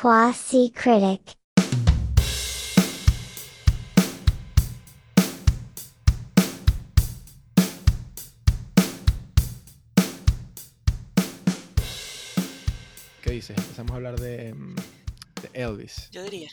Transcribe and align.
Quasi 0.00 0.70
critic. 0.72 1.36
¿Qué 13.22 13.30
dices? 13.32 13.56
Empezamos 13.58 13.92
a 13.92 13.94
hablar 13.96 14.20
de, 14.20 14.54
mm, 14.54 14.74
de 15.42 15.50
Elvis. 15.54 16.08
Yo 16.12 16.22
diría, 16.22 16.50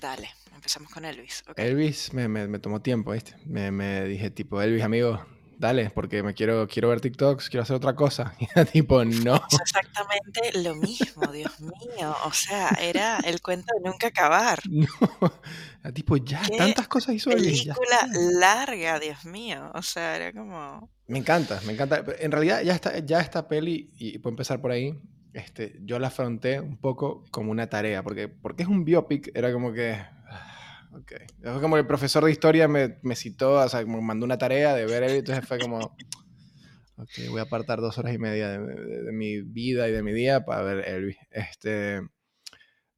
dale, 0.00 0.28
empezamos 0.54 0.90
con 0.92 1.04
Elvis. 1.04 1.42
Elvis 1.56 2.12
me, 2.12 2.28
me- 2.28 2.46
me 2.48 2.58
tomó 2.58 2.80
tiempo, 2.80 3.12
¿viste? 3.12 3.34
Me, 3.46 3.70
me 3.70 4.04
dije 4.04 4.30
tipo, 4.30 4.60
Elvis, 4.62 4.82
amigo, 4.84 5.24
dale, 5.58 5.90
porque 5.90 6.22
me 6.22 6.34
quiero, 6.34 6.66
quiero 6.68 6.88
ver 6.88 7.00
TikToks, 7.00 7.50
quiero 7.50 7.62
hacer 7.62 7.76
otra 7.76 7.94
cosa. 7.94 8.34
Y 8.38 8.44
era 8.54 8.64
tipo, 8.64 9.04
no. 9.04 9.36
Es 9.50 9.60
exactamente 9.60 10.62
lo 10.62 10.74
mismo, 10.76 11.26
Dios 11.32 11.60
mío. 11.60 12.16
O 12.24 12.32
sea, 12.32 12.68
era 12.80 13.18
el 13.18 13.40
cuento 13.42 13.66
de 13.76 13.88
nunca 13.90 14.08
acabar. 14.08 14.60
No. 14.70 14.86
Era 15.82 15.92
tipo, 15.92 16.16
ya, 16.16 16.42
Qué 16.42 16.56
tantas 16.56 16.88
cosas 16.88 17.14
hizo 17.14 17.30
ya 17.30 17.36
Película 17.36 17.96
está. 18.04 18.18
larga, 18.38 18.98
Dios 18.98 19.24
mío. 19.24 19.70
O 19.74 19.82
sea, 19.82 20.16
era 20.16 20.32
como... 20.32 20.90
Me 21.06 21.18
encanta, 21.18 21.60
me 21.66 21.72
encanta. 21.72 22.04
En 22.18 22.32
realidad, 22.32 22.62
ya 22.62 22.74
esta, 22.74 22.98
ya 22.98 23.20
esta 23.20 23.48
peli, 23.48 23.90
y 23.96 24.18
puedo 24.18 24.32
empezar 24.32 24.60
por 24.60 24.70
ahí, 24.70 24.98
este, 25.32 25.78
yo 25.82 25.98
la 25.98 26.08
afronté 26.08 26.60
un 26.60 26.76
poco 26.76 27.24
como 27.30 27.50
una 27.50 27.68
tarea, 27.68 28.02
porque, 28.02 28.28
porque 28.28 28.62
es 28.64 28.68
un 28.68 28.84
biopic, 28.84 29.30
era 29.34 29.52
como 29.52 29.72
que... 29.72 29.98
Ok. 31.00 31.12
Fue 31.42 31.60
como 31.60 31.76
el 31.76 31.86
profesor 31.86 32.24
de 32.24 32.30
historia 32.32 32.66
me, 32.68 32.98
me 33.02 33.14
citó, 33.14 33.52
o 33.54 33.68
sea, 33.68 33.82
como 33.84 34.00
mandó 34.02 34.24
una 34.26 34.38
tarea 34.38 34.74
de 34.74 34.86
ver 34.86 35.02
Elvis, 35.02 35.20
entonces 35.20 35.46
fue 35.46 35.58
como... 35.58 35.78
Ok, 37.00 37.10
voy 37.30 37.38
a 37.38 37.44
apartar 37.44 37.80
dos 37.80 37.96
horas 37.98 38.12
y 38.12 38.18
media 38.18 38.48
de, 38.48 38.58
de- 38.58 39.02
de 39.04 39.12
mi 39.12 39.40
vida 39.40 39.88
y 39.88 39.92
de 39.92 40.02
mi 40.02 40.12
día 40.12 40.44
para 40.44 40.62
ver 40.62 40.88
Elvis. 40.88 41.16
Este... 41.30 42.00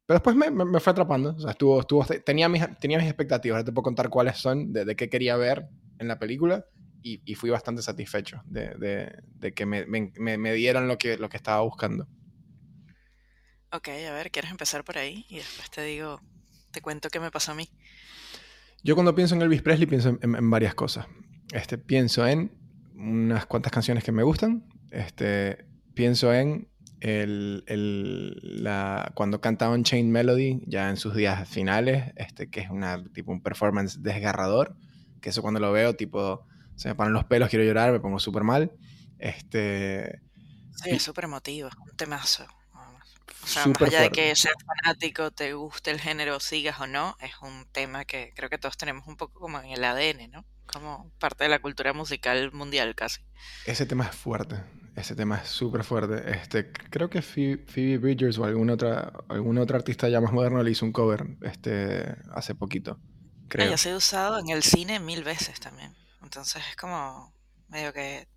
Pero 0.06 0.16
después 0.18 0.34
me, 0.34 0.50
me- 0.50 0.64
me 0.64 0.80
fue 0.80 0.92
atrapando, 0.92 1.34
o 1.36 1.38
sea, 1.38 1.50
estuvo, 1.50 1.78
estuvo, 1.80 2.02
tenía, 2.24 2.48
mis, 2.48 2.62
tenía 2.78 2.96
mis 2.96 3.06
expectativas, 3.06 3.56
ahora 3.56 3.65
te 3.66 3.73
puedo 3.73 3.82
contar 3.82 4.09
cuáles 4.09 4.38
son, 4.38 4.73
de, 4.73 4.87
de 4.87 4.96
qué 4.96 5.10
quería 5.10 5.37
ver 5.37 5.66
en 5.98 6.09
la 6.09 6.18
película 6.18 6.65
y, 7.02 7.21
y 7.30 7.34
fui 7.34 7.51
bastante 7.51 7.82
satisfecho 7.82 8.40
de, 8.46 9.52
que 9.54 9.66
me, 9.66 9.84
me- 9.84 10.12
me- 10.16 10.38
me 10.38 10.54
dieron 10.54 10.88
lo 10.88 10.96
que, 10.96 11.18
lo 11.18 11.28
que 11.28 11.37
estaba 11.37 11.60
buscando. 11.60 12.09
Ok, 13.71 13.88
a 13.88 14.12
ver, 14.15 14.30
¿quieres 14.30 14.51
empezar 14.51 14.82
por 14.82 14.96
ahí? 14.96 15.26
Y 15.28 15.37
después 15.37 15.71
te 15.71 15.82
digo, 15.82 16.23
te 16.71 16.80
cuento 16.80 17.09
qué 17.10 17.21
me 17.21 17.30
pasó 17.30 17.52
a 17.52 17.54
mí. 17.54 17.68
Yo 18.82 18.95
cuando 18.95 19.15
pienso 19.15 19.35
en 19.35 19.43
Elvis 19.43 19.63
Presley 19.63 19.87
pienso 19.87 20.09
en, 20.10 20.18
en- 20.23 20.37
en 20.37 20.51
varias 20.51 20.74
cosas. 20.74 21.07
Este, 21.52 21.79
pienso 21.79 22.27
en 22.27 22.52
unas 22.95 23.46
cuantas 23.46 23.73
canciones 23.73 24.04
que 24.04 24.12
me 24.12 24.23
gustan. 24.23 24.65
Este, 24.90 25.66
pienso 25.95 26.32
en 26.32 26.68
el, 27.01 27.65
el- 27.66 28.62
la, 28.62 29.12
cuando 29.15 29.40
cantaba 29.40 29.74
en 29.74 29.85
Chain 29.85 30.10
Melody, 30.10 30.62
ya 30.66 30.88
en 30.90 30.96
sus 30.96 31.15
días 31.15 31.49
finales, 31.49 32.12
este, 32.16 32.49
que 32.49 32.60
es 32.60 32.71
una, 32.71 33.02
tipo, 33.12 33.32
un 33.32 33.43
performance 33.43 34.02
desgarrador. 34.02 34.77
Que 35.21 35.30
eso 35.30 35.43
cuando 35.43 35.60
lo 35.60 35.73
veo, 35.73 35.95
tipo, 35.96 36.46
se 36.77 36.88
me 36.88 36.95
paran 36.95 37.12
los 37.12 37.24
pelos, 37.24 37.51
quiero 37.51 37.65
llorar, 37.65 37.93
me 37.93 38.01
pongo 38.01 38.18
súper 38.18 38.45
mal. 38.45 38.73
Este, 39.18 40.23
Sí, 40.82 40.90
es 40.90 41.02
súper 41.02 41.24
emotivo, 41.24 41.68
un 41.84 41.95
temazo. 41.96 42.46
O 43.43 43.46
sea, 43.46 43.66
más 43.66 43.83
allá 43.83 44.02
de 44.02 44.10
que 44.10 44.35
seas 44.37 44.57
fanático, 44.65 45.30
te 45.30 45.55
guste 45.55 45.91
el 45.91 46.01
género, 46.01 46.41
sigas 46.41 46.80
o 46.80 46.87
no, 46.87 47.16
es 47.21 47.33
un 47.43 47.66
tema 47.73 48.05
que 48.05 48.33
creo 48.35 48.51
que 48.51 48.59
todos 48.59 48.77
tenemos 48.77 49.07
un 49.07 49.16
poco 49.16 49.41
como 49.41 49.60
en 49.60 49.71
el 49.71 49.85
ADN, 49.85 50.30
¿no? 50.30 50.45
Como 50.66 51.10
parte 51.19 51.45
de 51.45 51.51
la 51.51 51.61
cultura 51.61 51.93
musical 51.93 52.52
mundial 52.52 52.95
casi. 52.95 53.23
Ese 53.66 53.87
tema 53.87 54.07
es 54.07 54.15
fuerte. 54.15 54.57
Ese 54.96 55.15
tema 55.15 55.37
es 55.37 55.49
súper 55.49 55.85
fuerte. 55.85 56.30
Este, 56.30 56.71
creo 56.73 57.09
que 57.09 57.23
Phoebe, 57.23 57.99
Bridgers 57.99 58.38
o 58.38 58.45
alguna 58.45 58.74
otra, 58.74 59.13
algún 59.29 59.59
otro 59.59 59.77
artista 59.77 60.09
ya 60.09 60.21
más 60.21 60.33
moderno 60.33 60.63
le 60.63 60.71
hizo 60.71 60.85
un 60.85 60.93
cover 60.93 61.24
este, 61.43 62.16
hace 62.33 62.55
poquito. 62.55 62.99
Ah, 63.01 63.46
Creo. 63.49 63.71
ya 63.71 63.77
se 63.77 63.91
ha 63.91 63.96
usado 63.96 64.38
en 64.38 64.50
el 64.50 64.62
cine 64.62 65.00
mil 65.00 65.25
veces 65.25 65.59
también. 65.59 65.94
Entonces 66.22 66.62
es 66.69 66.77
como 66.77 67.34
medio 67.69 67.93
que 67.93 68.29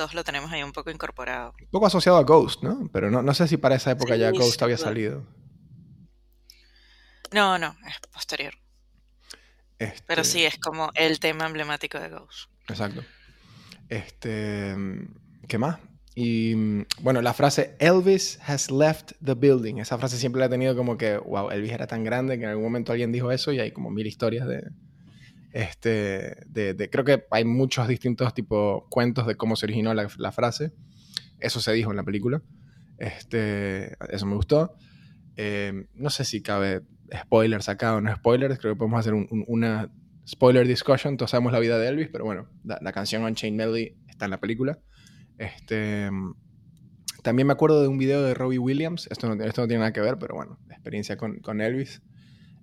todos 0.00 0.14
lo 0.14 0.24
tenemos 0.24 0.50
ahí 0.50 0.62
un 0.62 0.72
poco 0.72 0.90
incorporado. 0.90 1.52
Un 1.60 1.68
poco 1.70 1.84
asociado 1.84 2.16
a 2.16 2.22
Ghost, 2.22 2.62
¿no? 2.62 2.88
Pero 2.90 3.10
no, 3.10 3.20
no 3.20 3.34
sé 3.34 3.46
si 3.46 3.58
para 3.58 3.74
esa 3.74 3.90
época 3.90 4.16
ya 4.16 4.30
Ghost 4.30 4.62
había 4.62 4.78
salido. 4.78 5.26
No, 7.32 7.58
no, 7.58 7.76
es 7.86 8.00
posterior. 8.10 8.54
Pero 9.76 9.92
Este, 10.22 10.24
sí, 10.24 10.44
es 10.46 10.56
como 10.58 10.90
el 10.94 11.20
tema 11.20 11.46
emblemático 11.46 12.00
de 12.00 12.08
Ghost. 12.08 12.48
Exacto. 12.66 13.04
Este, 13.90 14.74
¿qué 15.46 15.58
más? 15.58 15.78
Y 16.14 16.54
bueno, 17.02 17.20
la 17.20 17.34
frase 17.34 17.76
Elvis 17.78 18.38
has 18.46 18.70
left 18.70 19.12
the 19.22 19.34
building. 19.34 19.76
Esa 19.80 19.98
frase 19.98 20.16
siempre 20.16 20.40
la 20.40 20.46
he 20.46 20.48
tenido 20.48 20.74
como 20.74 20.96
que, 20.96 21.18
wow, 21.18 21.50
Elvis 21.50 21.72
era 21.72 21.86
tan 21.86 22.04
grande 22.04 22.38
que 22.38 22.44
en 22.44 22.50
algún 22.50 22.64
momento 22.64 22.92
alguien 22.92 23.12
dijo 23.12 23.30
eso 23.30 23.52
y 23.52 23.60
hay 23.60 23.72
como 23.72 23.90
mil 23.90 24.06
historias 24.06 24.48
de, 24.48 24.62
este, 25.52 26.36
de, 26.46 26.74
de- 26.74 26.90
creo 26.90 27.04
que 27.04 27.24
hay 27.30 27.44
muchos 27.44 27.88
distintos 27.88 28.32
tipo 28.34 28.86
cuentos 28.90 29.26
de 29.26 29.36
cómo 29.36 29.56
se 29.56 29.66
originó 29.66 29.94
la, 29.94 30.08
la 30.18 30.32
frase. 30.32 30.72
Eso 31.38 31.60
se 31.60 31.72
dijo 31.72 31.90
en 31.90 31.96
la 31.96 32.04
película. 32.04 32.42
Este, 32.98 33.96
eso 34.14 34.26
me 34.26 34.34
gustó. 34.36 34.74
Eh, 35.36 35.86
no 35.94 36.10
sé 36.10 36.24
si 36.24 36.42
cabe 36.42 36.82
spoilers 37.22 37.68
acá 37.68 37.94
o 37.96 38.00
no 38.00 38.14
spoilers. 38.14 38.58
Creo 38.58 38.74
que 38.74 38.78
podemos 38.78 39.00
hacer 39.00 39.14
un- 39.14 39.26
un- 39.30 39.44
una 39.48 39.90
spoiler 40.28 40.66
discussion. 40.66 41.16
Todos 41.16 41.30
sabemos 41.30 41.52
la 41.52 41.58
vida 41.60 41.78
de 41.78 41.88
Elvis, 41.88 42.08
pero 42.12 42.24
bueno, 42.24 42.48
la, 42.64 42.78
la 42.82 42.92
canción 42.92 43.22
Unchained 43.24 43.56
Melody 43.56 43.96
está 44.08 44.26
en 44.26 44.30
la 44.32 44.40
película. 44.40 44.78
Este, 45.38 46.10
también 47.22 47.46
me 47.46 47.52
acuerdo 47.54 47.80
de 47.82 47.88
un 47.88 47.98
video 47.98 48.22
de 48.22 48.34
Robbie 48.34 48.58
Williams. 48.58 49.08
Esto 49.10 49.34
no, 49.34 49.42
esto 49.42 49.62
no 49.62 49.66
tiene 49.68 49.80
nada 49.80 49.92
que 49.92 50.00
ver, 50.00 50.18
pero 50.18 50.34
bueno, 50.34 50.58
experiencia 50.70 51.16
con, 51.16 51.40
con 51.40 51.60
Elvis. 51.60 52.02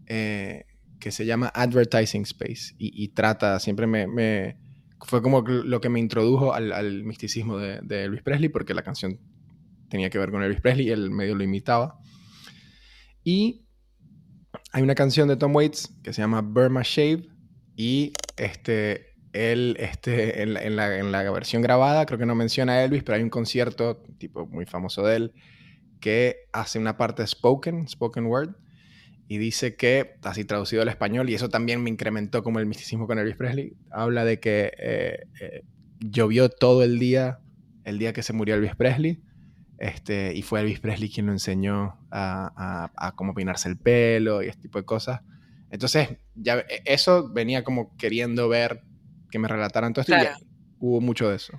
eh, 0.05 0.65
que 0.99 1.11
se 1.11 1.25
llama 1.25 1.51
Advertising 1.53 2.23
Space 2.23 2.73
y, 2.77 3.07
trata, 3.09 3.59
siempre 3.59 3.87
me, 3.87 4.57
fue 5.01 5.21
como 5.21 5.41
lo 5.41 5.79
que 5.81 5.89
me 5.89 5.99
introdujo 5.99 6.53
al, 6.53 7.03
misticismo 7.03 7.57
de, 7.57 7.79
de 7.81 8.03
Elvis 8.05 8.23
Presley, 8.23 8.49
porque 8.49 8.73
la 8.73 8.81
canción 8.83 9.19
tenía 9.89 10.09
que 10.09 10.17
ver 10.17 10.31
con 10.31 10.43
Elvis 10.43 10.61
Presley 10.61 10.87
y 10.87 10.91
él 10.91 11.11
medio 11.11 11.35
lo 11.35 11.43
imitaba. 11.43 11.99
Y 13.23 13.65
hay 14.71 14.83
una 14.83 14.95
canción 14.95 15.27
de 15.27 15.35
Tom 15.37 15.55
Waits 15.55 15.93
que 16.03 16.13
se 16.13 16.21
llama 16.21 16.41
Burma 16.41 16.81
Shave 16.83 17.27
y 17.75 18.13
este, 18.37 19.07
él 19.33 19.75
este, 19.79 20.41
en, 20.41 20.57
en 20.57 20.75
la- 20.75 20.97
en 20.97 21.11
la 21.11 21.29
versión 21.31 21.61
grabada 21.61 22.05
creo 22.05 22.17
que 22.19 22.25
no 22.25 22.35
menciona 22.35 22.73
a 22.73 22.83
Elvis, 22.83 23.03
pero 23.03 23.17
hay 23.17 23.23
un 23.23 23.29
concierto 23.29 24.01
tipo 24.17 24.47
muy 24.47 24.65
famoso 24.65 25.03
de 25.05 25.15
él 25.15 25.33
que 25.99 26.37
hace 26.53 26.79
una 26.79 26.97
parte 26.97 27.25
spoken, 27.25 27.87
spoken 27.87 28.25
word, 28.25 28.55
y 29.27 29.37
dice 29.39 29.75
que, 29.75 30.15
así 30.23 30.45
traducido 30.45 30.81
al 30.81 30.87
español, 30.89 31.29
y 31.29 31.33
eso 31.35 31.49
también 31.49 31.83
me 31.83 31.89
incrementó 31.89 32.43
como 32.43 32.59
el 32.59 32.65
misticismo 32.65 33.07
con 33.07 33.19
Elvis 33.19 33.35
Presley, 33.35 33.73
habla 33.91 34.23
de 34.25 34.39
que 34.39 34.71
eh, 34.77 35.19
eh, 35.41 35.63
llovió 35.99 36.49
todo 36.49 36.83
el 36.83 36.97
día, 36.99 37.39
el 37.83 37.99
día 37.99 38.13
que 38.13 38.23
se 38.23 38.33
murió 38.33 38.55
Elvis 38.55 38.75
Presley, 38.75 39.21
este, 39.79 40.33
y 40.33 40.41
fue 40.41 40.61
Elvis 40.61 40.79
Presley 40.79 41.09
quien 41.09 41.25
lo 41.27 41.31
enseñó 41.33 41.99
a, 42.09 42.51
a- 42.95 43.07
a 43.07 43.15
cómo 43.15 43.33
peinarse 43.33 43.69
el 43.69 43.77
pelo 43.77 44.41
y 44.41 44.47
este 44.47 44.63
tipo 44.63 44.79
de 44.79 44.85
cosas. 44.85 45.21
Entonces, 45.69 46.09
ya 46.35 46.59
e- 46.59 46.81
eso 46.85 47.29
venía 47.31 47.63
como 47.63 47.95
queriendo 47.97 48.47
ver 48.49 48.81
que 49.29 49.39
me 49.39 49.47
relataran 49.47 49.93
todo 49.93 50.01
esto 50.01 50.13
y 50.13 50.15
ya 50.23 50.37
hubo 50.79 51.01
mucho 51.01 51.29
de 51.29 51.35
eso. 51.35 51.53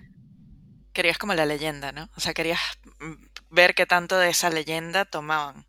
Querías 0.92 1.18
como 1.18 1.34
la 1.34 1.46
leyenda, 1.46 1.92
¿no? 1.92 2.08
O 2.16 2.20
sea, 2.20 2.34
querías 2.34 2.58
mm, 3.00 3.54
ver 3.54 3.74
qué 3.74 3.86
tanto 3.86 4.18
de 4.18 4.30
esa 4.30 4.50
leyenda 4.50 5.04
tomaban. 5.04 5.66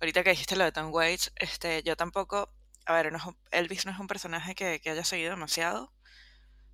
Ahorita 0.00 0.22
que 0.22 0.30
dijiste 0.30 0.56
lo 0.56 0.64
de 0.64 0.72
Tom 0.72 0.92
Waits, 0.92 1.32
este, 1.36 1.82
yo 1.82 1.96
tampoco, 1.96 2.52
a 2.86 2.92
ver, 2.94 3.10
no 3.12 3.18
es 3.18 3.24
un- 3.24 3.38
Elvis 3.50 3.86
no 3.86 3.92
es 3.92 3.98
un 3.98 4.06
personaje 4.06 4.54
que, 4.54 4.80
que 4.80 4.90
haya 4.90 5.04
seguido 5.04 5.30
demasiado. 5.30 5.92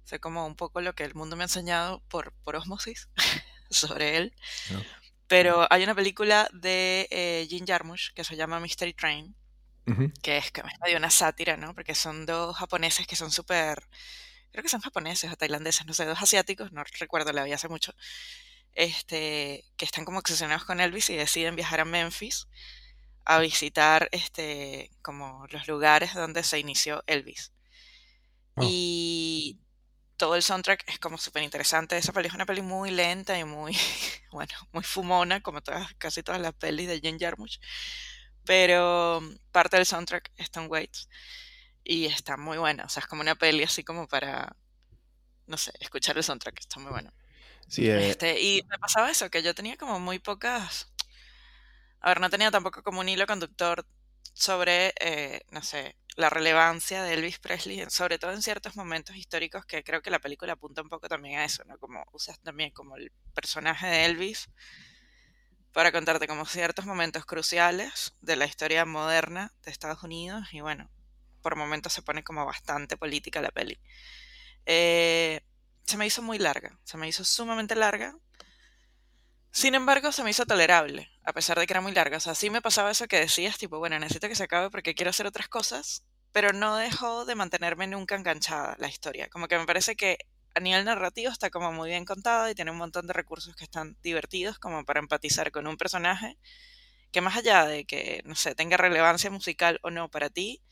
Sé 0.05 0.19
como 0.19 0.47
un 0.47 0.57
poco 0.57 0.81
lo 0.81 0.95
que 0.95 1.05
el 1.05 1.15
mundo 1.15 1.37
me 1.37 1.45
ha 1.45 1.47
enseñado 1.47 2.03
por, 2.09 2.33
por 2.43 2.57
osmosis 2.57 3.09
sobre 3.71 4.17
él. 4.17 4.35
¿no? 4.71 4.83
Pero 5.29 5.67
hay 5.71 5.85
una 5.85 5.95
película 5.95 6.49
de 6.53 7.07
eh, 7.11 7.47
Jim 7.49 7.65
Jarmusch 7.67 8.13
que 8.15 8.25
se 8.25 8.35
llama 8.37 8.59
Mystery 8.59 8.95
Train, 8.95 9.37
que 10.23 10.39
es, 10.39 10.51
que 10.51 10.63
medio 10.83 10.97
una 10.99 11.11
sátira, 11.11 11.57
¿no? 11.57 11.75
Porque 11.75 11.95
son 11.95 12.27
dos 12.27 12.57
japoneses 12.57 13.07
que 13.07 13.15
son 13.17 13.31
súper, 13.31 13.89
creo 14.51 14.63
que 14.63 14.69
son 14.69 14.81
japoneses 14.81 15.33
o 15.33 15.37
tailandeses, 15.37 15.87
no 15.87 15.95
sé, 15.95 16.05
dos 16.05 16.21
asiáticos, 16.21 16.73
no 16.73 16.83
recuerdo, 16.99 17.33
la 17.33 17.45
vi 17.45 17.53
hace 17.53 17.69
mucho, 17.69 17.93
este, 18.75 19.65
que 19.77 19.85
están 19.85 20.05
como 20.05 20.19
obsesionados 20.19 20.65
con 20.65 20.81
Elvis 20.81 21.11
y 21.11 21.17
deciden 21.17 21.57
viajar 21.57 21.81
a 21.81 21.85
Memphis 21.85 22.47
a 23.31 23.39
visitar, 23.39 24.09
este, 24.11 24.91
como 25.03 25.47
los 25.51 25.69
lugares 25.69 26.15
donde 26.15 26.43
se 26.43 26.59
inició 26.59 27.05
Elvis. 27.07 27.53
Oh. 28.57 28.63
Y 28.67 29.61
todo 30.17 30.35
el 30.35 30.43
soundtrack 30.43 30.83
es 30.89 30.99
como 30.99 31.17
súper 31.17 31.45
interesante. 31.45 31.97
Esa 31.97 32.13
peli 32.13 32.27
es 32.29 32.35
una 32.35 32.45
peli 32.45 32.63
muy 32.63 32.91
lenta 32.91 33.39
y 33.39 33.45
muy, 33.45 33.77
bueno, 34.33 34.53
muy 34.73 34.83
fumona, 34.83 35.41
como 35.43 35.61
todas, 35.63 35.95
casi 35.95 36.25
todas 36.25 36.41
las 36.41 36.55
pelis 36.55 36.89
de 36.89 37.01
Jim 37.01 37.19
Jarmusch. 37.21 37.61
Pero 38.45 39.21
mm, 39.21 39.37
parte 39.53 39.77
del 39.77 39.87
soundtrack 39.87 40.33
es 40.37 40.51
Tom 40.51 40.67
Waits 40.69 41.09
y 41.85 42.07
está 42.07 42.37
muy 42.37 42.59
buena. 42.59 42.85
O 42.85 42.89
sea, 42.89 43.03
es 43.03 43.07
como 43.07 43.23
una 43.23 43.37
peli 43.37 43.63
así 43.63 43.85
como 43.85 44.09
para, 44.09 44.57
no 45.47 45.57
sé, 45.57 45.73
escuchar 45.81 46.17
el 46.17 46.25
soundtrack. 46.25 46.59
Está 46.61 46.81
muy 46.81 46.91
bueno. 46.91 47.13
Sí, 47.69 47.89
eh, 47.89 48.11
Este, 48.11 48.41
y 48.41 48.63
me 48.69 48.79
pasaba 48.79 49.11
eso, 49.11 49.31
que 49.31 49.43
yo 49.45 49.55
tenía 49.55 49.77
como 49.77 50.01
muy 50.01 50.19
pocas, 50.19 50.90
a 52.01 52.09
ver, 52.09 52.21
no 52.21 52.31
tenía 52.31 52.51
tampoco 52.51 52.83
como 52.83 53.01
un 53.01 53.09
hilo 53.09 53.27
conductor 53.27 53.87
sobre, 54.33 54.95
eh, 55.01 55.43
no 55.51 55.63
sé, 55.63 55.97
la 56.17 56.31
relevancia 56.31 57.03
de 57.03 57.15
Elvis 57.15 57.39
Presley, 57.39 57.85
sobre 57.89 58.19
todo 58.19 58.33
en 58.33 58.43
ciertos 58.43 58.77
momentos 58.77 59.17
históricos 59.17 59.65
que 59.67 59.85
creo 59.85 60.03
que 60.03 60.11
la 60.11 60.19
película 60.19 60.55
apunta 60.55 60.83
un 60.83 60.89
poco 60.89 61.09
también 61.09 61.39
a 61.39 61.45
eso, 61.45 61.65
¿no? 61.65 61.79
Como 61.79 62.05
usas 62.13 62.39
también 62.41 62.71
como 62.71 62.97
el 62.97 63.13
personaje 63.35 63.87
de 63.87 64.07
Elvis 64.07 64.49
para 65.73 65.93
contarte 65.93 66.27
como 66.27 66.47
ciertos 66.47 66.85
momentos 66.87 67.25
cruciales 67.25 68.15
de 68.21 68.37
la 68.37 68.47
historia 68.47 68.85
moderna 68.85 69.53
de 69.63 69.71
Estados 69.71 70.03
Unidos 70.03 70.49
y 70.53 70.61
bueno, 70.61 70.91
por 71.43 71.57
momentos 71.57 71.93
se 71.93 72.03
pone 72.03 72.25
como 72.25 72.45
bastante 72.45 72.97
política 72.97 73.41
la 73.41 73.51
peli. 73.51 73.79
Eh, 74.67 75.41
se 75.85 75.97
me 75.97 76.07
hizo 76.07 76.23
muy 76.23 76.39
larga, 76.39 76.79
se 76.85 76.97
me 76.97 77.09
hizo 77.09 77.25
sumamente 77.25 77.75
larga. 77.75 78.15
Sin 79.53 79.75
embargo, 79.75 80.13
se 80.13 80.23
me 80.23 80.31
hizo 80.31 80.47
tolerable, 80.47 81.10
a 81.25 81.33
pesar 81.33 81.59
de 81.59 81.67
que 81.67 81.73
era 81.73 81.81
muy 81.81 81.93
larga. 81.93 82.17
O 82.17 82.21
sea, 82.21 82.35
sí 82.35 82.51
me 82.51 82.63
pasaba 82.63 82.91
eso 82.91 83.07
que 83.07 83.21
decías, 83.21 83.59
tipo, 83.59 83.79
bueno, 83.79 83.99
necesito 83.99 84.29
que 84.29 84.35
se 84.35 84.45
acabe 84.45 84.71
porque 84.71 84.95
quiero 84.95 85.11
hacer 85.11 85.27
otras 85.27 85.49
cosas, 85.49 86.05
pero 86.33 86.53
no 86.53 86.77
dejó 86.77 87.25
de 87.25 87.35
mantenerme 87.35 87.87
nunca 87.87 88.15
enganchada 88.17 88.77
la 88.79 88.89
historia. 88.89 89.29
Como 89.29 89.49
que 89.49 89.59
me 89.59 89.67
parece 89.67 89.97
que 89.97 90.19
a 90.55 90.61
nivel 90.61 90.85
narrativo 90.85 91.31
está 91.31 91.51
como 91.51 91.73
muy 91.73 91.91
bien 91.91 92.05
contada 92.05 92.51
y 92.51 92.55
tiene 92.55 92.71
un 92.71 92.79
montón 92.79 93.07
de 93.07 93.13
recursos 93.13 93.55
que 93.55 93.65
están 93.65 93.97
divertidos 94.03 94.59
como 94.59 94.85
para 94.85 95.01
empatizar 95.01 95.51
con 95.53 95.67
un 95.67 95.77
personaje 95.77 96.39
que 97.13 97.21
más 97.21 97.37
allá 97.37 97.67
de 97.67 97.85
que, 97.85 98.23
no 98.25 98.35
sé, 98.35 98.55
tenga 98.55 98.77
relevancia 98.77 99.31
musical 99.31 99.81
o 99.83 99.91
no 99.91 100.09
para 100.11 100.31
ti, 100.31 100.63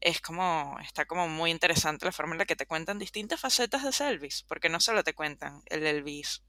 es 0.00 0.20
como, 0.20 0.76
está 0.82 1.06
como 1.06 1.28
muy 1.28 1.50
interesante 1.50 2.04
la 2.04 2.12
forma 2.12 2.34
en 2.34 2.38
la 2.38 2.44
que 2.44 2.56
te 2.56 2.66
cuentan 2.66 2.98
distintas 2.98 3.40
facetas 3.40 3.82
de 3.82 3.90
ese 3.90 4.08
Elvis, 4.08 4.44
porque 4.46 4.68
no 4.68 4.80
solo 4.80 5.02
te 5.02 5.14
cuentan 5.14 5.62
el 5.66 5.86
Elvis 5.86 6.42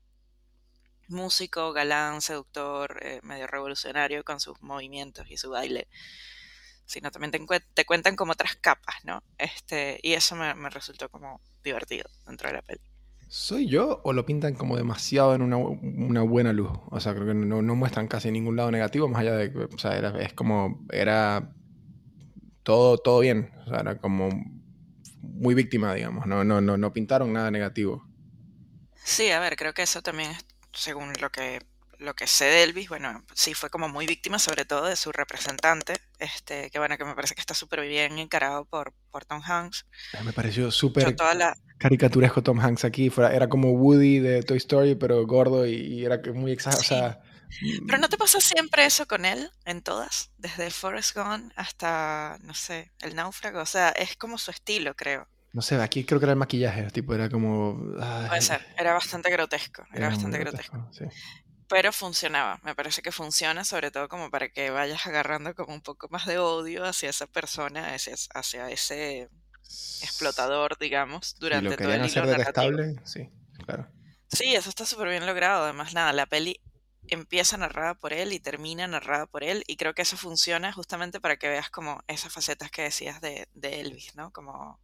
músico, 1.07 1.73
galán, 1.73 2.21
seductor, 2.21 2.99
eh, 3.01 3.19
medio 3.23 3.47
revolucionario 3.47 4.23
con 4.23 4.39
sus 4.39 4.61
movimientos 4.61 5.29
y 5.29 5.37
su 5.37 5.51
baile, 5.51 5.87
sino 6.85 7.11
también 7.11 7.31
te, 7.73 7.85
cuentan 7.85 8.15
como 8.15 8.31
otras 8.31 8.55
capas, 8.55 8.95
¿no? 9.03 9.21
Este, 9.37 9.99
y 10.01 10.13
eso 10.13 10.35
me, 10.35 10.69
resultó 10.69 11.09
como 11.09 11.41
divertido 11.63 12.09
dentro 12.25 12.49
de 12.49 12.55
la 12.55 12.61
peli. 12.61 12.81
¿Soy 13.29 13.67
yo 13.67 14.01
o 14.05 14.13
lo 14.13 14.25
pintan 14.25 14.55
como 14.55 14.77
demasiado 14.77 15.35
en 15.35 15.41
una, 15.41 16.21
buena 16.21 16.53
luz? 16.53 16.71
O 16.89 16.99
sea, 17.01 17.13
creo 17.13 17.27
que 17.27 17.33
no, 17.33 17.61
muestran 17.75 18.07
casi 18.07 18.31
ningún 18.31 18.55
lado 18.55 18.71
negativo, 18.71 19.09
más 19.09 19.21
allá 19.21 19.35
de 19.35 19.51
que, 19.51 19.59
o 19.59 19.77
sea, 19.77 19.97
era, 19.97 20.17
es 20.21 20.31
como, 20.31 20.85
era 20.91 21.53
todo, 22.63 22.97
todo 22.97 23.19
bien, 23.19 23.51
o 23.65 23.69
sea, 23.69 23.79
era 23.79 23.97
como 23.97 24.29
muy 25.21 25.55
víctima, 25.55 25.93
digamos, 25.93 26.25
no, 26.25 26.45
no, 26.45 26.61
no, 26.61 26.77
no 26.77 26.93
pintaron 26.93 27.33
nada 27.33 27.51
negativo. 27.51 28.07
Sí, 29.03 29.29
a 29.29 29.39
ver, 29.39 29.55
creo 29.55 29.73
que 29.73 29.83
eso 29.83 30.01
también 30.01 30.31
es 30.31 30.46
según 30.77 31.13
lo 31.19 31.31
que 31.31 31.59
lo 31.99 32.15
que 32.15 32.27
sé 32.27 32.45
de 32.45 32.63
Elvis, 32.63 32.89
bueno, 32.89 33.23
sí 33.33 33.53
fue 33.53 33.69
como 33.69 33.89
muy 33.89 34.05
víctima, 34.05 34.39
sobre 34.39 34.65
todo 34.65 34.85
de 34.85 34.95
su 34.95 35.11
representante, 35.11 35.95
este, 36.19 36.69
que 36.69 36.79
bueno, 36.79 36.97
que 36.97 37.05
me 37.05 37.15
parece 37.15 37.35
que 37.35 37.41
está 37.41 37.53
súper 37.53 37.81
bien 37.81 38.19
encarado 38.19 38.65
por, 38.65 38.93
por 39.11 39.25
Tom 39.25 39.41
Hanks. 39.43 39.85
Me 40.23 40.33
pareció 40.33 40.71
súper 40.71 41.15
caricaturesco 41.77 42.43
Tom 42.43 42.59
Hanks 42.59 42.85
aquí, 42.85 43.11
era 43.17 43.49
como 43.49 43.71
Woody 43.71 44.19
de 44.19 44.43
Toy 44.43 44.57
Story, 44.57 44.95
pero 44.95 45.25
gordo 45.25 45.65
y, 45.65 46.05
era 46.05 46.21
muy 46.33 46.51
exagerado. 46.51 47.19
pero 47.87 47.97
no 47.97 48.09
te 48.09 48.17
pasa 48.17 48.39
siempre 48.39 48.85
eso 48.85 49.07
con 49.07 49.25
él, 49.25 49.49
en 49.65 49.81
todas, 49.81 50.31
desde 50.37 50.69
Forrest 50.69 51.15
Gump 51.15 51.51
hasta, 51.55 52.37
no 52.43 52.53
sé, 52.53 52.91
El 52.99 53.15
Náufrago, 53.15 53.61
o 53.61 53.65
sea, 53.65 53.89
es 53.89 54.15
como 54.15 54.37
su 54.37 54.51
estilo, 54.51 54.95
creo. 54.95 55.27
No 55.57 55.63
sé, 55.63 55.73
aquí 55.81 56.03
creo 56.03 56.19
que 56.19 56.25
era 56.25 56.33
el 56.33 56.37
maquillaje, 56.37 56.91
tipo, 56.91 57.15
era 57.15 57.31
como... 57.31 57.79
Puede 58.27 58.41
ser, 58.41 58.61
era 58.77 58.93
bastante 58.93 59.31
grotesco, 59.31 59.83
era, 59.91 60.09
bastante 60.09 60.37
grotesco. 60.37 60.87
sí 60.91 61.05
pero 61.67 61.91
funcionaba. 61.91 62.59
Me 62.63 62.75
parece 62.75 63.01
que 63.01 63.11
funciona, 63.11 63.63
sobre 63.63 63.89
todo 63.89 64.07
como 64.07 64.29
para 64.29 64.49
que 64.49 64.69
vayas 64.69 65.05
agarrando 65.07 65.55
como 65.55 65.73
un 65.73 65.81
poco 65.81 66.07
más 66.11 66.27
de 66.27 66.37
odio 66.37 66.85
hacia 66.85 67.09
esa 67.09 67.25
persona, 67.25 67.95
hacia, 67.95 68.13
hacia 68.35 68.69
ese 68.69 69.29
explotador, 70.03 70.77
digamos, 70.77 71.35
durante 71.39 71.75
todo 71.75 71.91
el 71.91 72.05
hilo 72.05 72.25
narrativo. 72.25 73.01
Sí, 73.03 73.31
claro. 73.65 73.89
Sí, 74.27 74.53
eso 74.53 74.69
está 74.69 74.85
súper 74.85 75.09
bien 75.09 75.25
logrado. 75.25 75.63
Además, 75.63 75.95
nada, 75.95 76.13
la 76.13 76.27
peli 76.27 76.61
empieza 77.09 77.57
narrada 77.57 77.95
por 77.95 78.13
él 78.13 78.31
y 78.31 78.39
termina 78.39 78.87
narrada 78.87 79.25
por 79.25 79.43
él, 79.43 79.63
y 79.65 79.77
creo 79.77 79.95
que 79.95 80.03
eso 80.03 80.17
funciona 80.17 80.71
justamente 80.71 81.19
para 81.19 81.37
que 81.37 81.49
veas 81.49 81.71
como 81.71 82.01
esas 82.07 82.31
facetas 82.31 82.69
que 82.69 82.83
decías 82.83 83.21
de, 83.21 83.47
de 83.55 83.81
Elvis, 83.81 84.15
¿no? 84.15 84.31
Como 84.31 84.79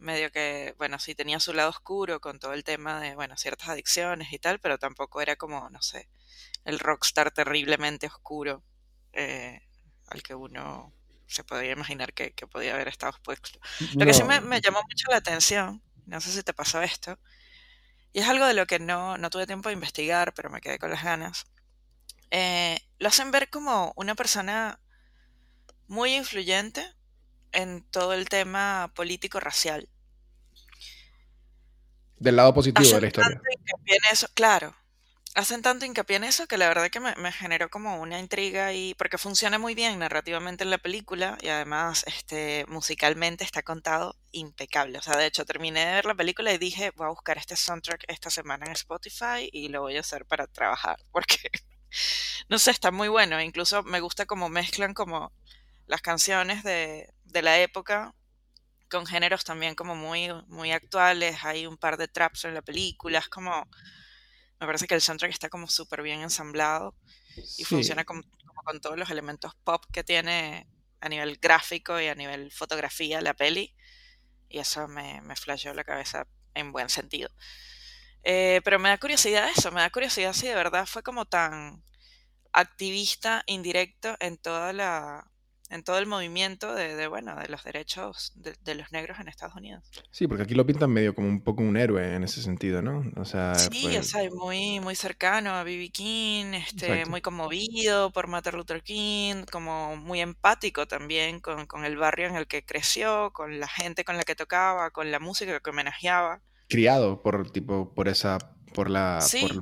medio 0.00 0.32
que, 0.32 0.74
bueno, 0.78 0.98
sí 0.98 1.14
tenía 1.14 1.40
su 1.40 1.52
lado 1.52 1.70
oscuro 1.70 2.20
con 2.20 2.38
todo 2.38 2.52
el 2.52 2.64
tema 2.64 3.00
de, 3.00 3.14
bueno, 3.14 3.36
ciertas 3.36 3.68
adicciones 3.68 4.32
y 4.32 4.38
tal, 4.38 4.58
pero 4.58 4.78
tampoco 4.78 5.20
era 5.20 5.36
como, 5.36 5.68
no 5.70 5.82
sé, 5.82 6.08
el 6.64 6.78
rockstar 6.78 7.30
terriblemente 7.30 8.06
oscuro 8.06 8.64
eh, 9.12 9.60
al 10.08 10.22
que 10.22 10.34
uno 10.34 10.92
se 11.26 11.44
podría 11.44 11.72
imaginar 11.72 12.12
que, 12.12 12.32
podía 12.50 12.74
haber 12.74 12.88
estado 12.88 13.10
expuesto. 13.10 13.60
Lo 13.94 14.04
que 14.04 14.14
sí 14.14 14.24
me, 14.24 14.60
llamó 14.60 14.82
mucho 14.82 15.10
la 15.10 15.18
atención, 15.18 15.82
no 16.06 16.20
sé 16.20 16.32
si 16.32 16.42
te 16.42 16.52
pasó 16.52 16.82
esto, 16.82 17.18
y 18.12 18.20
es 18.20 18.28
algo 18.28 18.46
de 18.46 18.54
lo 18.54 18.66
que 18.66 18.80
no, 18.80 19.16
no 19.16 19.30
tuve 19.30 19.46
tiempo 19.46 19.68
de 19.68 19.74
investigar, 19.74 20.34
pero 20.34 20.50
me 20.50 20.60
quedé 20.60 20.78
con 20.78 20.90
las 20.90 21.04
ganas. 21.04 21.46
Eh, 22.32 22.80
lo 22.98 23.08
hacen 23.08 23.30
ver 23.30 23.50
como 23.50 23.92
una 23.96 24.14
persona 24.14 24.80
muy 25.86 26.14
influyente 26.16 26.84
en 27.52 27.82
todo 27.90 28.12
el 28.12 28.28
tema 28.28 28.92
político-racial. 28.94 29.88
Del 32.16 32.36
lado 32.36 32.52
positivo 32.52 32.88
de 32.88 33.00
la 33.00 33.06
historia. 33.06 33.40
eso, 34.12 34.26
claro. 34.34 34.76
Hacen 35.36 35.62
tanto 35.62 35.86
hincapié 35.86 36.16
en 36.16 36.24
eso 36.24 36.48
que 36.48 36.58
la 36.58 36.66
verdad 36.66 36.90
que 36.90 36.98
me, 36.98 37.32
generó 37.32 37.70
como 37.70 38.00
una 38.00 38.18
intriga 38.18 38.72
y 38.72 38.94
porque 38.94 39.16
funciona 39.16 39.60
muy 39.60 39.76
bien 39.76 39.98
narrativamente 40.00 40.64
en 40.64 40.70
la 40.70 40.78
película 40.78 41.38
y 41.40 41.48
además 41.48 42.04
este 42.08 42.64
musicalmente 42.66 43.44
está 43.44 43.62
contado 43.62 44.16
impecable. 44.32 44.98
O 44.98 45.02
sea, 45.02 45.16
de 45.16 45.26
hecho 45.26 45.44
terminé 45.44 45.86
de 45.86 45.92
ver 45.92 46.04
la 46.04 46.16
película 46.16 46.52
y 46.52 46.58
dije, 46.58 46.90
voy 46.96 47.06
a 47.06 47.10
buscar 47.10 47.38
este 47.38 47.54
soundtrack 47.54 48.04
esta 48.08 48.28
semana 48.28 48.66
en 48.66 48.72
Spotify 48.72 49.48
y 49.52 49.68
lo 49.68 49.82
voy 49.82 49.96
a 49.96 50.00
hacer 50.00 50.26
para 50.26 50.48
trabajar 50.48 50.98
porque 51.12 51.48
no 52.48 52.58
sé, 52.58 52.72
está 52.72 52.90
muy 52.90 53.08
bueno. 53.08 53.40
Incluso 53.40 53.82
me 53.84 54.00
gusta 54.00 54.26
como 54.26 54.48
mezclan 54.48 54.94
como 54.94 55.32
las 55.90 56.02
canciones 56.02 56.62
de, 56.62 57.12
de 57.24 57.42
la 57.42 57.58
época 57.58 58.14
con 58.88 59.06
géneros 59.06 59.44
también 59.44 59.74
como 59.74 59.96
muy, 59.96 60.28
muy 60.46 60.70
actuales. 60.70 61.44
Hay 61.44 61.66
un 61.66 61.76
par 61.76 61.96
de 61.96 62.06
traps 62.06 62.44
en 62.44 62.54
la 62.54 62.62
película. 62.62 63.18
Es 63.18 63.28
como. 63.28 63.68
Me 64.60 64.66
parece 64.66 64.86
que 64.86 64.94
el 64.94 65.00
soundtrack 65.00 65.32
está 65.32 65.48
como 65.48 65.66
súper 65.68 66.02
bien 66.02 66.20
ensamblado 66.20 66.94
y 67.56 67.64
funciona 67.64 68.04
como, 68.04 68.22
con 68.64 68.80
todos 68.80 68.98
los 68.98 69.10
elementos 69.10 69.54
pop 69.64 69.84
que 69.90 70.04
tiene 70.04 70.68
a 71.00 71.08
nivel 71.08 71.38
gráfico 71.38 71.98
y 71.98 72.08
a 72.08 72.14
nivel 72.14 72.52
fotografía 72.52 73.20
la 73.20 73.34
peli. 73.34 73.74
Y 74.48 74.58
eso 74.58 74.86
me, 74.86 75.22
me 75.22 75.34
flasheó 75.34 75.74
la 75.74 75.82
cabeza 75.82 76.26
en 76.54 76.70
buen 76.72 76.88
sentido. 76.88 77.30
Eh, 78.22 78.60
pero 78.62 78.78
me 78.78 78.90
da 78.90 78.98
curiosidad 78.98 79.48
eso, 79.48 79.72
me 79.72 79.80
da 79.80 79.90
curiosidad 79.90 80.34
si 80.34 80.46
de 80.46 80.54
verdad 80.54 80.86
fue 80.86 81.02
como 81.02 81.24
tan 81.24 81.82
activista 82.52 83.42
indirecto 83.46 84.14
en 84.20 84.36
toda 84.36 84.74
la, 84.74 85.30
en 85.70 85.84
todo 85.84 85.98
el 85.98 86.06
movimiento 86.06 86.74
de, 86.74 87.06
bueno, 87.06 87.36
de 87.36 87.48
los 87.48 87.62
derechos 87.62 88.32
de, 88.34 88.74
los 88.74 88.90
negros 88.92 89.18
en 89.20 89.28
Estados 89.28 89.54
Unidos. 89.54 89.84
Sí, 90.10 90.26
porque 90.26 90.42
aquí 90.42 90.54
lo 90.54 90.66
pintan 90.66 90.90
medio 90.90 91.14
como 91.14 91.28
un 91.28 91.42
poco 91.42 91.62
un 91.62 91.76
héroe 91.76 92.14
en 92.14 92.24
ese 92.24 92.42
sentido, 92.42 92.82
¿no? 92.82 93.04
O 93.16 93.24
sea, 93.24 93.54
sí, 93.54 93.96
o 93.96 94.02
sea, 94.02 94.28
muy, 94.30 94.80
muy 94.80 94.96
cercano 94.96 95.50
a 95.50 95.62
B.B. 95.62 95.90
King, 95.90 96.54
este, 96.54 97.06
muy 97.06 97.20
conmovido 97.20 98.10
por 98.12 98.26
Martin 98.26 98.56
Luther 98.56 98.82
King, 98.82 99.44
como 99.50 99.96
muy 99.96 100.20
empático 100.20 100.86
también 100.86 101.40
con, 101.40 101.66
con, 101.66 101.84
el 101.84 101.96
barrio 101.96 102.26
en 102.26 102.36
el 102.36 102.46
que 102.46 102.64
creció, 102.64 103.32
con 103.32 103.60
la 103.60 103.68
gente 103.68 104.04
con 104.04 104.16
la 104.16 104.24
que 104.24 104.34
tocaba, 104.34 104.90
con 104.90 105.10
la 105.10 105.20
música 105.20 105.60
que 105.60 105.70
homenajeaba. 105.70 106.40
Criado 106.68 107.22
por, 107.22 107.50
tipo, 107.50 107.94
por 107.94 108.08
esa 108.08 108.38
por 108.74 108.90
la, 108.90 109.18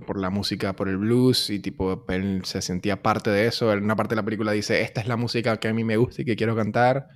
por, 0.06 0.18
la 0.18 0.30
música, 0.30 0.74
por 0.74 0.88
el 0.88 0.98
blues 0.98 1.50
y 1.50 1.58
tipo, 1.58 2.04
él 2.08 2.42
se 2.44 2.62
sentía 2.62 3.02
parte 3.02 3.30
de 3.30 3.46
eso. 3.46 3.72
En 3.72 3.84
una 3.84 3.96
parte 3.96 4.14
de 4.14 4.16
la 4.16 4.24
película 4.24 4.52
dice, 4.52 4.82
esta 4.82 5.00
es 5.00 5.06
la 5.06 5.16
música 5.16 5.58
que 5.58 5.68
a 5.68 5.74
mí 5.74 5.84
me 5.84 5.96
gusta 5.96 6.22
y 6.22 6.24
que 6.24 6.36
quiero 6.36 6.54
cantar. 6.56 7.08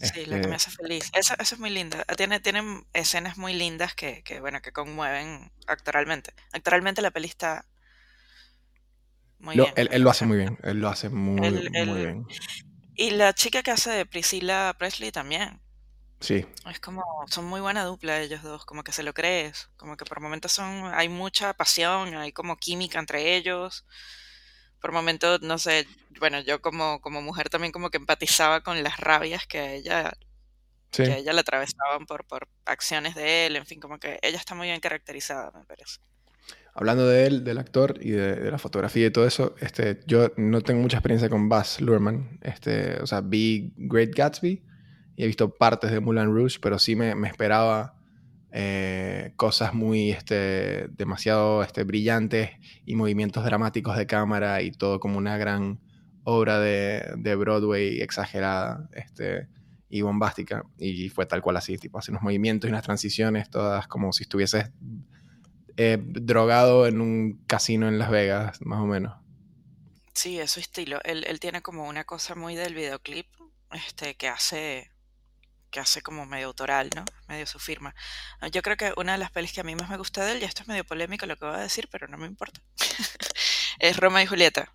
Sí, 0.00 0.26
la 0.26 0.40
que 0.40 0.48
me 0.48 0.54
este 0.56 0.68
hace 0.68 0.70
feliz. 0.70 1.10
Eso, 1.14 1.34
es 1.38 1.58
muy 1.58 1.70
lindo. 1.70 1.96
Tiene, 2.16 2.40
tienen 2.40 2.86
escenas 2.92 3.38
muy 3.38 3.54
lindas 3.54 3.94
que, 3.94 4.22
que, 4.22 4.40
bueno, 4.40 4.60
que 4.60 4.72
conmueven 4.72 5.50
actoralmente. 5.66 6.32
Actoralmente 6.52 7.00
la 7.00 7.10
peli 7.10 7.28
está 7.28 7.64
muy 9.38 9.56
bien. 9.56 9.72
Él, 9.76 10.02
lo 10.02 10.10
hace 10.10 10.26
muy 10.26 10.38
bien. 10.38 10.58
Él 10.62 10.80
lo 10.80 10.88
hace 10.88 11.08
muy, 11.08 11.40
muy 11.40 12.00
bien. 12.00 12.26
Y 12.94 13.10
la 13.10 13.34
chica 13.34 13.62
que 13.62 13.70
hace 13.70 13.90
de 13.90 14.06
Priscilla 14.06 14.74
Presley 14.78 15.12
también. 15.12 15.60
Sí. 16.20 16.46
Es 16.70 16.80
como, 16.80 17.04
son 17.28 17.44
muy 17.44 17.60
buena 17.60 17.84
dupla 17.84 18.20
ellos 18.20 18.42
dos, 18.42 18.64
como 18.64 18.82
que 18.82 18.92
se 18.92 19.02
lo 19.02 19.12
crees, 19.12 19.68
como 19.76 19.96
que 19.96 20.04
por 20.04 20.20
momentos 20.20 20.52
son, 20.52 20.92
hay 20.94 21.08
mucha 21.08 21.52
pasión, 21.54 22.14
hay 22.14 22.32
como 22.32 22.56
química 22.56 22.98
entre 22.98 23.36
ellos. 23.36 23.84
Por 24.80 24.92
momentos, 24.92 25.42
no 25.42 25.58
sé, 25.58 25.86
bueno, 26.18 26.40
yo 26.40 26.60
como, 26.62 27.00
como 27.00 27.20
mujer 27.20 27.48
también 27.48 27.72
como 27.72 27.90
que 27.90 27.98
empatizaba 27.98 28.62
con 28.62 28.82
las 28.82 28.98
rabias 28.98 29.46
que 29.46 29.58
a 29.58 29.72
ella, 29.72 30.12
que 30.90 31.02
a 31.04 31.16
ella 31.18 31.32
le 31.32 31.40
atravesaban 31.40 32.06
por, 32.06 32.24
por 32.26 32.48
acciones 32.64 33.14
de 33.14 33.46
él, 33.46 33.56
en 33.56 33.66
fin, 33.66 33.80
como 33.80 33.98
que 33.98 34.18
ella 34.22 34.38
está 34.38 34.54
muy 34.54 34.68
bien 34.68 34.80
caracterizada, 34.80 35.50
me 35.52 35.64
parece. 35.64 36.00
hablando 36.74 37.06
de 37.06 37.26
él, 37.26 37.44
del 37.44 37.58
actor 37.58 37.98
y 38.00 38.12
de, 38.12 38.50
la 38.50 38.58
fotografía 38.58 39.06
y 39.06 39.10
todo 39.10 39.26
eso, 39.26 39.54
este, 39.60 40.00
yo 40.06 40.32
no 40.36 40.62
tengo 40.62 40.80
mucha 40.80 40.98
experiencia 40.98 41.28
con 41.28 41.48
Baz 41.48 41.80
Luhrmann. 41.80 42.38
Este, 42.42 43.00
o 43.02 43.06
sea, 43.06 43.20
vi 43.20 43.72
Great 43.76 44.14
Gatsby 44.14 44.62
y 45.16 45.24
he 45.24 45.26
visto 45.26 45.50
partes 45.54 45.90
de 45.90 46.00
Moulin 46.00 46.34
Rouge, 46.34 46.58
pero 46.60 46.78
sí 46.78 46.94
me, 46.94 47.14
me 47.14 47.28
esperaba 47.28 47.94
eh, 48.52 49.32
cosas 49.36 49.74
muy 49.74 50.10
este, 50.12 50.88
demasiado 50.88 51.62
este, 51.62 51.84
brillantes 51.84 52.50
y 52.84 52.96
movimientos 52.96 53.44
dramáticos 53.44 53.96
de 53.96 54.06
cámara 54.06 54.62
y 54.62 54.70
todo 54.70 55.00
como 55.00 55.18
una 55.18 55.36
gran 55.36 55.80
obra 56.24 56.58
de, 56.60 57.12
de 57.16 57.34
Broadway 57.34 58.00
exagerada 58.00 58.88
este, 58.92 59.48
y 59.88 60.02
bombástica. 60.02 60.64
Y 60.78 61.08
fue 61.08 61.26
tal 61.26 61.42
cual 61.42 61.56
así, 61.56 61.78
tipo, 61.78 61.98
hace 61.98 62.10
unos 62.10 62.22
movimientos 62.22 62.68
y 62.68 62.72
unas 62.72 62.84
transiciones, 62.84 63.50
todas 63.50 63.86
como 63.88 64.12
si 64.12 64.24
estuvieses 64.24 64.70
eh, 65.76 65.98
drogado 66.00 66.86
en 66.86 67.00
un 67.00 67.44
casino 67.46 67.88
en 67.88 67.98
Las 67.98 68.10
Vegas, 68.10 68.60
más 68.62 68.80
o 68.80 68.86
menos. 68.86 69.14
Sí, 70.14 70.38
es 70.38 70.50
su 70.50 70.60
estilo. 70.60 70.98
Él, 71.04 71.24
él 71.28 71.40
tiene 71.40 71.60
como 71.60 71.86
una 71.86 72.04
cosa 72.04 72.34
muy 72.34 72.54
del 72.54 72.74
videoclip 72.74 73.26
este, 73.72 74.14
que 74.14 74.28
hace 74.28 74.95
que 75.70 75.80
hace 75.80 76.02
como 76.02 76.26
medio 76.26 76.46
autoral, 76.46 76.90
¿no? 76.94 77.04
Medio 77.28 77.46
su 77.46 77.58
firma. 77.58 77.94
Ah, 78.40 78.48
yo 78.48 78.62
creo 78.62 78.76
que 78.76 78.92
una 78.96 79.12
de 79.12 79.18
las 79.18 79.30
pelis 79.30 79.52
que 79.52 79.60
a 79.60 79.64
mí 79.64 79.74
más 79.74 79.90
me 79.90 79.96
gusta 79.96 80.24
de 80.24 80.32
él, 80.32 80.42
y 80.42 80.44
esto 80.44 80.62
es 80.62 80.68
medio 80.68 80.84
polémico 80.84 81.26
lo 81.26 81.36
que 81.36 81.44
voy 81.46 81.54
a 81.56 81.58
decir, 81.58 81.88
pero 81.90 82.08
no 82.08 82.16
me 82.18 82.26
importa, 82.26 82.60
es 83.78 83.96
Roma 83.96 84.22
y 84.22 84.26
Julieta, 84.26 84.72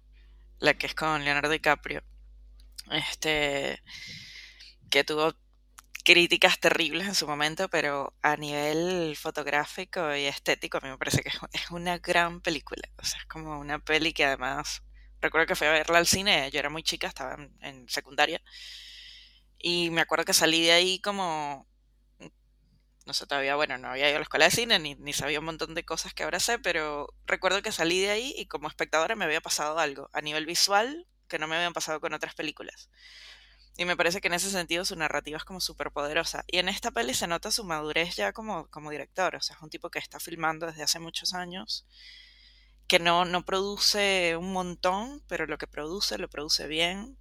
la 0.60 0.74
que 0.74 0.88
es 0.88 0.96
con 0.96 1.24
Leonardo 1.24 1.50
DiCaprio. 1.50 2.04
Este, 2.92 3.82
que 4.90 5.04
tuvo 5.04 5.34
críticas 6.04 6.60
terribles 6.60 7.08
en 7.08 7.16
su 7.16 7.28
momento, 7.28 7.70
pero 7.70 8.14
a 8.22 8.36
nivel 8.36 9.16
fotográfico 9.16 10.16
y 10.16 10.26
estético 10.26 10.78
a 10.78 10.82
mí 10.82 10.90
me 10.90 10.98
parece 10.98 11.22
que 11.22 11.30
es 11.54 11.72
una 11.72 11.98
gran 12.00 12.42
película. 12.42 12.84
O 12.98 13.06
sea, 13.06 13.20
es 13.20 13.26
como 13.26 13.60
una 13.60 13.80
peli 13.80 14.14
que 14.14 14.26
además, 14.26 14.84
recuerdo 15.22 15.48
que 15.48 15.56
fui 15.56 15.68
a 15.68 15.72
verla 15.72 16.00
al 16.00 16.08
cine, 16.08 16.50
yo 16.52 16.60
era 16.60 16.70
muy 16.70 16.84
chica, 16.84 17.08
estaba 17.08 17.38
en 17.62 17.88
secundaria, 17.90 18.42
y 19.62 19.90
me 19.92 20.02
acuerdo 20.02 20.26
que 20.26 20.34
salí 20.34 20.62
de 20.64 20.72
ahí 20.72 21.00
como, 21.00 21.68
no 23.06 23.14
sé, 23.14 23.26
todavía, 23.26 23.56
bueno, 23.56 23.78
no 23.78 23.90
había 23.90 24.08
ido 24.08 24.18
a 24.18 24.20
la 24.20 24.24
escuela 24.24 24.46
de 24.46 24.52
cine 24.52 24.80
ni, 24.80 24.96
ni 24.96 25.14
sabía 25.14 25.40
un 25.40 25.46
montón 25.46 25.74
de 25.74 25.84
cosas 25.84 26.14
que 26.14 26.24
ahora 26.24 26.40
sé, 26.40 26.60
pero 26.60 27.08
recuerdo 27.26 27.62
que 27.62 27.72
salí 27.72 28.00
de 28.00 28.12
ahí 28.12 28.34
y 28.38 28.46
como 28.48 28.68
espectadora 28.68 29.16
me 29.16 29.26
había 29.26 29.42
pasado 29.42 29.80
algo 29.80 30.10
a 30.14 30.22
nivel 30.22 30.46
visual 30.46 31.08
que 31.28 31.40
no 31.40 31.48
me 31.48 31.56
habían 31.56 31.74
pasado 31.74 32.00
con 32.00 32.14
otras 32.14 32.36
películas. 32.36 32.90
Y 33.78 33.86
me 33.86 33.96
parece 33.96 34.22
que 34.22 34.28
en 34.28 34.34
ese 34.34 34.52
sentido 34.52 34.86
su 34.86 34.96
narrativa 34.96 35.38
es 35.38 35.46
como 35.46 35.62
súper 35.62 35.92
poderosa. 35.92 36.44
Y 36.48 36.58
en 36.58 36.70
esta 36.70 36.92
peli 36.92 37.14
se 37.14 37.28
nota 37.28 37.52
su 37.52 37.64
madurez 37.64 38.16
ya 38.16 38.34
como, 38.34 38.68
como 38.68 38.92
director. 38.92 39.36
O 39.36 39.42
sea, 39.42 39.56
es 39.56 39.62
un 39.62 39.70
tipo 39.70 39.90
que 39.90 40.00
está 40.00 40.20
filmando 40.20 40.68
desde 40.68 40.84
hace 40.84 41.00
muchos 41.00 41.34
años, 41.34 41.86
que 42.88 43.00
no, 43.00 43.24
no 43.26 43.46
produce 43.46 44.36
un 44.38 44.52
montón, 44.52 45.24
pero 45.28 45.48
lo 45.48 45.58
que 45.58 45.68
produce 45.68 46.18
lo 46.18 46.30
produce 46.30 46.68
bien. 46.68 47.18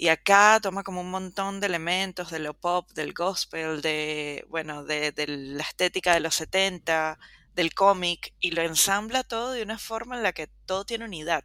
Y 0.00 0.08
acá 0.08 0.58
toma 0.62 0.82
como 0.82 1.02
un 1.02 1.10
montón 1.10 1.60
de 1.60 1.66
elementos 1.66 2.30
de 2.30 2.38
lo 2.38 2.54
pop, 2.54 2.90
del 2.92 3.12
gospel, 3.12 3.82
de, 3.82 4.46
bueno, 4.48 4.82
de, 4.82 5.12
la 5.28 5.62
estética 5.62 6.14
de 6.14 6.20
los 6.20 6.36
70, 6.36 7.18
del 7.54 7.74
cómic, 7.74 8.32
y 8.40 8.52
lo 8.52 8.62
ensambla 8.62 9.24
todo 9.24 9.52
de 9.52 9.62
una 9.62 9.76
forma 9.76 10.16
en 10.16 10.22
la 10.22 10.32
que 10.32 10.46
todo 10.64 10.86
tiene 10.86 11.04
unidad 11.04 11.44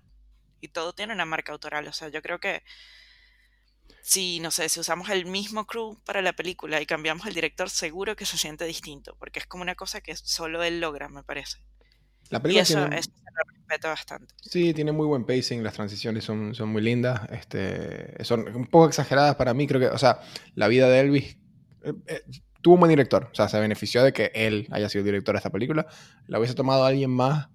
y 0.61 0.69
todo 0.69 0.93
tiene 0.93 1.11
una 1.11 1.25
marca 1.25 1.51
autoral. 1.51 1.85
O 1.89 1.91
sea, 1.91 2.07
yo 2.07 2.21
creo 2.21 2.39
que 2.39 2.63
si, 4.01 4.39
no 4.39 4.51
sé, 4.51 4.69
si 4.69 4.79
usamos 4.79 5.09
el 5.09 5.25
mismo 5.25 5.67
crew 5.67 6.01
para 6.05 6.21
la 6.21 6.31
película 6.31 6.79
y 6.79 6.85
cambiamos 6.85 7.27
el 7.27 7.33
director, 7.33 7.69
seguro 7.69 8.15
que 8.15 8.25
se 8.25 8.37
siente 8.37 8.63
distinto, 8.63 9.17
porque 9.19 9.39
es 9.39 9.47
como 9.47 9.63
una 9.63 9.75
cosa 9.75 9.99
que 9.99 10.15
solo 10.15 10.63
él 10.63 10.79
logra, 10.79 11.09
me 11.09 11.23
parece. 11.23 11.57
La 12.29 12.41
película 12.41 12.61
y 12.61 12.63
eso, 12.63 12.85
eso 12.85 13.11
lo 13.35 13.53
respeto 13.53 13.87
bastante. 13.87 14.33
Sí, 14.41 14.73
tiene 14.73 14.91
muy 14.91 15.05
buen 15.05 15.25
pacing, 15.25 15.63
las 15.63 15.73
transiciones 15.73 16.23
son, 16.23 16.55
son 16.55 16.69
muy 16.69 16.81
lindas, 16.81 17.21
este, 17.31 18.23
son 18.23 18.47
un 18.55 18.65
poco 18.67 18.87
exageradas 18.87 19.35
para 19.35 19.53
mí, 19.53 19.67
creo 19.67 19.79
que, 19.79 19.87
o 19.87 19.97
sea, 19.97 20.19
la 20.55 20.67
vida 20.67 20.89
de 20.89 20.99
Elvis 20.99 21.37
eh, 21.83 21.93
eh, 22.07 22.21
tuvo 22.61 22.75
un 22.75 22.79
buen 22.81 22.89
director, 22.89 23.29
o 23.31 23.35
sea, 23.35 23.47
se 23.47 23.59
benefició 23.59 24.03
de 24.03 24.13
que 24.13 24.31
él 24.33 24.67
haya 24.71 24.89
sido 24.89 25.03
director 25.03 25.35
de 25.35 25.37
esta 25.37 25.51
película, 25.51 25.87
la 26.27 26.39
hubiese 26.39 26.55
tomado 26.55 26.85
alguien 26.85 27.11
más, 27.11 27.49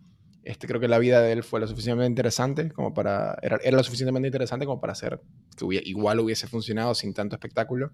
este, 0.44 0.66
creo 0.66 0.80
que 0.80 0.88
la 0.88 0.98
vida 0.98 1.20
de 1.20 1.32
él 1.32 1.42
fue 1.42 1.60
lo 1.60 1.66
suficientemente 1.66 2.10
interesante 2.10 2.70
como 2.70 2.94
para, 2.94 3.36
era, 3.42 3.58
era 3.62 3.76
lo 3.76 3.84
suficientemente 3.84 4.28
interesante 4.28 4.66
como 4.66 4.80
para 4.80 4.92
hacer 4.92 5.20
que 5.56 5.66
igual 5.84 6.20
hubiese 6.20 6.46
funcionado 6.46 6.94
sin 6.94 7.12
tanto 7.12 7.36
espectáculo, 7.36 7.92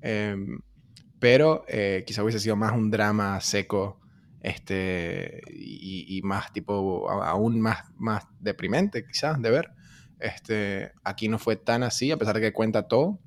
em, 0.00 0.60
pero 1.18 1.64
eh, 1.68 2.02
quizá 2.06 2.22
hubiese 2.22 2.40
sido 2.40 2.56
más 2.56 2.72
un 2.72 2.90
drama 2.90 3.40
seco 3.40 4.01
este, 4.42 5.40
y, 5.50 6.20
más 6.24 6.52
tipo, 6.52 7.08
aún 7.10 7.60
más, 7.60 7.84
más 7.96 8.24
deprimente 8.40 9.06
quizás 9.06 9.40
de 9.40 9.50
ver. 9.50 9.70
Este, 10.18 10.92
aquí 11.04 11.28
no 11.28 11.38
fue 11.38 11.56
tan 11.56 11.82
así, 11.82 12.10
a 12.10 12.16
pesar 12.16 12.34
de 12.36 12.40
que 12.40 12.52
cuenta 12.52 12.88
todo. 12.88 13.20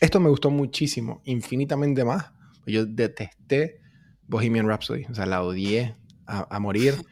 Esto 0.00 0.20
me 0.20 0.30
gustó 0.30 0.50
muchísimo, 0.50 1.20
infinitamente 1.24 2.04
más. 2.04 2.32
Yo 2.66 2.86
detesté 2.86 3.80
Bohemian 4.26 4.66
Rhapsody, 4.66 5.04
o 5.04 5.14
sea, 5.14 5.26
la 5.26 5.42
odié 5.42 5.94
a, 6.26 6.58
morir. 6.58 6.94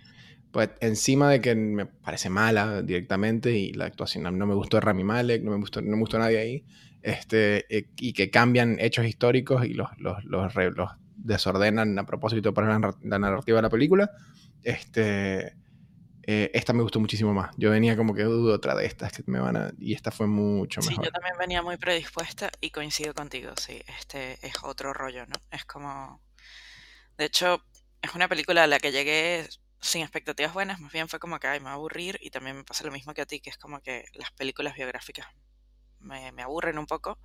Pues 0.52 0.70
encima 0.80 1.30
de 1.30 1.40
que 1.40 1.54
me 1.54 1.86
parece 1.86 2.28
mala 2.28 2.82
directamente 2.82 3.56
y 3.56 3.72
la 3.72 3.84
actuación 3.84 4.36
no 4.36 4.46
me 4.48 4.54
gustó 4.56 4.80
Rami 4.80 5.04
Malek, 5.04 5.44
no 5.44 5.52
me 5.52 5.58
gustó, 5.58 5.80
no 5.80 5.92
me 5.92 6.00
gustó 6.00 6.18
nadie 6.18 6.38
ahí, 6.38 6.64
este, 7.02 7.66
eh, 7.72 7.88
y 8.00 8.14
que 8.14 8.30
cambian 8.30 8.76
hechos 8.80 9.06
históricos 9.06 9.64
y 9.64 9.74
los, 9.74 9.90
los, 9.98 10.24
los, 10.24 10.52
los 10.56 10.90
desordenan 11.24 11.98
a 11.98 12.06
propósito 12.06 12.54
para 12.54 12.78
la, 12.78 13.18
narrativa 13.18 13.58
de 13.58 13.62
la 13.62 13.70
película. 13.70 14.10
Este, 14.62 15.56
eh, 16.22 16.50
esta 16.54 16.72
me 16.72 16.82
gustó 16.82 17.00
muchísimo 17.00 17.32
más. 17.32 17.54
Yo 17.56 17.70
venía 17.70 17.96
como 17.96 18.14
que 18.14 18.22
dudo 18.22 18.54
otra 18.54 18.74
de 18.74 18.86
estas 18.86 19.12
que 19.12 19.22
me 19.26 19.40
van 19.40 19.56
a... 19.56 19.72
Y 19.78 19.94
esta 19.94 20.10
fue 20.10 20.26
mucho 20.26 20.80
mejor. 20.80 20.96
Sí, 20.96 21.00
yo 21.04 21.12
también 21.12 21.34
venía 21.38 21.62
muy 21.62 21.76
predispuesta 21.76 22.50
y 22.60 22.70
coincido 22.70 23.14
contigo, 23.14 23.52
sí. 23.56 23.82
Este 23.98 24.38
es 24.46 24.54
otro 24.62 24.92
rollo, 24.92 25.26
¿no? 25.26 25.34
Es 25.50 25.64
como... 25.64 26.20
De 27.16 27.26
hecho, 27.26 27.62
es 28.02 28.14
una 28.14 28.28
película 28.28 28.64
a 28.64 28.66
la 28.66 28.78
que 28.78 28.92
llegué 28.92 29.48
sin 29.80 30.02
expectativas 30.02 30.52
buenas, 30.52 30.78
más 30.80 30.92
bien 30.92 31.08
fue 31.08 31.18
como 31.18 31.38
que, 31.38 31.46
ay, 31.46 31.58
me 31.60 31.66
va 31.66 31.72
a 31.72 31.74
aburrir 31.74 32.18
y 32.20 32.30
también 32.30 32.56
me 32.56 32.64
pasa 32.64 32.84
lo 32.84 32.92
mismo 32.92 33.14
que 33.14 33.22
a 33.22 33.26
ti, 33.26 33.40
que 33.40 33.50
es 33.50 33.56
como 33.56 33.80
que 33.80 34.04
las 34.14 34.30
películas 34.32 34.74
biográficas 34.74 35.26
me, 36.00 36.32
me 36.32 36.42
aburren 36.42 36.78
un 36.78 36.86
poco, 36.86 37.18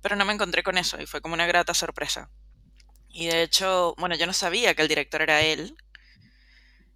pero 0.00 0.16
no 0.16 0.24
me 0.24 0.32
encontré 0.32 0.62
con 0.62 0.78
eso 0.78 1.00
y 1.00 1.06
fue 1.06 1.20
como 1.20 1.34
una 1.34 1.46
grata 1.46 1.74
sorpresa. 1.74 2.30
Y 3.14 3.26
de 3.26 3.42
hecho, 3.42 3.94
bueno, 3.96 4.16
yo 4.16 4.26
no 4.26 4.32
sabía 4.32 4.74
que 4.74 4.82
el 4.82 4.88
director 4.88 5.22
era 5.22 5.40
él. 5.40 5.76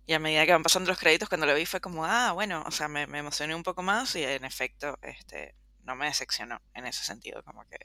Y 0.05 0.15
a 0.15 0.19
medida 0.19 0.45
que 0.45 0.53
van 0.53 0.65
pasando 0.65 0.91
los 0.91 0.99
créditos, 0.99 1.29
cuando 1.29 1.47
lo 1.47 1.55
vi 1.55 1.65
fue 1.65 1.81
como, 1.81 2.05
ah, 2.05 2.33
bueno, 2.33 2.65
o 2.67 2.71
sea, 2.73 2.89
me, 2.89 3.03
emocioné 3.03 3.55
un 3.55 3.63
poco 3.63 3.83
más 3.83 4.17
y 4.17 4.25
en 4.25 4.45
efecto, 4.45 4.99
este, 5.03 5.55
no 5.85 5.95
me 5.95 6.07
decepcionó 6.07 6.61
en 6.75 6.87
ese 6.87 7.05
sentido, 7.05 7.43
como 7.45 7.65
que... 7.69 7.79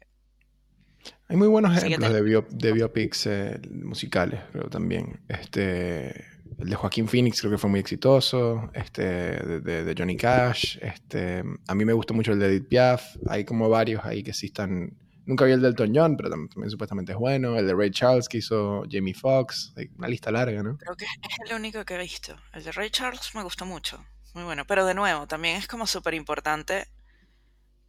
Hay 1.27 1.35
muy 1.35 1.47
buenos 1.47 1.77
ejemplos 1.77 2.11
de, 2.11 2.43
de 2.49 2.71
biopics 2.71 3.27
eh, 3.27 3.59
musicales, 3.83 4.41
creo 4.51 4.69
también. 4.69 5.21
Este, 5.27 6.25
el 6.57 6.69
de 6.69 6.75
Joaquín 6.75 7.07
Phoenix 7.09 7.41
creo 7.41 7.51
que 7.51 7.57
fue 7.57 7.69
muy 7.69 7.81
exitoso, 7.81 8.71
este, 8.73 9.03
de, 9.03 9.83
de, 9.83 9.95
Johnny 9.95 10.15
Cash, 10.15 10.77
este, 10.81 11.43
a 11.67 11.75
mí 11.75 11.85
me 11.85 11.93
gustó 11.93 12.13
mucho 12.13 12.31
el 12.31 12.39
de 12.39 12.47
Edith 12.47 12.67
Piaf, 12.67 13.17
hay 13.27 13.43
como 13.43 13.69
varios 13.69 14.03
ahí 14.05 14.23
que 14.23 14.33
sí 14.33 14.47
están 14.47 14.97
Nunca 15.25 15.45
vi 15.45 15.53
el 15.53 15.61
de 15.61 15.69
Elton 15.69 15.93
John, 15.95 16.17
pero 16.17 16.29
también, 16.29 16.69
supuestamente 16.69 17.13
es 17.13 17.17
bueno. 17.17 17.57
El 17.57 17.65
de 17.65 17.73
Ray 17.73 17.91
Charles 17.91 18.27
que 18.27 18.39
hizo 18.39 18.83
Jamie 18.89 19.13
Foxx. 19.13 19.73
Una 19.97 20.07
lista 20.09 20.31
larga, 20.31 20.61
¿no? 20.61 20.77
Creo 20.77 20.95
que 20.95 21.05
es 21.05 21.49
el 21.49 21.55
único 21.55 21.85
que 21.85 21.95
he 21.95 21.97
visto. 21.97 22.35
El 22.51 22.63
de 22.63 22.71
Ray 22.73 22.89
Charles 22.89 23.33
me 23.33 23.43
gustó 23.43 23.65
mucho. 23.65 24.03
Muy 24.33 24.43
bueno. 24.43 24.65
Pero 24.67 24.85
de 24.85 24.93
nuevo, 24.93 25.25
también 25.25 25.55
es 25.55 25.67
como 25.67 25.87
súper 25.87 26.13
importante, 26.13 26.87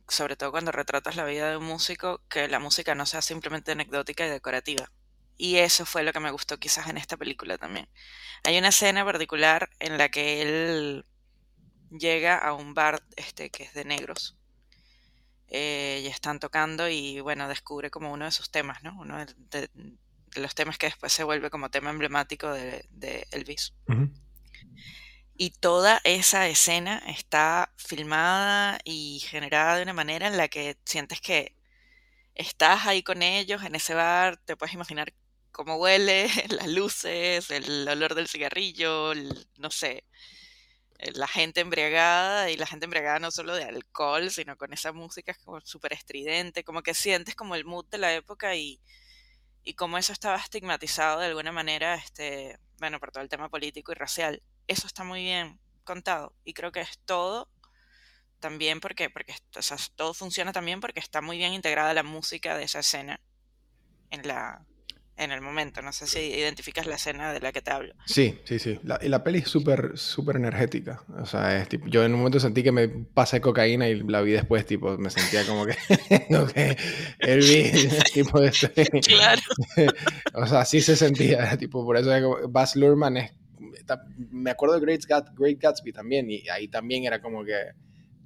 sobre 0.07 0.37
todo 0.37 0.53
cuando 0.53 0.71
retratas 0.71 1.17
la 1.17 1.25
vida 1.25 1.51
de 1.51 1.57
un 1.57 1.65
músico, 1.65 2.23
que 2.29 2.47
la 2.47 2.61
música 2.61 2.95
no 2.95 3.05
sea 3.05 3.21
simplemente 3.21 3.73
anecdótica 3.73 4.25
y 4.27 4.31
decorativa. 4.31 4.93
Y 5.37 5.57
eso 5.57 5.85
fue 5.85 6.05
lo 6.05 6.13
que 6.13 6.21
me 6.21 6.31
gustó 6.31 6.59
quizás 6.59 6.89
en 6.89 6.99
esta 6.99 7.17
película 7.17 7.59
también. 7.59 7.89
Hay 8.45 8.57
una 8.57 8.69
escena 8.69 9.05
particular 9.05 9.71
en 9.81 9.99
la 9.99 10.09
que 10.09 10.43
él 10.43 11.05
llega 11.91 12.39
a 12.39 12.53
un 12.53 12.75
bar 12.75 13.03
este 13.17 13.51
que 13.51 13.65
es 13.65 13.75
de 13.75 13.85
negros 13.85 14.37
eh, 15.57 16.01
y 16.03 16.09
están 16.09 16.41
tocando 16.41 16.89
y 16.89 17.21
bueno, 17.21 17.47
descubre 17.47 17.89
como 17.89 18.13
uno 18.13 18.25
de 18.25 18.33
sus 18.33 18.51
temas, 18.51 18.83
¿no? 18.83 18.99
Uno 18.99 19.25
de, 19.25 19.71
los 20.35 20.53
temas 20.57 20.79
que 20.79 20.87
después 20.87 21.13
se 21.13 21.23
vuelve 21.23 21.49
como 21.49 21.71
tema 21.71 21.91
emblemático 21.91 22.53
de, 22.53 23.29
Elvis. 23.31 23.73
Y 25.37 25.51
toda 25.51 26.01
esa 26.03 26.49
escena 26.49 27.01
está 27.07 27.73
filmada 27.77 28.81
y 28.83 29.21
generada 29.21 29.77
de 29.77 29.85
una 29.85 29.93
manera 29.93 30.27
en 30.27 30.37
la 30.37 30.49
que 30.49 30.77
sientes 30.85 31.21
que 31.21 31.55
estás 32.35 32.89
ahí 32.89 33.05
con 33.05 33.23
ellos 33.23 33.63
en 33.63 33.77
ese 33.77 33.95
bar, 33.95 34.39
te 34.39 34.57
puedes 34.57 34.75
imaginar 34.75 35.15
cómo 35.53 35.77
huele, 35.77 36.29
las 36.49 36.67
luces, 36.67 37.49
el 37.53 37.87
olor 37.87 38.17
del 38.17 38.27
cigarrillo, 38.27 39.13
no 39.59 39.71
sé, 39.71 40.03
la 40.99 41.27
gente 41.29 41.61
embriagada 41.61 42.51
y 42.51 42.57
la 42.57 42.67
gente 42.67 42.85
embriagada 42.85 43.19
no 43.19 43.31
solo 43.31 43.55
de 43.55 43.65
alcohol, 43.65 44.31
sino 44.31 44.57
con 44.57 44.73
esa 44.73 44.93
música 44.93 45.37
súper 45.65 45.93
estridente, 45.93 46.65
como 46.65 46.83
que 46.83 46.95
sientes 46.95 47.35
como 47.35 47.55
el 47.55 47.65
mood 47.65 47.87
de 47.91 47.99
la 47.99 48.15
época 48.15 48.55
y, 48.57 48.81
y 49.63 49.75
como 49.75 49.99
eso 49.99 50.13
estaba 50.13 50.37
estigmatizado 50.37 51.21
de 51.21 51.27
alguna 51.27 51.53
manera, 51.53 51.95
este, 51.97 52.59
bueno, 52.79 53.01
por 53.01 53.11
todo 53.13 53.23
el 53.23 53.29
tema 53.29 53.49
político 53.49 53.93
y 53.93 53.97
racial. 53.97 54.43
Eso 54.67 54.87
está 54.87 55.05
muy 55.05 55.23
bien 55.23 55.59
contado 55.85 56.35
y 56.45 56.55
creo 56.55 56.73
que 56.73 56.81
es 56.81 56.99
todo 57.05 57.49
también 58.41 58.81
porque, 58.81 59.11
porque 59.11 59.35
o 59.57 59.63
sea, 59.63 59.77
todo 59.97 60.15
funciona 60.15 60.53
también 60.53 60.81
porque 60.81 61.01
está 61.01 61.21
muy 61.21 61.39
bien 61.39 61.55
integrada 61.55 61.95
la 61.95 62.03
música 62.03 62.57
de 62.57 62.65
esa 62.65 62.81
escena 62.81 63.21
en 64.11 64.27
la, 64.27 64.65
en 65.17 65.31
el 65.31 65.41
momento. 65.41 65.83
No 65.83 65.93
sé 65.93 66.07
si 66.07 66.19
identificas 66.19 66.87
la 66.87 66.97
escena 66.97 67.33
de 67.33 67.41
la 67.41 67.53
que 67.53 67.63
te 67.63 67.71
hablo. 67.71 67.95
Sí, 68.07 68.39
sí, 68.45 68.59
sí. 68.59 68.79
La, 68.83 68.99
y 69.03 69.09
la 69.09 69.23
peli 69.23 69.39
es 69.39 69.49
súper, 69.49 69.97
súper 69.97 70.37
energética. 70.37 71.03
O 71.21 71.27
sea, 71.27 71.61
es 71.61 71.69
tipo, 71.69 71.87
yo 71.87 72.05
en 72.05 72.13
un 72.13 72.19
momento 72.19 72.41
sentí 72.41 72.63
que 72.63 72.73
me 72.73 72.89
pasé 72.89 73.41
cocaína 73.41 73.89
y 73.89 74.01
la 74.01 74.21
vi 74.23 74.33
después, 74.33 74.67
tipo, 74.67 74.97
me 74.99 75.11
sentía 75.11 75.45
como 75.47 75.67
que, 75.67 75.77
okay, 76.37 76.77
el 77.21 77.41
vi, 77.41 77.89
tipo, 78.13 78.41
de 78.41 78.49
este, 78.49 78.85
Claro. 79.01 79.43
o 80.35 80.47
sea, 80.47 80.61
así 80.61 80.81
se 80.81 80.97
sentía, 80.97 81.57
tipo, 81.57 81.85
por 81.85 81.97
eso 81.97 82.15
es 82.15 82.23
como, 82.23 82.49
Baz 82.49 82.77
Luhrmann 82.77 83.17
es, 83.17 83.33
me 84.31 84.51
acuerdo 84.51 84.75
de 84.75 84.81
Great, 84.81 85.03
Great 85.37 85.59
Gatsby 85.61 85.93
también, 85.93 86.31
y 86.31 86.49
ahí 86.49 86.69
también 86.69 87.05
era 87.05 87.21
como 87.21 87.45
que 87.45 87.55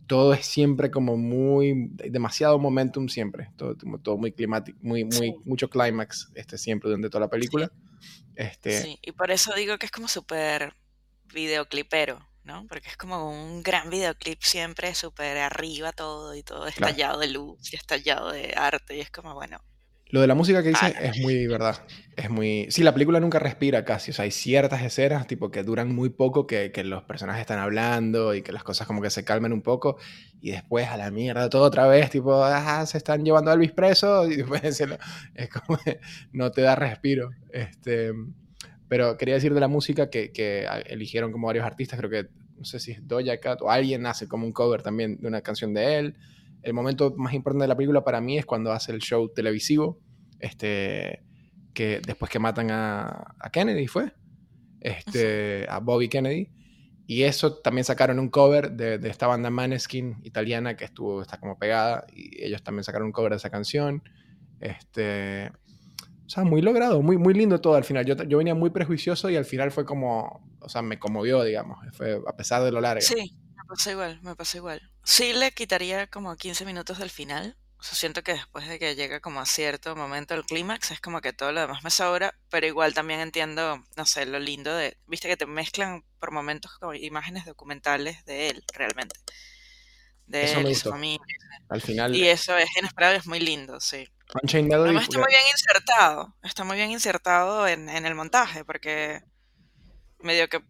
todo 0.08 0.32
es 0.32 0.46
siempre 0.46 0.90
como 0.90 1.16
muy, 1.16 1.90
demasiado 1.92 2.58
momentum 2.58 3.08
siempre, 3.08 3.50
todo, 3.56 3.76
todo 4.02 4.16
muy 4.16 4.32
climático, 4.32 4.76
muy, 4.82 5.04
muy, 5.04 5.36
mucho 5.44 5.70
clímax 5.70 6.30
este, 6.34 6.58
siempre 6.58 6.88
durante 6.88 7.10
toda 7.10 7.26
la 7.26 7.30
película. 7.30 7.70
Este... 8.34 8.82
Sí, 8.82 8.98
y 9.02 9.12
por 9.12 9.30
eso 9.30 9.54
digo 9.54 9.78
que 9.78 9.86
es 9.86 9.92
como 9.92 10.08
súper 10.08 10.74
videoclipero, 11.32 12.26
¿no? 12.44 12.66
Porque 12.66 12.88
es 12.88 12.96
como 12.96 13.30
un 13.30 13.62
gran 13.62 13.90
videoclip 13.90 14.42
siempre, 14.42 14.94
súper 14.94 15.38
arriba 15.38 15.92
todo 15.92 16.34
y 16.34 16.42
todo 16.42 16.66
estallado 16.66 17.20
de 17.20 17.28
luz 17.28 17.72
y 17.72 17.76
estallado 17.76 18.32
de 18.32 18.54
arte 18.56 18.96
y 18.96 19.00
es 19.00 19.10
como, 19.10 19.34
bueno, 19.34 19.62
lo 20.10 20.22
de 20.22 20.26
la 20.26 20.34
música 20.34 20.62
que 20.62 20.70
dice 20.70 20.94
es 21.02 21.20
muy 21.20 21.46
verdad. 21.46 21.84
Es 22.16 22.30
muy. 22.30 22.66
Sí, 22.70 22.82
la 22.82 22.92
película 22.92 23.20
nunca 23.20 23.38
respira 23.38 23.84
casi. 23.84 24.10
O 24.10 24.14
sea, 24.14 24.24
hay 24.24 24.30
ciertas 24.30 24.82
escenas 24.82 25.26
tipo 25.26 25.50
que 25.50 25.62
duran 25.62 25.94
muy 25.94 26.08
poco, 26.08 26.46
que, 26.46 26.72
que, 26.72 26.82
los 26.82 27.02
personajes 27.02 27.42
están 27.42 27.58
hablando 27.58 28.34
y 28.34 28.40
que 28.40 28.52
las 28.52 28.64
cosas 28.64 28.86
como 28.86 29.02
que 29.02 29.10
se 29.10 29.24
calmen 29.24 29.52
un 29.52 29.60
poco. 29.60 29.98
Y 30.40 30.50
después 30.50 30.88
a 30.88 30.96
la 30.96 31.10
mierda 31.10 31.50
todo 31.50 31.64
otra 31.64 31.86
vez, 31.86 32.08
tipo, 32.08 32.42
ah, 32.42 32.86
se 32.86 32.96
están 32.96 33.22
llevando 33.22 33.50
a 33.50 33.54
Elvis 33.54 33.72
preso. 33.72 34.26
Y 34.30 34.36
después 34.36 34.62
es 34.62 35.48
como 35.50 35.78
no 36.32 36.50
te 36.52 36.62
da 36.62 36.74
respiro. 36.74 37.30
Este, 37.52 38.12
pero 38.88 39.18
quería 39.18 39.34
decir 39.34 39.52
de 39.52 39.60
la 39.60 39.68
música 39.68 40.08
que, 40.08 40.32
que 40.32 40.66
eligieron 40.86 41.32
como 41.32 41.48
varios 41.48 41.66
artistas. 41.66 41.98
Creo 41.98 42.10
que, 42.10 42.30
no 42.56 42.64
sé 42.64 42.80
si 42.80 42.92
es 42.92 43.06
Doja 43.06 43.38
Cat 43.40 43.60
o 43.60 43.70
alguien 43.70 44.06
hace 44.06 44.26
como 44.26 44.46
un 44.46 44.52
cover 44.52 44.82
también 44.82 45.20
de 45.20 45.28
una 45.28 45.42
canción 45.42 45.74
de 45.74 45.98
él 45.98 46.16
el 46.68 46.74
momento 46.74 47.14
más 47.16 47.34
importante 47.34 47.64
de 47.64 47.68
la 47.68 47.76
película 47.76 48.04
para 48.04 48.20
mí 48.20 48.38
es 48.38 48.46
cuando 48.46 48.72
hace 48.72 48.92
el 48.92 49.00
show 49.00 49.32
televisivo, 49.32 49.98
este, 50.38 51.24
que 51.74 52.00
después 52.04 52.30
que 52.30 52.38
matan 52.38 52.70
a, 52.70 53.34
Kennedy, 53.52 53.86
¿fue? 53.86 54.12
Este, 54.80 55.66
a 55.68 55.78
Bobby 55.78 56.08
Kennedy. 56.08 56.50
Y 57.06 57.22
eso 57.22 57.54
también 57.60 57.84
sacaron 57.84 58.18
un 58.18 58.28
cover 58.28 58.72
de, 58.72 59.00
esta 59.08 59.26
banda 59.26 59.48
Maneskin 59.48 60.18
italiana 60.24 60.76
que 60.76 60.84
estuvo, 60.84 61.22
está 61.22 61.40
como 61.40 61.58
pegada, 61.58 62.04
y 62.14 62.44
ellos 62.44 62.62
también 62.62 62.84
sacaron 62.84 63.06
un 63.06 63.12
cover 63.12 63.30
de 63.30 63.36
esa 63.36 63.48
canción. 63.48 64.02
Este, 64.60 65.50
o 66.26 66.28
sea, 66.28 66.44
muy 66.44 66.60
logrado, 66.60 67.00
muy, 67.00 67.16
muy 67.16 67.32
lindo 67.32 67.62
todo 67.62 67.76
al 67.76 67.84
final. 67.84 68.04
Yo, 68.04 68.14
yo 68.24 68.36
venía 68.36 68.54
muy 68.54 68.68
prejuicioso 68.68 69.30
y 69.30 69.36
al 69.36 69.46
final 69.46 69.70
fue 69.70 69.86
como, 69.86 70.46
o 70.60 70.68
sea, 70.68 70.82
me 70.82 70.98
conmovió, 70.98 71.42
digamos, 71.42 71.78
fue 71.92 72.20
a 72.26 72.36
pesar 72.36 72.62
de 72.62 72.72
lo 72.72 72.82
largo. 72.82 73.00
Sí, 73.00 73.38
me 73.56 73.64
pasa 73.66 73.92
igual, 73.92 74.20
me 74.22 74.36
pasa 74.36 74.58
igual. 74.58 74.82
Sí 75.08 75.32
le 75.32 75.52
quitaría 75.52 76.06
como 76.06 76.36
15 76.36 76.66
minutos 76.66 76.98
del 76.98 77.08
final. 77.08 77.56
O 77.78 77.82
sea, 77.82 77.94
siento 77.94 78.22
que 78.22 78.34
después 78.34 78.68
de 78.68 78.78
que 78.78 78.94
llega 78.94 79.20
como 79.20 79.40
a 79.40 79.46
cierto 79.46 79.96
momento 79.96 80.34
el 80.34 80.44
clímax, 80.44 80.90
es 80.90 81.00
como 81.00 81.22
que 81.22 81.32
todo 81.32 81.50
lo 81.50 81.62
demás 81.62 81.82
me 81.82 81.88
sobra, 81.88 82.38
pero 82.50 82.66
igual 82.66 82.92
también 82.92 83.20
entiendo, 83.20 83.82
no 83.96 84.04
sé, 84.04 84.26
lo 84.26 84.38
lindo 84.38 84.76
de, 84.76 84.98
viste 85.06 85.26
que 85.26 85.38
te 85.38 85.46
mezclan 85.46 86.04
por 86.20 86.30
momentos 86.30 86.72
como 86.78 86.92
imágenes 86.92 87.46
documentales 87.46 88.22
de 88.26 88.50
él, 88.50 88.62
realmente. 88.74 89.16
De 90.26 90.44
Eso 90.44 90.58
él 90.58 90.68
gustó. 90.68 90.90
familia. 90.90 91.24
Al 91.70 91.80
final, 91.80 92.14
Y 92.14 92.28
eso 92.28 92.54
es 92.58 92.68
inesperado 92.76 93.14
y 93.14 93.16
es 93.16 93.26
muy 93.26 93.40
lindo, 93.40 93.80
sí. 93.80 94.06
Además 94.34 95.04
está 95.04 95.18
muy 95.20 95.28
bien 95.30 95.46
insertado, 95.50 96.36
está 96.42 96.64
muy 96.64 96.76
bien 96.76 96.90
insertado 96.90 97.66
en, 97.66 97.88
en 97.88 98.04
el 98.04 98.14
montaje, 98.14 98.62
porque 98.62 99.22
medio 100.18 100.50
que 100.50 100.62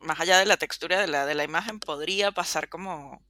más 0.00 0.20
allá 0.20 0.38
de 0.38 0.44
la 0.44 0.58
textura 0.58 1.00
de 1.00 1.06
la, 1.06 1.24
de 1.24 1.34
la 1.34 1.44
imagen 1.44 1.80
podría 1.80 2.32
pasar 2.32 2.68
como, 2.68 3.22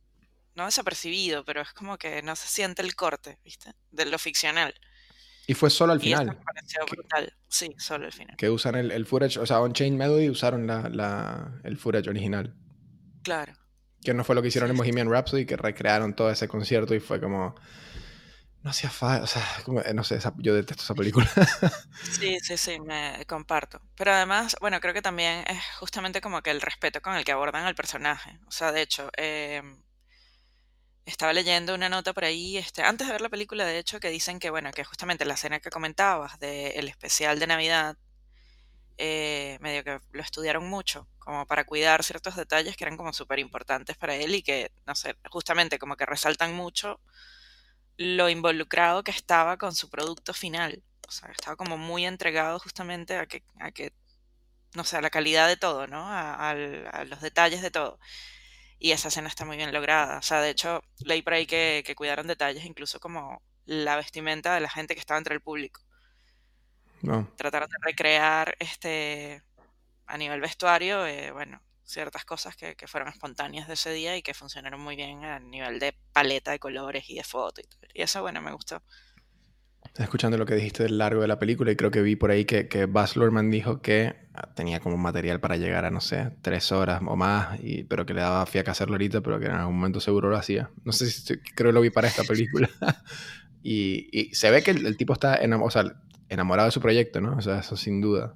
no 0.56 0.66
desapercibido, 0.66 1.44
pero 1.44 1.60
es 1.62 1.72
como 1.72 1.98
que 1.98 2.22
no 2.22 2.36
se 2.36 2.48
siente 2.48 2.82
el 2.82 2.94
corte, 2.96 3.38
¿viste? 3.44 3.72
De 3.90 4.06
lo 4.06 4.18
ficcional. 4.18 4.74
y 5.46 5.54
fue 5.54 5.70
solo 5.70 5.92
al 5.92 6.00
Y 6.00 6.04
final 6.04 6.26
me 6.26 6.34
pareció 6.36 6.86
brutal. 6.86 7.36
Sí, 7.48 7.74
solo 7.78 8.06
el 8.06 8.12
final. 8.12 8.38
que 8.38 8.48
usan 8.50 8.74
el, 8.76 8.92
el 8.92 9.04
footage, 9.06 9.36
o 9.38 9.44
sea, 9.46 9.60
Unchained 9.60 9.98
Melody 9.98 10.30
usaron 10.30 10.66
la, 10.66 10.88
la- 10.88 11.60
el 11.64 11.76
footage 11.76 12.08
original. 12.08 12.54
Claro. 13.22 13.54
Que 14.02 14.14
no 14.14 14.24
fue 14.24 14.34
lo 14.34 14.42
que 14.42 14.48
hicieron 14.48 14.70
Sí, 14.70 14.72
en. 14.72 14.76
Bohemian 14.76 15.10
Rhapsody, 15.10 15.44
que 15.46 15.56
recrearon 15.56 16.14
todo 16.14 16.30
ese 16.30 16.48
concierto 16.48 16.94
y 16.94 17.00
fue 17.00 17.20
como. 17.20 17.54
No 18.62 18.70
hacía 18.70 18.90
falta, 18.90 19.24
o 19.24 19.26
sea, 19.26 19.42
como- 19.64 19.80
eh, 19.80 19.94
no 19.94 20.02
sé, 20.04 20.16
esa- 20.16 20.34
yo 20.38 20.54
detesto 20.54 20.82
esa 20.82 20.94
película. 20.94 21.28
Sí, 22.08 22.38
sí, 22.40 22.56
sí, 22.56 22.78
me 22.80 23.24
comparto. 23.26 23.80
Pero 23.96 24.12
además, 24.12 24.56
bueno, 24.60 24.80
creo 24.80 24.94
que 24.94 25.02
también 25.02 25.44
es 25.48 25.58
justamente 25.78 26.20
como 26.20 26.40
que 26.42 26.50
el 26.50 26.60
respeto 26.60 27.00
con 27.02 27.14
el 27.16 27.24
que 27.24 27.32
abordan 27.32 27.64
al 27.66 27.74
personaje. 27.74 28.38
O 28.46 28.50
sea, 28.50 28.70
de 28.72 28.82
hecho, 28.82 29.10
eh, 29.16 29.62
estaba 31.06 31.32
leyendo 31.32 31.74
una 31.74 31.88
nota 31.88 32.12
por 32.14 32.24
ahí, 32.24 32.58
este, 32.58 32.82
antes 32.82 33.06
de 33.06 33.12
ver 33.14 33.22
la 33.22 33.30
película, 33.30 33.64
de 33.66 33.78
hecho, 33.78 34.00
que 34.00 34.10
dicen 34.10 34.38
que, 34.40 34.50
bueno, 34.50 34.72
que 34.72 34.84
justamente 34.84 35.24
la 35.24 35.34
escena 35.34 35.60
que 35.60 35.70
comentabas 35.70 36.38
del 36.40 36.88
especial 36.88 37.38
de 37.40 37.46
Navidad, 37.48 37.96
eh, 38.98 39.58
medio 39.60 39.84
que 39.84 40.00
lo 40.12 40.22
estudiaron 40.22 40.68
mucho, 40.68 41.08
como 41.18 41.46
para 41.46 41.64
cuidar 41.64 42.02
ciertos 42.04 42.36
detalles 42.36 42.76
que 42.76 42.84
eran 42.84 42.96
como 42.96 43.12
súper 43.12 43.38
importantes 43.38 43.96
para 43.96 44.14
él 44.16 44.34
y 44.34 44.42
que, 44.42 44.70
no 44.86 44.94
sé, 44.94 45.16
justamente 45.30 45.78
como 45.78 45.96
que 45.96 46.06
resaltan 46.06 46.54
mucho 46.54 47.00
lo 47.96 48.28
involucrado 48.28 49.02
que 49.02 49.10
estaba 49.10 49.56
con 49.58 49.74
su 49.74 49.88
producto 49.90 50.34
final. 50.34 50.82
O 51.08 51.10
sea, 51.10 51.30
estaba 51.30 51.56
como 51.56 51.78
muy 51.78 52.04
entregado 52.06 52.58
justamente 52.58 53.16
a 53.16 53.26
que, 53.26 53.42
a 53.60 53.70
que 53.70 53.92
no 54.74 54.84
sé, 54.84 54.96
a 54.98 55.00
la 55.02 55.10
calidad 55.10 55.48
de 55.48 55.56
todo, 55.56 55.86
¿no? 55.86 56.00
A, 56.08 56.50
a 56.50 57.04
los 57.06 57.20
detalles 57.22 57.62
de 57.62 57.70
todo. 57.70 57.98
Y 58.78 58.92
esa 58.92 59.08
escena 59.08 59.28
está 59.28 59.44
muy 59.44 59.56
bien 59.56 59.72
lograda. 59.72 60.18
O 60.18 60.22
sea, 60.22 60.40
de 60.40 60.50
hecho, 60.50 60.82
leí 60.98 61.22
por 61.22 61.34
ahí 61.34 61.46
que, 61.46 61.82
que 61.86 61.94
cuidaron 61.94 62.26
detalles, 62.26 62.64
incluso 62.64 63.00
como 63.00 63.42
la 63.64 63.96
vestimenta 63.96 64.54
de 64.54 64.60
la 64.60 64.70
gente 64.70 64.94
que 64.94 65.00
estaba 65.00 65.18
entre 65.18 65.34
el 65.34 65.40
público. 65.40 65.80
No. 67.02 67.30
Trataron 67.36 67.68
de 67.68 67.76
recrear 67.82 68.56
este 68.58 69.42
a 70.06 70.16
nivel 70.18 70.40
vestuario, 70.40 71.04
eh, 71.06 71.32
bueno, 71.32 71.60
ciertas 71.84 72.24
cosas 72.24 72.56
que, 72.56 72.76
que 72.76 72.86
fueron 72.86 73.08
espontáneas 73.08 73.66
de 73.66 73.74
ese 73.74 73.92
día 73.92 74.16
y 74.16 74.22
que 74.22 74.34
funcionaron 74.34 74.80
muy 74.80 74.94
bien 74.96 75.24
a 75.24 75.40
nivel 75.40 75.78
de 75.80 75.96
paleta 76.12 76.52
de 76.52 76.58
colores 76.58 77.08
y 77.08 77.16
de 77.16 77.24
foto 77.24 77.60
y. 77.60 77.64
Y 77.94 78.02
eso, 78.02 78.20
bueno, 78.22 78.40
me 78.42 78.52
gustó. 78.52 78.82
Escuchando 79.96 80.36
lo 80.36 80.44
que 80.46 80.54
dijiste 80.54 80.82
del 80.82 80.98
largo 80.98 81.22
de 81.22 81.28
la 81.28 81.38
película 81.38 81.70
y 81.72 81.76
creo 81.76 81.90
que 81.90 82.02
vi 82.02 82.16
por 82.16 82.30
ahí 82.30 82.44
que, 82.44 82.68
que 82.68 82.86
Baz 82.86 83.16
Luhrmann 83.16 83.50
dijo 83.50 83.80
que 83.80 84.14
tenía 84.54 84.80
como 84.80 84.96
material 84.98 85.40
para 85.40 85.56
llegar 85.56 85.84
a, 85.86 85.90
no 85.90 86.00
sé, 86.00 86.32
tres 86.42 86.70
horas 86.72 87.00
o 87.06 87.16
más, 87.16 87.58
y, 87.62 87.84
pero 87.84 88.04
que 88.04 88.12
le 88.14 88.20
daba 88.20 88.44
fiaca 88.46 88.72
hacerlo 88.72 88.94
ahorita, 88.94 89.22
pero 89.22 89.38
que 89.40 89.46
en 89.46 89.52
algún 89.52 89.76
momento 89.76 90.00
seguro 90.00 90.28
lo 90.28 90.36
hacía. 90.36 90.70
No 90.84 90.92
sé 90.92 91.10
si 91.10 91.38
creo 91.54 91.70
que 91.70 91.72
lo 91.74 91.80
vi 91.80 91.90
para 91.90 92.08
esta 92.08 92.24
película. 92.24 92.68
y, 93.62 94.34
se 94.34 94.50
ve 94.50 94.62
que 94.62 94.72
el, 94.72 94.96
tipo 94.96 95.12
está 95.14 95.40
enam- 95.42 95.64
o 95.64 95.70
sea, 95.70 95.84
enamorado 96.28 96.66
de 96.68 96.72
su 96.72 96.80
proyecto, 96.80 97.20
¿no? 97.20 97.36
O 97.36 97.40
sea, 97.40 97.60
eso 97.60 97.76
sin 97.76 98.00
duda. 98.00 98.34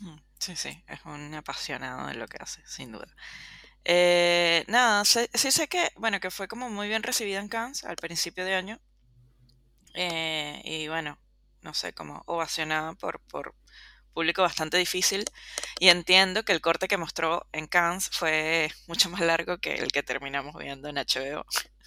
Mm, 0.00 0.16
Sí, 0.38 0.56
sí, 0.56 0.82
es 0.88 1.00
un 1.04 1.32
apasionado 1.34 2.08
de 2.08 2.14
lo 2.14 2.26
que 2.26 2.38
hace, 2.40 2.62
sin 2.66 2.90
duda. 2.92 3.06
Eh, 3.84 4.64
nada, 4.68 5.04
sé- 5.04 5.30
sí 5.34 5.50
sé 5.52 5.68
que, 5.68 5.90
bueno, 5.96 6.20
que 6.20 6.30
fue 6.30 6.48
como 6.48 6.70
muy 6.70 6.88
bien 6.88 7.02
recibida 7.04 7.40
en 7.40 7.48
Cannes 7.48 7.84
al 7.84 7.96
principio 7.96 8.44
de 8.44 8.54
año. 8.54 8.80
Eh, 9.94 10.60
y 10.64 10.88
bueno, 10.88 11.18
no 11.62 11.74
sé, 11.74 11.92
como 11.92 12.22
ovacionada 12.26 12.94
por, 12.94 13.20
por 13.20 13.54
público 14.12 14.42
bastante 14.42 14.76
difícil. 14.76 15.24
Y 15.78 15.88
entiendo 15.88 16.44
que 16.44 16.52
el 16.52 16.60
corte 16.60 16.88
que 16.88 16.96
mostró 16.96 17.46
en 17.52 17.66
Cannes 17.66 18.10
fue 18.10 18.70
mucho 18.86 19.10
más 19.10 19.20
largo 19.20 19.58
que 19.58 19.74
el 19.74 19.92
que 19.92 20.02
terminamos 20.02 20.56
viendo 20.56 20.88
en 20.88 20.96
HBO. 20.96 21.44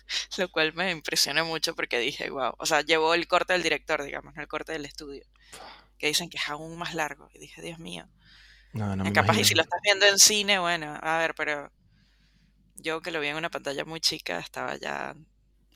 Lo 0.38 0.52
cual 0.52 0.74
me 0.74 0.92
impresionó 0.92 1.46
mucho 1.46 1.76
porque 1.76 2.00
dije, 2.00 2.30
wow, 2.30 2.54
o 2.58 2.66
sea, 2.66 2.82
llevó 2.82 3.14
el 3.14 3.28
corte 3.28 3.54
del 3.54 3.64
director, 3.64 4.04
digamos, 4.04 4.36
no 4.36 4.42
el 4.42 4.48
corte 4.48 4.74
del 4.74 4.86
estudio. 4.86 5.26
Que 5.98 6.08
dicen 6.08 6.30
que 6.30 6.38
es 6.38 6.50
aún 6.50 6.78
más 6.78 6.94
largo. 6.94 7.30
Y 7.34 7.40
dije, 7.40 7.62
Dios 7.62 7.80
mío. 7.80 8.08
No, 8.74 8.96
no 8.96 9.04
me 9.04 9.10
Eh, 9.10 9.14
Capaz 9.14 9.38
y 9.38 9.46
si 9.46 9.56
lo 9.56 9.62
estás 9.62 9.80
viendo 9.84 10.06
en 10.06 10.20
cine, 10.20 10.60
bueno, 10.60 10.98
a 11.02 11.18
ver, 11.18 11.34
pero 11.34 11.72
yo 12.76 13.02
que 13.02 13.12
lo 13.12 13.20
vi 13.22 13.28
en 13.28 13.38
una 13.38 13.50
pantalla 13.50 13.86
muy 13.86 14.02
chica 14.02 14.40
estaba 14.40 14.76
ya 14.76 15.16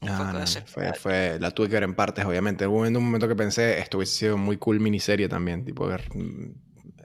un 0.01 0.09
No, 0.09 0.13
poco 0.13 0.39
no, 0.39 0.45
no, 0.47 0.61
fue, 0.65 0.93
fue, 0.93 1.37
la 1.41 1.51
tuve 1.51 1.67
que 1.67 1.73
ver 1.73 1.83
en 1.83 1.93
partes, 1.95 2.23
obviamente. 2.25 2.65
Hubo 2.67 2.79
un 2.79 2.93
momento 2.93 3.27
que 3.27 3.35
pensé, 3.35 3.79
esto 3.79 3.97
hubiese 3.97 4.13
sido 4.17 4.37
muy 4.37 4.57
cool 4.57 4.79
miniserie 4.79 5.27
también, 5.27 5.65
tipo, 5.65 5.87
ver, 5.87 6.03
mm, 6.15 6.53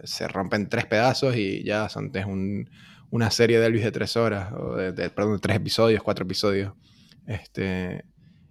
se 0.04 0.28
rompen 0.28 0.68
tres 0.68 0.86
pedazos 0.86 1.34
y 1.36 1.64
ya 1.64 1.88
son 1.88 2.10
es 2.14 2.24
un, 2.26 2.70
una 3.10 3.30
serie 3.32 3.58
de 3.58 3.66
Elvis 3.66 3.82
de 3.84 3.90
tres 3.92 4.16
horas, 4.16 4.52
o 4.52 4.76
de, 4.76 4.92
de- 4.92 5.10
perdón, 5.10 5.34
de 5.34 5.38
tres 5.40 5.56
episodios, 5.56 6.02
cuatro 6.04 6.24
episodios, 6.24 6.74
este, 7.26 8.04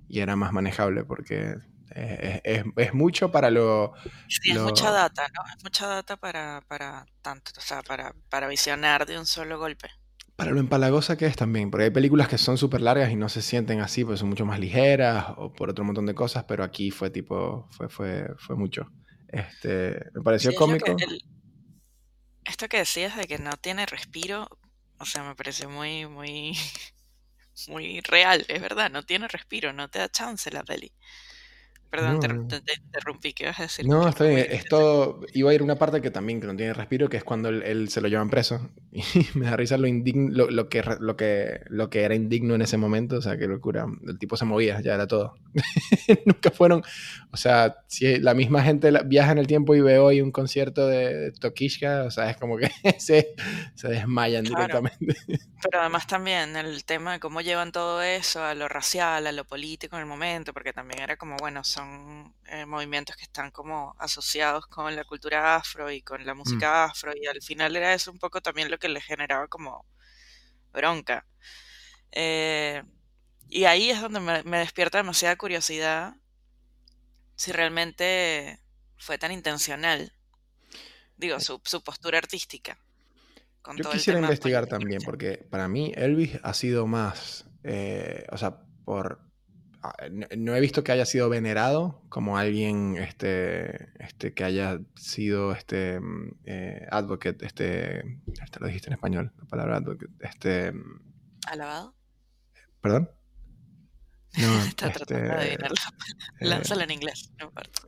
y 0.09 0.19
era 0.19 0.35
más 0.35 0.51
manejable 0.53 1.05
porque 1.05 1.55
Es, 1.95 2.41
es- 2.43 2.63
es 2.77 2.93
mucho 2.93 3.31
para 3.31 3.49
lo... 3.51 3.93
Sí, 4.27 4.51
es 4.51 4.61
lo- 4.61 4.63
mucha 4.63 4.91
data, 4.91 5.27
¿no? 5.33 5.43
Es 5.55 5.63
mucha 5.63 5.87
data 5.87 6.17
para, 6.17 6.61
para 6.67 7.05
tanto, 7.21 7.51
o 7.57 7.61
sea, 7.61 7.81
para, 7.83 8.13
para 8.29 8.47
visionar 8.47 9.05
de 9.05 9.17
un 9.19 9.25
solo 9.25 9.57
golpe. 9.59 9.89
Para 10.35 10.51
lo 10.51 10.59
empalagosa 10.59 11.15
que 11.15 11.27
es 11.27 11.35
también, 11.35 11.69
porque 11.69 11.85
hay 11.85 11.89
películas 11.91 12.27
que 12.27 12.37
son 12.39 12.57
súper 12.57 12.81
largas 12.81 13.11
y 13.11 13.15
no 13.15 13.29
se 13.29 13.41
sienten 13.41 13.81
así, 13.81 14.03
pues 14.03 14.19
son 14.19 14.29
mucho 14.29 14.45
más 14.45 14.59
ligeras 14.59 15.27
o 15.37 15.53
por 15.53 15.69
otro 15.69 15.85
montón 15.85 16.05
de 16.07 16.15
cosas, 16.15 16.43
pero 16.45 16.63
aquí 16.63 16.89
fue 16.91 17.11
tipo, 17.11 17.67
fue, 17.71 17.87
fue, 17.89 18.25
fue 18.37 18.55
mucho. 18.55 18.87
Este, 19.27 19.99
me 20.13 20.21
pareció 20.23 20.53
Sí, 20.53 20.77
que 20.83 20.91
cómico. 20.91 21.05
el- 21.05 21.19
esto 22.45 22.67
que 22.67 22.77
decías 22.77 23.15
de 23.17 23.27
que 23.27 23.37
no 23.37 23.51
tiene 23.57 23.85
respiro, 23.85 24.47
o 24.97 25.05
sea, 25.05 25.23
me 25.23 25.35
pareció 25.35 25.69
muy, 25.69 26.05
muy, 26.07 26.53
muy 27.67 28.01
real, 28.01 28.45
es 28.49 28.61
verdad, 28.61 28.91
no 28.91 29.03
tiene 29.03 29.27
respiro, 29.27 29.73
no 29.73 29.89
te 29.89 29.99
da 29.99 30.09
chance 30.09 30.51
la 30.51 30.63
peli. 30.63 30.93
Perdón, 31.93 32.13
No, 32.15 32.19
te, 32.19 32.27
no. 32.29 32.47
te- 32.47 32.61
te 32.61 32.73
interrumpí, 32.73 33.33
¿qué 33.33 33.45
vas 33.45 33.59
a 33.59 33.63
decir? 33.63 33.87
No, 33.87 34.07
está 34.09 34.23
bien. 34.23 34.47
muy 34.49 34.57
Es 34.57 34.65
todo. 34.65 35.21
Iba 35.33 35.51
a 35.51 35.53
ir 35.53 35.61
una 35.61 35.75
parte 35.75 36.01
que 36.01 36.09
también 36.09 36.41
que 36.41 36.47
no 36.47 36.55
tiene 36.55 36.73
respiro, 36.73 37.07
que 37.07 37.17
es 37.17 37.23
cuando 37.23 37.49
él, 37.49 37.61
él 37.63 37.89
se 37.89 38.01
lo 38.01 38.07
llevan 38.07 38.29
preso. 38.31 38.69
Y 38.91 39.37
me 39.37 39.45
da 39.45 39.55
risa 39.55 39.77
lo 39.77 39.85
indigno, 39.87 40.29
lo, 40.31 40.49
lo 40.49 40.69
que, 40.69 40.81
lo, 40.99 41.15
que, 41.15 41.61
lo 41.69 41.89
que 41.91 42.01
era 42.01 42.15
indigno 42.15 42.55
en 42.55 42.63
ese 42.63 42.77
momento. 42.77 43.17
O 43.17 43.21
sea, 43.21 43.37
qué 43.37 43.47
locura. 43.47 43.85
El 44.07 44.17
tipo 44.17 44.37
se 44.37 44.45
movía, 44.45 44.81
ya 44.81 44.95
era 44.95 45.05
todo. 45.07 45.35
Nunca 46.25 46.49
fueron. 46.51 46.81
O 47.31 47.37
sea, 47.37 47.75
si 47.93 48.17
la 48.19 48.33
misma 48.33 48.63
gente 48.63 48.91
viaja 49.05 49.33
en 49.33 49.37
el 49.37 49.45
tiempo 49.45 49.75
y 49.75 49.81
ve 49.81 49.99
hoy 49.99 50.19
un 50.19 50.31
concierto 50.31 50.87
de, 50.87 51.31
Tokishka, 51.39 52.05
o 52.05 52.09
sea, 52.11 52.31
es 52.31 52.37
como 52.37 52.57
que 52.57 52.67
se, 52.99 53.35
se 53.75 53.87
desmayan 53.87 54.43
Claro. 54.45 54.81
directamente. 54.81 55.15
Pero 55.61 55.79
además 55.79 56.07
también 56.07 56.55
el 56.55 56.85
tema 56.85 57.13
de 57.13 57.19
cómo 57.19 57.41
llevan 57.41 57.71
todo 57.71 58.01
eso 58.01 58.43
a 58.43 58.55
lo 58.55 58.67
racial, 58.67 59.27
a 59.27 59.31
lo 59.31 59.45
político 59.45 59.95
en 59.95 60.01
el 60.01 60.07
momento, 60.07 60.53
porque 60.53 60.73
también 60.73 61.01
era 61.03 61.17
como, 61.17 61.37
bueno, 61.37 61.63
son 61.63 62.33
eh, 62.47 62.65
movimientos 62.65 63.15
que 63.15 63.25
están 63.25 63.51
como 63.51 63.95
asociados 63.99 64.65
con 64.65 64.95
la 64.95 65.03
cultura 65.03 65.55
afro 65.55 65.91
y 65.91 66.01
con 66.01 66.25
la 66.25 66.33
música 66.33 66.85
afro, 66.85 67.13
y 67.15 67.27
al 67.27 67.43
final 67.43 67.75
era 67.75 67.93
eso 67.93 68.11
un 68.11 68.17
poco 68.17 68.41
también 68.41 68.71
lo 68.71 68.79
que 68.79 68.89
le 68.89 69.01
generaba 69.01 69.47
como 69.47 69.85
bronca. 70.73 71.27
Eh, 72.11 72.81
y 73.49 73.65
ahí 73.65 73.91
es 73.91 74.01
donde 74.01 74.19
me, 74.19 74.41
me 74.43 74.57
despierta 74.59 74.97
demasiada 74.97 75.35
curiosidad 75.35 76.15
si 77.43 77.51
realmente 77.51 78.57
fue 78.95 79.17
tan 79.17 79.33
intencional, 79.33 80.13
digo, 81.17 81.41
su, 81.41 81.59
su 81.65 81.83
postura 81.83 82.17
artística. 82.17 82.77
Con 83.61 83.75
Yo 83.75 83.83
todo 83.83 83.91
el 83.91 83.99
quisiera 83.99 84.17
tema 84.17 84.27
investigar 84.27 84.65
también, 84.67 85.01
porque 85.03 85.45
para 85.49 85.67
mí 85.67 85.91
Elvis 85.93 86.39
ha 86.41 86.53
sido 86.53 86.87
más, 86.87 87.45
eh, 87.63 88.25
o 88.31 88.37
sea, 88.37 88.61
por... 88.85 89.19
ah, 89.81 89.93
No, 90.09 90.25
no 90.37 90.55
he 90.55 90.61
visto 90.61 90.85
que 90.85 90.93
haya 90.93 91.05
sido 91.05 91.27
venerado 91.27 92.01
como 92.07 92.37
alguien 92.37 92.95
este, 92.95 93.91
este, 94.01 94.33
que 94.33 94.45
haya 94.45 94.79
sido 94.95 95.51
este, 95.51 95.99
mm, 95.99 96.35
eh, 96.45 96.87
advocate, 96.91 97.45
este, 97.45 98.21
este 98.41 98.59
lo 98.61 98.67
dijiste 98.67 98.87
en 98.87 98.93
español, 98.93 99.33
la 99.37 99.45
palabra 99.47 99.77
advocate, 99.77 100.13
este, 100.21 100.71
mm, 100.71 101.01
¿Alabado? 101.47 101.93
¿perdón? 102.79 103.09
No, 104.37 104.63
Está 104.65 104.91
tratando 104.91 105.23
de 105.23 105.29
este, 105.29 105.35
adivinarlo. 105.45 105.75
eh, 106.39 106.45
Lánzalo 106.47 106.81
en 106.83 106.91
inglés, 106.91 107.29
no 107.39 107.45
importa. 107.45 107.81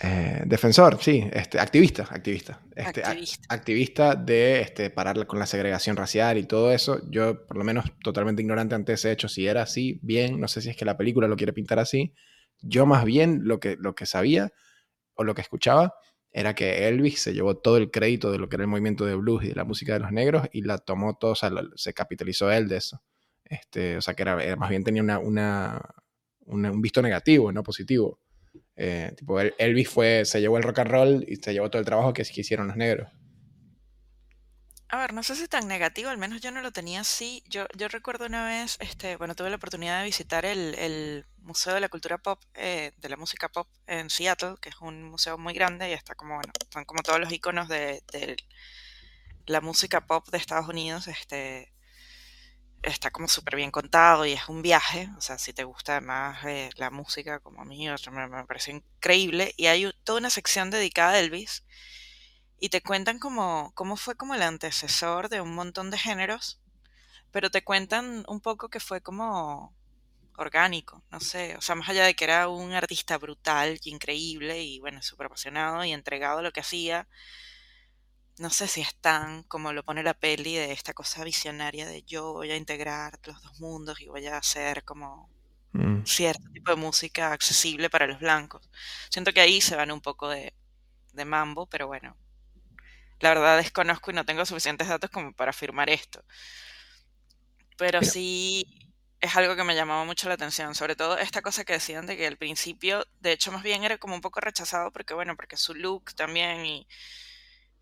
eh, 0.00 0.42
defensor, 0.46 0.98
sí, 1.02 1.28
este, 1.32 1.58
activista, 1.58 2.06
activista, 2.10 2.60
este, 2.76 3.02
a- 3.02 3.08
Activista. 3.10 3.54
activista 3.54 4.14
de 4.14 4.60
este, 4.60 4.90
parar 4.90 5.26
con 5.26 5.38
la 5.40 5.46
segregación 5.46 5.96
racial 5.96 6.38
y 6.38 6.44
todo 6.46 6.70
eso. 6.72 7.00
Yo, 7.10 7.44
por 7.46 7.56
lo 7.56 7.64
menos, 7.64 7.84
totalmente 8.02 8.42
ignorante 8.42 8.74
ante 8.76 8.92
ese 8.92 9.10
hecho, 9.10 9.28
si 9.28 9.46
era 9.46 9.62
así, 9.62 9.98
bien, 10.02 10.38
no 10.40 10.46
sé 10.48 10.60
si 10.62 10.70
es 10.70 10.76
que 10.76 10.84
la 10.84 10.96
película 10.96 11.26
lo 11.26 11.36
quiere 11.36 11.52
pintar 11.52 11.78
así. 11.80 12.14
Yo 12.60 12.86
más 12.86 13.04
bien 13.04 13.40
lo 13.44 13.58
que, 13.60 13.76
lo 13.78 13.94
que 13.94 14.06
sabía 14.06 14.52
o 15.14 15.24
lo 15.24 15.34
que 15.34 15.42
escuchaba 15.42 15.94
era 16.30 16.54
que 16.54 16.86
Elvis 16.86 17.20
se 17.22 17.32
llevó 17.34 17.56
todo 17.56 17.76
el 17.78 17.90
crédito 17.90 18.30
de 18.30 18.38
lo 18.38 18.48
que 18.48 18.56
era 18.56 18.64
el 18.64 18.68
movimiento 18.68 19.04
de 19.04 19.14
blues 19.16 19.42
y 19.44 19.48
de 19.48 19.54
la 19.54 19.64
música 19.64 19.94
de 19.94 20.00
los 20.00 20.12
negros 20.12 20.46
y 20.52 20.62
la 20.62 20.78
tomó 20.78 21.16
todo, 21.16 21.32
o 21.32 21.34
sea, 21.34 21.50
lo- 21.50 21.76
se 21.76 21.92
capitalizó 21.94 22.52
él 22.52 22.68
de 22.68 22.76
eso. 22.76 23.02
Este, 23.48 23.96
o 23.96 24.02
sea, 24.02 24.14
que 24.14 24.22
era, 24.22 24.56
más 24.56 24.70
bien 24.70 24.84
tenía 24.84 25.02
una, 25.02 25.18
un 26.46 26.82
visto 26.82 27.02
negativo, 27.02 27.52
no 27.52 27.62
positivo. 27.62 28.20
Eh, 28.76 29.12
tipo, 29.16 29.40
El- 29.40 29.54
Elvis 29.58 29.88
fue, 29.90 30.24
se 30.24 30.40
llevó 30.40 30.58
el 30.58 30.62
rock 30.64 30.80
and 30.80 30.90
roll 30.90 31.24
y 31.28 31.36
se 31.36 31.52
llevó 31.52 31.70
todo 31.70 31.80
el 31.80 31.86
trabajo 31.86 32.12
que, 32.12 32.24
que 32.24 32.40
hicieron 32.42 32.68
los 32.68 32.76
negros. 32.76 33.08
A 34.90 34.96
ver, 34.98 35.12
no 35.12 35.22
sé 35.22 35.34
si 35.36 35.48
tan 35.48 35.68
negativo, 35.68 36.08
al 36.10 36.16
menos 36.18 36.40
yo 36.40 36.50
no 36.50 36.62
lo 36.62 36.72
tenía 36.72 37.00
así. 37.00 37.42
Yo, 37.46 37.66
yo 37.76 37.88
recuerdo 37.88 38.24
una 38.26 38.46
vez, 38.46 38.76
este, 38.80 39.16
bueno, 39.16 39.34
tuve 39.34 39.50
la 39.50 39.56
oportunidad 39.56 39.98
de 39.98 40.04
visitar 40.06 40.46
el, 40.46 40.74
el 40.76 41.26
Museo 41.38 41.74
de 41.74 41.80
la 41.80 41.88
Cultura 41.90 42.16
Pop, 42.18 42.40
eh, 42.54 42.92
de 42.96 43.08
la 43.10 43.16
música 43.18 43.48
pop 43.50 43.68
en 43.86 44.08
Seattle, 44.10 44.54
que 44.62 44.70
es 44.70 44.76
un 44.80 45.02
museo 45.04 45.36
muy 45.38 45.52
grande 45.54 45.90
y 45.90 45.92
está 45.92 46.14
como, 46.14 46.36
bueno, 46.36 46.52
están 46.60 46.84
como 46.86 47.02
todos 47.02 47.20
los 47.20 47.30
iconos 47.32 47.68
de, 47.68 48.02
de 48.12 48.36
la 49.46 49.60
música 49.60 50.06
pop 50.06 50.28
de 50.30 50.38
Estados 50.38 50.68
Unidos, 50.68 51.08
este, 51.08 51.72
está 52.82 53.10
como 53.10 53.28
súper 53.28 53.56
bien 53.56 53.70
contado 53.70 54.24
y 54.26 54.32
es 54.32 54.48
un 54.48 54.62
viaje, 54.62 55.08
o 55.16 55.20
sea, 55.20 55.38
si 55.38 55.52
te 55.52 55.64
gusta 55.64 55.92
además 55.92 56.44
eh, 56.44 56.70
la 56.76 56.90
música 56.90 57.40
como 57.40 57.62
a 57.62 57.64
mí, 57.64 57.88
me, 57.88 58.28
me 58.28 58.44
pareció 58.44 58.74
increíble. 58.74 59.54
Y 59.56 59.66
hay 59.66 59.90
toda 60.04 60.18
una 60.18 60.30
sección 60.30 60.70
dedicada 60.70 61.12
a 61.12 61.18
Elvis 61.18 61.64
y 62.60 62.70
te 62.70 62.82
cuentan 62.82 63.18
como 63.18 63.72
cómo 63.74 63.96
fue 63.96 64.16
como 64.16 64.34
el 64.34 64.42
antecesor 64.42 65.28
de 65.28 65.40
un 65.40 65.54
montón 65.54 65.90
de 65.90 65.98
géneros, 65.98 66.60
pero 67.32 67.50
te 67.50 67.62
cuentan 67.62 68.24
un 68.28 68.40
poco 68.40 68.68
que 68.68 68.80
fue 68.80 69.00
como 69.00 69.74
orgánico, 70.36 71.02
no 71.10 71.20
sé, 71.20 71.56
o 71.56 71.60
sea, 71.60 71.74
más 71.74 71.88
allá 71.88 72.04
de 72.04 72.14
que 72.14 72.24
era 72.24 72.48
un 72.48 72.72
artista 72.72 73.18
brutal 73.18 73.78
y 73.82 73.90
increíble 73.90 74.62
y 74.62 74.78
bueno, 74.80 75.02
súper 75.02 75.26
apasionado 75.26 75.84
y 75.84 75.92
entregado 75.92 76.38
a 76.38 76.42
lo 76.42 76.52
que 76.52 76.60
hacía, 76.60 77.08
no 78.40 78.50
sé 78.50 78.68
si 78.68 78.80
es 78.80 78.94
tan 78.96 79.42
como 79.44 79.72
lo 79.72 79.84
pone 79.84 80.02
la 80.02 80.14
peli 80.14 80.54
de 80.56 80.72
esta 80.72 80.94
cosa 80.94 81.24
visionaria 81.24 81.86
de 81.86 82.02
yo 82.02 82.32
voy 82.34 82.50
a 82.50 82.56
integrar 82.56 83.18
los 83.24 83.42
dos 83.42 83.60
mundos 83.60 84.00
y 84.00 84.08
voy 84.08 84.26
a 84.26 84.38
hacer 84.38 84.84
como 84.84 85.30
Mm. 85.74 86.04
cierto 86.04 86.44
tipo 86.52 86.70
de 86.72 86.76
música 86.78 87.32
accesible 87.32 87.90
para 87.90 88.06
los 88.06 88.20
blancos. 88.20 88.68
Siento 89.10 89.32
que 89.32 89.40
ahí 89.40 89.60
se 89.60 89.76
van 89.76 89.90
un 89.92 90.00
poco 90.02 90.28
de, 90.30 90.54
de 91.14 91.24
mambo, 91.26 91.66
pero 91.68 91.86
bueno, 91.88 92.16
la 93.20 93.30
verdad 93.30 93.56
desconozco 93.58 94.10
y 94.10 94.14
no 94.14 94.24
tengo 94.24 94.44
suficientes 94.46 94.88
datos 94.88 95.10
como 95.10 95.32
para 95.32 95.50
afirmar 95.50 95.90
esto. 95.90 96.24
Pero 97.76 98.00
Mira. 98.00 98.12
sí 98.12 98.64
es 99.20 99.36
algo 99.36 99.56
que 99.56 99.64
me 99.64 99.74
llamaba 99.74 100.04
mucho 100.04 100.28
la 100.28 100.34
atención, 100.34 100.74
sobre 100.74 100.96
todo 100.96 101.18
esta 101.18 101.42
cosa 101.42 101.64
que 101.64 101.72
decían 101.74 102.06
de 102.06 102.16
que 102.16 102.26
al 102.26 102.36
principio, 102.36 103.04
de 103.20 103.32
hecho 103.32 103.52
más 103.52 103.62
bien 103.62 103.84
era 103.84 103.98
como 103.98 104.14
un 104.14 104.20
poco 104.20 104.40
rechazado 104.40 104.92
porque 104.92 105.14
bueno, 105.14 105.36
porque 105.36 105.56
su 105.56 105.74
look 105.74 106.14
también 106.14 106.64
y, 106.66 106.86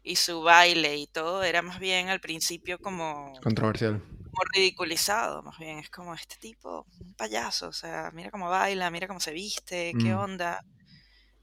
y 0.08 0.14
su 0.14 0.40
baile 0.40 0.96
y 0.96 1.08
todo 1.08 1.42
era 1.42 1.62
más 1.62 1.80
bien 1.80 2.08
al 2.10 2.20
principio 2.20 2.78
como 2.78 3.32
Controversial. 3.42 4.00
como 4.00 4.42
ridiculizado, 4.54 5.42
más 5.42 5.58
bien. 5.58 5.78
Es 5.80 5.90
como 5.90 6.14
este 6.14 6.36
tipo, 6.36 6.86
un 7.00 7.14
payaso, 7.14 7.66
o 7.68 7.72
sea, 7.72 8.10
mira 8.14 8.30
cómo 8.30 8.48
baila, 8.48 8.88
mira 8.92 9.08
cómo 9.08 9.18
se 9.18 9.32
viste, 9.32 9.94
qué 10.00 10.14
Mm. 10.14 10.18
onda. 10.18 10.64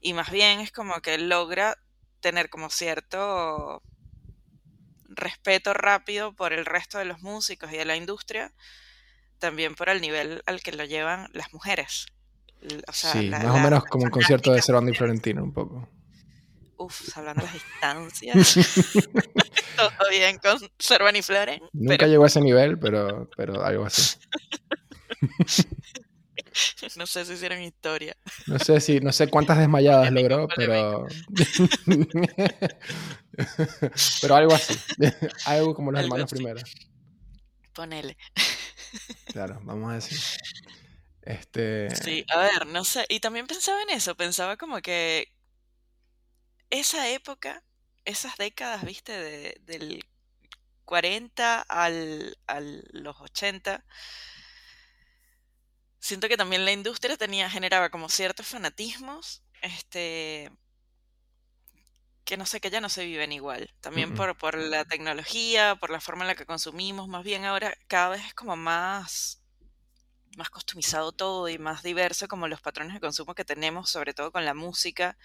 Y 0.00 0.14
más 0.14 0.30
bien 0.30 0.60
es 0.60 0.72
como 0.72 0.94
que 1.02 1.18
logra 1.18 1.76
tener 2.20 2.48
como 2.48 2.70
cierto 2.70 3.82
respeto 5.08 5.74
rápido 5.74 6.32
por 6.34 6.52
el 6.54 6.64
resto 6.64 6.96
de 6.98 7.04
los 7.04 7.20
músicos 7.20 7.70
y 7.72 7.76
de 7.76 7.84
la 7.84 7.96
industria, 7.96 8.52
también 9.38 9.74
por 9.74 9.90
el 9.90 10.00
nivel 10.00 10.42
al 10.46 10.62
que 10.62 10.72
lo 10.72 10.84
llevan 10.86 11.28
las 11.34 11.52
mujeres. 11.52 12.06
L- 12.62 12.82
O 12.88 12.92
sea, 12.94 13.12
Sí, 13.12 13.28
la- 13.28 13.40
más 13.40 13.56
o 13.56 13.58
menos 13.60 13.84
como 13.84 14.04
un 14.04 14.10
concierto 14.10 14.52
de 14.52 14.62
Cervando 14.62 14.90
y. 14.90 14.94
Florentino, 14.94 15.42
un 15.44 15.52
poco. 15.52 15.86
Uf, 16.76 17.16
hablando 17.16 17.42
de 17.42 17.46
las 17.46 17.54
distancias. 17.54 18.54
Todo 19.76 20.10
bien 20.10 20.38
con 20.38 20.58
Servan 20.78 21.16
y 21.16 21.22
Floren, 21.22 21.60
Nunca 21.72 21.98
pero 21.98 22.10
llegó 22.10 22.24
a 22.24 22.26
ese 22.26 22.40
nivel, 22.40 22.78
pero, 22.78 23.28
pero 23.36 23.64
algo 23.64 23.84
así. 23.84 24.16
no 26.96 27.06
sé 27.06 27.24
si 27.24 27.34
hicieron 27.34 27.62
historia. 27.62 28.16
No 28.46 28.58
sé 28.58 28.80
si, 28.80 29.00
no 29.00 29.12
sé 29.12 29.28
cuántas 29.28 29.58
desmayadas 29.58 30.10
logró, 30.12 30.48
pero. 30.56 31.06
pero 34.20 34.34
algo 34.34 34.54
así. 34.54 34.74
algo 35.46 35.74
como 35.74 35.92
los 35.92 36.00
Algo 36.00 36.14
hermanos 36.14 36.32
así. 36.32 36.42
primero. 36.42 36.60
Ponele. 37.72 38.16
Claro, 39.26 39.60
vamos 39.64 39.90
a 39.90 39.94
decir. 39.94 40.18
Este. 41.22 41.94
Sí, 41.96 42.24
a 42.28 42.38
ver, 42.38 42.66
no 42.66 42.84
sé. 42.84 43.06
Y 43.08 43.20
también 43.20 43.46
pensaba 43.46 43.82
en 43.82 43.90
eso, 43.90 44.14
pensaba 44.14 44.56
como 44.56 44.80
que 44.80 45.33
esa 46.74 47.08
época, 47.08 47.62
esas 48.04 48.36
décadas, 48.36 48.84
viste, 48.84 49.12
de, 49.12 49.60
del 49.62 50.04
40 50.84 51.62
al, 51.62 52.36
a 52.46 52.60
los 52.60 53.20
80, 53.20 53.84
siento 55.98 56.28
que 56.28 56.36
también 56.36 56.64
la 56.64 56.72
industria 56.72 57.16
tenía, 57.16 57.48
generaba 57.50 57.90
como 57.90 58.08
ciertos 58.08 58.46
fanatismos, 58.46 59.42
este, 59.62 60.50
que 62.24 62.36
no 62.36 62.46
sé, 62.46 62.60
que 62.60 62.70
ya 62.70 62.80
no 62.80 62.88
se 62.88 63.04
viven 63.04 63.32
igual. 63.32 63.72
También 63.80 64.14
por, 64.14 64.36
por 64.36 64.56
la 64.56 64.84
tecnología, 64.84 65.76
por 65.76 65.90
la 65.90 66.00
forma 66.00 66.24
en 66.24 66.28
la 66.28 66.34
que 66.34 66.46
consumimos, 66.46 67.08
más 67.08 67.24
bien 67.24 67.44
ahora 67.44 67.76
cada 67.86 68.10
vez 68.10 68.24
es 68.26 68.34
como 68.34 68.56
más 68.56 69.40
más 70.36 70.50
customizado 70.50 71.12
todo 71.12 71.48
y 71.48 71.58
más 71.58 71.82
diverso 71.82 72.28
como 72.28 72.48
los 72.48 72.60
patrones 72.60 72.94
de 72.94 73.00
consumo 73.00 73.34
que 73.34 73.44
tenemos, 73.44 73.90
sobre 73.90 74.14
todo 74.14 74.32
con 74.32 74.44
la 74.44 74.54
música. 74.54 75.16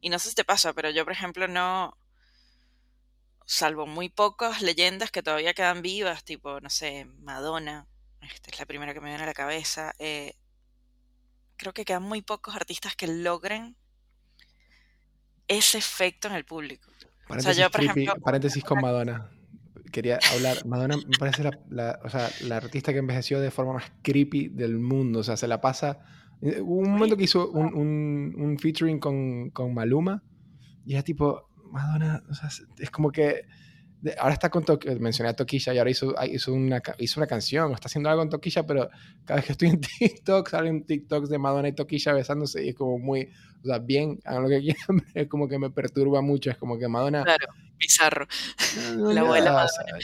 Y 0.00 0.08
no 0.08 0.18
sé 0.18 0.30
si 0.30 0.34
te 0.34 0.44
pasa, 0.44 0.72
pero 0.72 0.90
yo, 0.90 1.04
por 1.04 1.12
ejemplo, 1.12 1.46
no, 1.48 1.96
salvo 3.44 3.86
muy 3.86 4.08
pocas 4.08 4.62
leyendas 4.62 5.10
que 5.10 5.22
todavía 5.22 5.54
quedan 5.54 5.82
vivas, 5.82 6.24
tipo, 6.24 6.60
no 6.60 6.70
sé, 6.70 7.04
Madonna, 7.20 7.86
esta 8.22 8.50
es 8.50 8.58
la 8.58 8.66
primera 8.66 8.94
que 8.94 9.00
me 9.00 9.08
viene 9.08 9.22
a 9.22 9.26
la 9.26 9.34
cabeza, 9.34 9.92
eh, 9.98 10.34
creo 11.56 11.72
que 11.74 11.84
quedan 11.84 12.02
muy 12.04 12.22
pocos 12.22 12.54
artistas 12.56 12.96
que 12.96 13.06
logren 13.06 13.76
ese 15.48 15.78
efecto 15.78 16.28
en 16.28 16.34
el 16.34 16.44
público. 16.44 16.90
Paréntesis, 17.26 17.50
o 17.50 17.54
sea, 17.54 17.64
yo, 17.66 17.70
por 17.70 17.80
creepy- 17.80 18.02
ejemplo, 18.04 18.22
paréntesis 18.24 18.64
con 18.64 18.80
Madonna. 18.82 19.30
Quería 19.92 20.20
hablar. 20.32 20.64
Madonna 20.66 20.96
me 20.96 21.18
parece 21.18 21.42
la, 21.42 21.50
la- 21.68 21.98
o 22.04 22.08
sea, 22.08 22.30
la 22.42 22.56
artista 22.58 22.92
que 22.92 23.00
envejeció 23.00 23.40
de 23.40 23.50
forma 23.50 23.72
más 23.74 23.90
creepy 24.02 24.48
del 24.48 24.78
mundo. 24.78 25.18
O 25.20 25.24
sea, 25.24 25.36
se 25.36 25.48
la 25.48 25.60
pasa. 25.60 25.98
Eh, 26.42 26.60
Hubo 26.60 26.76
un 26.80 26.90
momento 26.92 27.16
que 27.16 27.24
hizo 27.24 27.50
un, 27.50 27.74
un, 27.74 28.34
un 28.36 28.58
featuring 28.58 28.98
con, 28.98 29.50
con 29.50 29.72
Maluma 29.74 30.22
y 30.86 30.94
era 30.94 31.02
tipo, 31.02 31.48
Madonna, 31.70 32.22
o 32.28 32.34
sea, 32.34 32.48
es- 32.78 32.90
como 32.90 33.10
que. 33.12 33.42
ahora 34.18 34.32
está 34.32 34.48
con 34.48 34.64
Toquilla, 34.64 34.94
mencioné 34.98 35.30
a 35.30 35.34
Toquilla 35.36 35.74
y 35.74 35.78
ahora 35.78 35.90
hizo, 35.90 36.14
ah, 36.16 36.26
hizo, 36.26 36.52
una, 36.54 36.80
hizo 36.98 37.20
una 37.20 37.26
canción, 37.26 37.72
está 37.72 37.86
haciendo 37.86 38.08
algo 38.08 38.22
con 38.22 38.30
Toquilla, 38.30 38.64
pero 38.66 38.88
cada 39.24 39.36
vez 39.36 39.46
que 39.46 39.52
estoy 39.52 39.68
en 39.68 39.80
TikTok 39.98 40.48
salen 40.48 40.84
TikToks 40.86 41.28
de 41.28 41.38
Madonna 41.38 41.68
y 41.68 41.74
Toquilla 41.74 42.14
besándose 42.14 42.64
y 42.64 42.70
es 42.70 42.74
como 42.74 42.98
muy, 42.98 43.28
o 43.62 43.66
sea, 43.66 43.78
bien, 43.78 44.18
hagan 44.24 44.42
lo 44.44 44.48
que 44.48 44.60
quieran, 44.62 45.04
es 45.14 45.28
como 45.28 45.46
que 45.48 45.58
me 45.58 45.70
perturba 45.70 46.22
mucho, 46.22 46.50
es 46.50 46.56
como 46.56 46.78
que 46.78 46.88
Madonna 46.88 47.22
claro, 47.24 47.46
bizarro. 47.80 48.26
no, 48.72 49.12
La 49.12 49.22
ya, 49.22 49.22
abuela 49.22 49.52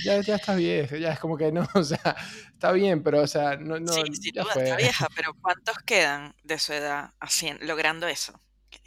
ya, 0.02 0.20
ya 0.22 0.34
está 0.36 0.54
viejo, 0.56 0.96
ya 0.96 1.12
es 1.12 1.18
como 1.20 1.36
que 1.36 1.52
no, 1.52 1.66
o 1.74 1.82
sea, 1.84 2.16
está 2.52 2.72
bien, 2.72 3.02
pero 3.02 3.22
o 3.22 3.26
sea, 3.26 3.56
no, 3.56 3.78
no, 3.80 4.02
sí, 4.02 4.02
sin 4.12 4.34
duda 4.36 4.52
fue. 4.52 4.64
está 4.64 4.76
vieja, 4.76 5.08
pero 5.14 5.34
¿cuántos 5.40 5.78
quedan 5.78 6.34
de 6.42 6.58
su 6.58 6.72
edad 6.72 7.14
haciendo, 7.20 7.64
logrando 7.64 8.06
eso? 8.08 8.40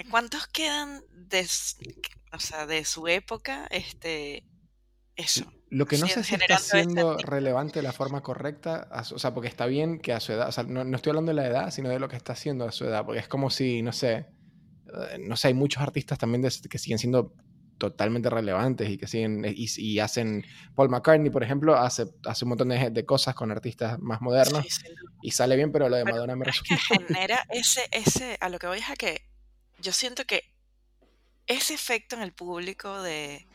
¿Cuántos 0.09 0.47
quedan 0.47 1.03
de, 1.11 1.47
o 2.31 2.39
sea, 2.39 2.65
de 2.65 2.85
su 2.85 3.07
época, 3.07 3.67
este, 3.71 4.45
eso? 5.15 5.53
Lo 5.71 5.87
que 5.87 5.99
no 5.99 6.07
Sí, 6.07 6.09
sé 6.09 6.23
si 6.23 6.33
está 6.35 6.57
siendo 6.57 7.21
relevante 7.21 7.79
de 7.79 7.83
la 7.83 7.93
forma 7.93 8.21
correcta, 8.23 8.87
o 9.13 9.19
sea, 9.19 9.33
porque 9.35 9.47
está 9.49 9.67
bien 9.67 9.99
que 9.99 10.13
a 10.13 10.19
su 10.19 10.31
edad, 10.33 10.47
o 10.49 10.51
sea, 10.51 10.63
no, 10.63 10.83
no 10.83 10.95
estoy 10.95 11.11
hablando 11.11 11.29
de 11.29 11.35
la 11.35 11.47
edad, 11.47 11.69
sino 11.71 11.89
de 11.89 11.99
lo 11.99 12.09
que 12.09 12.15
está 12.15 12.33
haciendo 12.33 12.65
a 12.65 12.71
su 12.71 12.85
edad, 12.85 13.05
porque 13.05 13.19
es 13.19 13.27
como 13.27 13.51
si, 13.51 13.83
no 13.83 13.91
sé, 13.91 14.29
eh, 14.87 15.19
no 15.19 15.35
sé, 15.37 15.49
hay 15.49 15.53
muchos 15.55 15.83
artistas 15.83 16.17
también 16.19 16.41
de- 16.43 16.51
que 16.69 16.79
siguen 16.79 16.99
siendo 16.99 17.35
totalmente 17.79 18.29
relevantes 18.29 18.89
y 18.89 18.97
que 18.97 19.07
siguen 19.07 19.43
y, 19.45 19.67
y 19.77 19.99
hacen, 19.99 20.45
Paul 20.75 20.89
McCartney, 20.89 21.31
por 21.31 21.43
ejemplo, 21.43 21.75
hace, 21.75 22.05
hace 22.25 22.45
un 22.45 22.49
montón 22.49 22.69
de, 22.69 22.91
de 22.91 23.05
cosas 23.05 23.33
con 23.33 23.51
artistas 23.51 23.97
más 23.99 24.21
modernos 24.21 24.65
Sí, 24.67 24.83
y 25.21 25.31
sale 25.31 25.55
bien, 25.55 25.71
pero 25.71 25.89
lo 25.89 25.95
de 25.95 26.03
Pero, 26.03 26.15
Madonna 26.15 26.35
me 26.35 26.45
pero 26.45 26.51
es 26.51 26.61
que 26.61 26.75
resulta... 26.75 27.05
genera 27.13 27.45
ese, 27.49 27.87
ese, 27.91 28.37
a 28.39 28.49
lo 28.49 28.59
que 28.59 28.67
voy 28.67 28.79
es 28.79 28.89
a 28.89 28.95
que 28.95 29.23
yo 29.79 29.91
siento 29.91 30.25
que 30.25 30.43
ese 31.47 31.73
efecto 31.73 32.15
en 32.15 32.21
el 32.21 32.33
público 32.33 33.01
de 33.01 33.47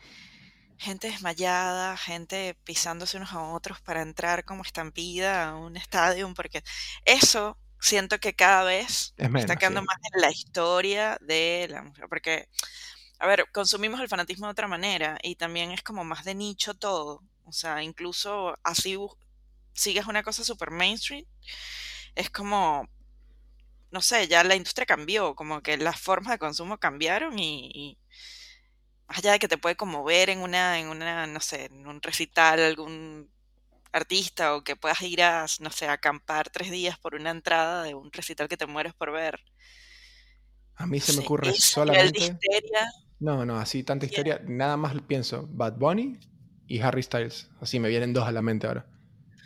gente 0.78 1.08
desmayada, 1.08 1.96
gente 1.96 2.56
pisándose 2.64 3.16
unos 3.16 3.32
a 3.32 3.42
otros 3.42 3.80
para 3.80 4.02
entrar 4.02 4.44
como 4.44 4.62
estampida 4.62 5.48
a 5.48 5.56
un 5.56 5.76
estadio, 5.76 6.32
porque 6.34 6.64
eso 7.04 7.56
siento 7.80 8.18
que 8.18 8.34
cada 8.34 8.64
vez 8.64 9.14
Es 9.16 9.34
está 9.34 9.56
quedando 9.56 9.80
sí. 9.80 9.86
más 9.86 9.96
en 10.12 10.20
la 10.20 10.30
historia 10.30 11.18
de 11.20 11.68
la 11.70 11.82
música, 11.82 12.08
porque, 12.08 12.48
a 13.18 13.26
ver, 13.26 13.46
consumimos 13.52 14.00
el 14.00 14.08
fanatismo 14.08 14.46
de 14.46 14.52
otra 14.52 14.68
manera 14.68 15.18
y 15.22 15.36
también 15.36 15.70
es 15.70 15.82
como 15.82 16.04
más 16.04 16.24
de 16.24 16.34
nicho 16.34 16.74
todo, 16.74 17.22
o 17.44 17.52
sea, 17.52 17.82
incluso 17.82 18.58
así 18.62 18.98
sigues 19.72 20.06
una 20.06 20.22
cosa 20.22 20.44
super 20.44 20.70
mainstream, 20.70 21.24
es 22.14 22.30
como, 22.30 22.88
no 23.90 24.00
sé, 24.00 24.28
ya 24.28 24.44
la 24.44 24.56
industria 24.56 24.86
cambió, 24.86 25.34
como 25.34 25.62
que 25.62 25.76
las 25.76 26.00
formas 26.00 26.32
de 26.32 26.38
consumo 26.38 26.78
cambiaron 26.78 27.38
y, 27.38 27.70
y 27.74 27.98
más 29.08 29.18
allá 29.18 29.32
de 29.32 29.38
que 29.38 29.48
te 29.48 29.58
puede 29.58 29.76
conmover 29.76 30.30
en 30.30 30.40
una, 30.40 30.78
en 30.78 30.88
una, 30.88 31.26
no 31.26 31.40
sé, 31.40 31.66
en 31.66 31.86
un 31.86 32.00
recital, 32.00 32.60
algún 32.60 33.30
artista 33.92 34.54
o 34.54 34.64
que 34.64 34.76
puedas 34.76 35.00
ir 35.02 35.22
a, 35.22 35.46
no 35.60 35.70
sé, 35.70 35.86
a 35.86 35.92
acampar 35.92 36.50
tres 36.50 36.70
días 36.70 36.98
por 36.98 37.14
una 37.14 37.30
entrada 37.30 37.82
de 37.84 37.94
un 37.94 38.10
recital 38.12 38.48
que 38.48 38.56
te 38.56 38.66
mueres 38.66 38.94
por 38.94 39.12
ver. 39.12 39.40
A 40.76 40.86
mí 40.86 40.98
se 41.00 41.12
me 41.12 41.20
ocurre 41.20 41.52
solamente... 41.54 42.36
No, 43.24 43.46
no, 43.46 43.58
así 43.58 43.82
tanta 43.82 44.04
historia. 44.04 44.42
Nada 44.46 44.76
más 44.76 44.94
pienso 45.06 45.48
Bad 45.50 45.74
Bunny 45.78 46.18
y 46.68 46.80
Harry 46.80 47.02
Styles. 47.02 47.48
Así 47.58 47.80
me 47.80 47.88
vienen 47.88 48.12
dos 48.12 48.28
a 48.28 48.32
la 48.32 48.42
mente 48.42 48.66
ahora. 48.66 48.84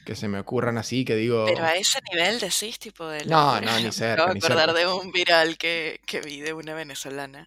Que 0.05 0.17
se 0.17 0.27
me 0.27 0.41
ocurran 0.41 0.79
así, 0.79 1.05
que 1.05 1.15
digo. 1.15 1.45
pero 1.47 1.63
a 1.65 1.77
ese 1.77 2.01
nivel 2.11 2.41
decís, 2.41 2.79
tipo 2.81 3.07
de 3.07 3.25
No, 3.27 3.61
no, 3.61 3.79
ni 3.79 3.93
Me 3.93 3.93
cerca, 3.93 4.27
de 4.27 4.35
ni 4.35 4.39
acordar 4.39 4.71
cerca. 4.71 4.81
de 4.81 4.87
un 4.93 5.13
viral 5.13 5.57
que, 5.59 6.01
que 6.07 6.21
vi 6.21 6.41
de 6.41 6.55
una 6.55 6.75
venezolana. 6.75 7.47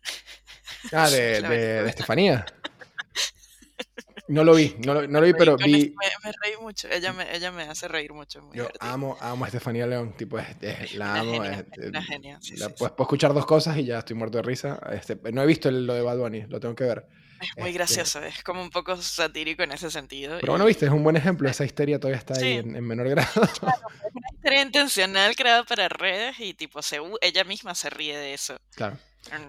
Ah, 0.93 1.09
de, 1.09 1.41
de, 1.41 1.83
de. 1.83 1.89
Estefanía. 1.89 2.45
No 4.31 4.43
lo 4.43 4.55
vi, 4.55 4.75
no 4.85 4.93
lo, 4.93 5.07
no 5.07 5.19
lo 5.19 5.25
vi, 5.25 5.33
pero 5.33 5.57
vi. 5.57 5.71
me, 5.99 6.07
me 6.23 6.31
reí 6.43 6.55
mucho. 6.61 6.87
Ella 6.89 7.11
me, 7.13 7.35
ella 7.35 7.51
me 7.51 7.63
hace 7.63 7.87
reír 7.87 8.13
mucho, 8.13 8.39
es 8.39 8.45
muy 8.45 8.55
Yo 8.57 8.63
divertido. 8.63 8.91
amo, 8.91 9.17
amo 9.19 9.43
a 9.45 9.47
Estefanía 9.47 9.85
León. 9.87 10.13
Tipo, 10.17 10.39
es- 10.39 10.47
es- 10.61 10.93
la 10.95 11.15
amo. 11.19 11.33
genia, 11.33 11.65
es- 11.71 11.87
una 11.89 11.99
eh, 11.99 12.03
genia, 12.03 12.39
sí, 12.41 12.55
la- 12.57 12.67
sí, 12.67 12.71
sí. 12.71 12.75
pues, 12.79 12.91
puedo 12.91 13.03
escuchar 13.03 13.33
dos 13.33 13.45
cosas 13.45 13.77
y 13.77 13.85
ya 13.85 13.99
estoy 13.99 14.15
muerto 14.15 14.37
de 14.37 14.43
risa. 14.43 14.79
Este, 14.93 15.17
no 15.31 15.41
he 15.43 15.45
visto 15.45 15.69
el- 15.69 15.85
lo 15.85 15.93
de 15.93 16.01
Bad 16.01 16.17
Bunny, 16.17 16.41
lo 16.47 16.59
tengo 16.59 16.75
que 16.75 16.85
ver. 16.85 17.05
Es 17.41 17.49
muy 17.57 17.69
Este, 17.69 17.73
gracioso, 17.79 18.21
es 18.23 18.43
como 18.43 18.61
un 18.61 18.69
poco 18.69 18.95
satírico 18.97 19.63
en 19.63 19.71
ese 19.71 19.89
sentido. 19.89 20.37
pero 20.39 20.53
bueno, 20.53 20.65
viste, 20.65 20.85
es 20.85 20.91
un 20.91 21.03
buen 21.03 21.15
ejemplo. 21.17 21.49
Esa 21.49 21.65
histeria 21.65 21.99
todavía 21.99 22.19
está 22.19 22.35
ahí 22.35 22.57
en, 22.57 22.75
en 22.75 22.83
menor 22.85 23.09
grado. 23.09 23.29
claro, 23.59 23.81
es 24.05 24.13
una 24.13 24.27
historia 24.33 24.61
intencional 24.61 25.35
creada 25.35 25.63
para 25.63 25.89
redes 25.89 26.39
y 26.39 26.53
tipo 26.53 26.81
se, 26.83 26.99
ella 27.21 27.43
misma 27.43 27.73
se 27.75 27.89
ríe 27.89 28.15
de 28.15 28.33
eso. 28.35 28.57
Claro. 28.75 28.97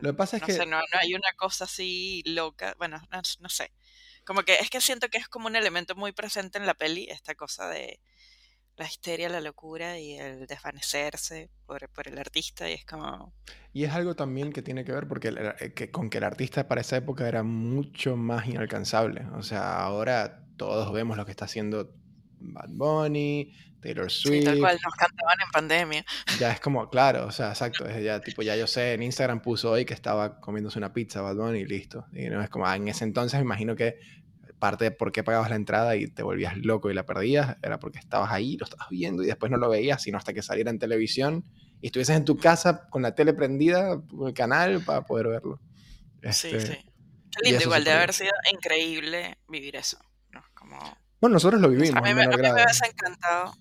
Lo 0.01 0.11
que 0.11 0.17
pasa 0.17 0.37
es 0.37 0.43
No 0.43 0.49
sé, 0.49 0.59
que 0.61 0.67
no, 0.67 0.79
no 0.79 0.99
hay 1.01 1.15
una 1.15 1.33
cosa 1.37 1.65
así 1.65 2.23
loca, 2.27 2.75
bueno, 2.79 2.99
no, 3.11 3.21
no 3.41 3.49
sé. 3.49 3.71
Como 4.25 4.43
que 4.43 4.55
es 4.55 4.71
que 4.71 4.81
siento 4.81 5.09
que 5.09 5.19
es 5.19 5.29
como 5.29 5.47
un 5.47 5.57
elemento 5.57 5.95
muy 5.95 6.13
presente 6.13 6.59
en 6.59 6.67
la 6.67 6.75
peli, 6.75 7.09
esta 7.11 7.35
cosa 7.35 7.69
de 7.69 8.01
la 8.77 8.87
histeria, 8.87 9.29
la 9.29 9.41
locura 9.41 9.99
y 9.99 10.15
el 10.15 10.47
desvanecerse 10.47 11.51
por, 11.67 11.83
el 12.07 12.19
artista 12.19 12.69
y 12.69 12.75
es 12.75 12.85
como... 12.85 13.35
Y 13.73 13.85
es 13.85 13.93
algo 13.93 14.15
también 14.15 14.53
que 14.53 14.63
tiene 14.63 14.85
que 14.85 14.93
ver 14.93 15.07
porque 15.07 15.35
eh, 15.61 15.91
con 15.91 16.11
que 16.11 16.19
el 16.19 16.25
artista 16.25 16.69
para 16.69 16.81
esa 16.81 16.97
época 16.97 17.29
era 17.29 17.43
mucho 17.43 18.17
más 18.17 18.47
inalcanzable. 18.47 19.27
O 19.35 19.43
sea, 19.43 19.83
ahora 19.83 20.47
todos 20.57 20.93
vemos 20.93 21.17
lo 21.17 21.25
que 21.25 21.33
está 21.33 21.45
haciendo 21.45 21.95
Bad 22.39 22.71
Bunny, 22.71 23.53
Taylor 23.83 24.11
Sí, 24.11 24.43
tal 24.43 24.59
cual, 24.59 24.73
Swift. 24.73 24.85
nos 24.85 24.95
cantaban 24.95 25.39
en 25.45 25.51
pandemia. 25.53 26.05
Ya 26.39 26.53
es 26.53 26.61
como, 26.61 26.89
claro, 26.89 27.27
o 27.27 27.31
sea, 27.31 27.49
exacto. 27.51 27.87
Es 27.87 28.03
ya 28.03 28.21
tipo, 28.21 28.43
ya 28.43 28.57
yo 28.57 28.67
sé, 28.67 28.95
en 28.95 29.03
Instagram 29.03 29.43
puso 29.43 29.71
hoy 29.73 29.85
que 29.85 29.93
estaba 29.95 30.41
comiéndose 30.41 30.79
una 30.79 30.93
pizza 30.93 31.21
Bad 31.21 31.37
Bunny 31.37 31.61
y 31.61 31.67
listo. 31.67 32.07
Y 32.13 32.29
no 32.31 32.43
es 32.43 32.49
como, 32.49 32.67
ah, 32.67 32.77
en 32.77 32.89
ese 32.89 33.05
entonces 33.05 33.39
me 33.39 33.45
imagino 33.45 33.77
que 33.77 33.99
parte 34.59 34.85
de 34.85 34.91
por 34.93 35.11
qué 35.11 35.25
pagabas 35.25 35.51
la 35.51 35.57
entrada 35.57 35.97
y 35.97 36.07
te 36.07 36.23
volvías 36.23 36.57
loco 36.57 36.89
y 36.89 36.95
la 36.95 37.05
perdías 37.05 37.57
era 37.63 37.81
porque 37.81 37.99
estabas 37.99 38.31
ahí, 38.31 38.57
lo 38.57 38.65
estabas 38.65 38.89
viendo 38.91 39.25
y 39.25 39.27
después 39.27 39.51
no 39.51 39.59
lo 39.59 39.69
veías, 39.69 40.01
sino 40.01 40.19
hasta 40.19 40.33
que 40.33 40.41
saliera 40.41 40.71
en 40.71 40.79
televisión 40.79 41.45
y 41.81 41.87
estuvieses 41.87 42.17
en 42.17 42.25
tu 42.25 42.39
casa 42.39 42.89
con 42.89 43.03
la 43.03 43.13
tele 43.17 43.35
prendida, 43.35 44.01
el 44.25 44.35
canal, 44.35 44.81
para 44.85 45.03
poder 45.03 45.27
verlo. 45.27 45.61
Sí, 46.31 46.51
Este, 46.55 46.61
sí. 46.61 46.79
Y 47.43 47.49
lindo 47.49 47.65
igual, 47.65 47.83
de 47.83 47.91
haber 47.91 48.13
sido 48.13 48.31
increíble 48.53 49.37
vivir 49.49 49.75
eso. 49.75 49.99
¿no? 50.31 50.43
Como, 50.55 50.79
Bueno, 51.21 51.35
nosotros 51.35 51.61
lo 51.61 51.69
sé, 51.69 51.75
a 51.75 51.79
vivimos 51.79 52.03
mí, 52.03 52.15
me, 52.15 52.23
a 52.23 52.29
mí 52.29 52.37
me 52.37 52.53
hubiese 52.53 52.87
encantado. 52.87 53.53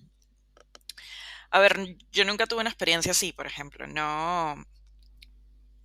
A 1.52 1.60
ver, 1.60 1.74
yo 2.10 2.24
nunca 2.24 2.48
tuve 2.48 2.62
una 2.62 2.70
experiencia 2.70 3.12
así, 3.12 3.32
por 3.32 3.46
ejemplo. 3.46 3.86
No, 3.86 4.54
o 4.54 4.64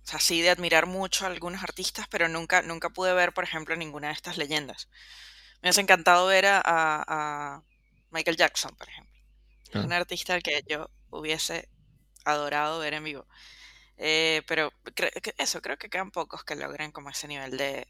sea, 0.02 0.20
sí 0.20 0.40
de 0.40 0.50
admirar 0.50 0.86
mucho 0.86 1.24
a 1.24 1.28
algunos 1.28 1.62
artistas, 1.62 2.06
pero 2.08 2.28
nunca, 2.28 2.62
nunca 2.62 2.88
pude 2.90 3.12
ver, 3.12 3.32
por 3.34 3.44
ejemplo, 3.44 3.76
ninguna 3.76 4.08
de 4.08 4.14
estas 4.14 4.38
leyendas. 4.38 4.88
Me 5.62 5.68
hubiese 5.68 5.82
encantado 5.82 6.26
ver 6.28 6.46
a, 6.46 6.62
a- 6.64 7.62
Michael 8.10 8.36
Jackson, 8.36 8.74
por 8.76 8.88
ejemplo. 8.88 9.14
Es 9.70 9.70
Claro. 9.72 9.86
un 9.86 9.92
artista 9.92 10.34
al 10.34 10.42
que 10.42 10.62
yo 10.68 10.90
hubiese 11.10 11.68
adorado 12.24 12.80
ver 12.80 12.94
en 12.94 13.04
vivo. 13.04 13.26
Eh, 13.98 14.42
pero 14.48 14.72
cre- 14.84 15.12
eso, 15.38 15.62
creo 15.62 15.78
que 15.78 15.90
quedan 15.90 16.10
pocos 16.12 16.44
que 16.44 16.56
logren 16.56 16.92
como 16.92 17.10
ese 17.10 17.28
nivel 17.28 17.56
de... 17.58 17.88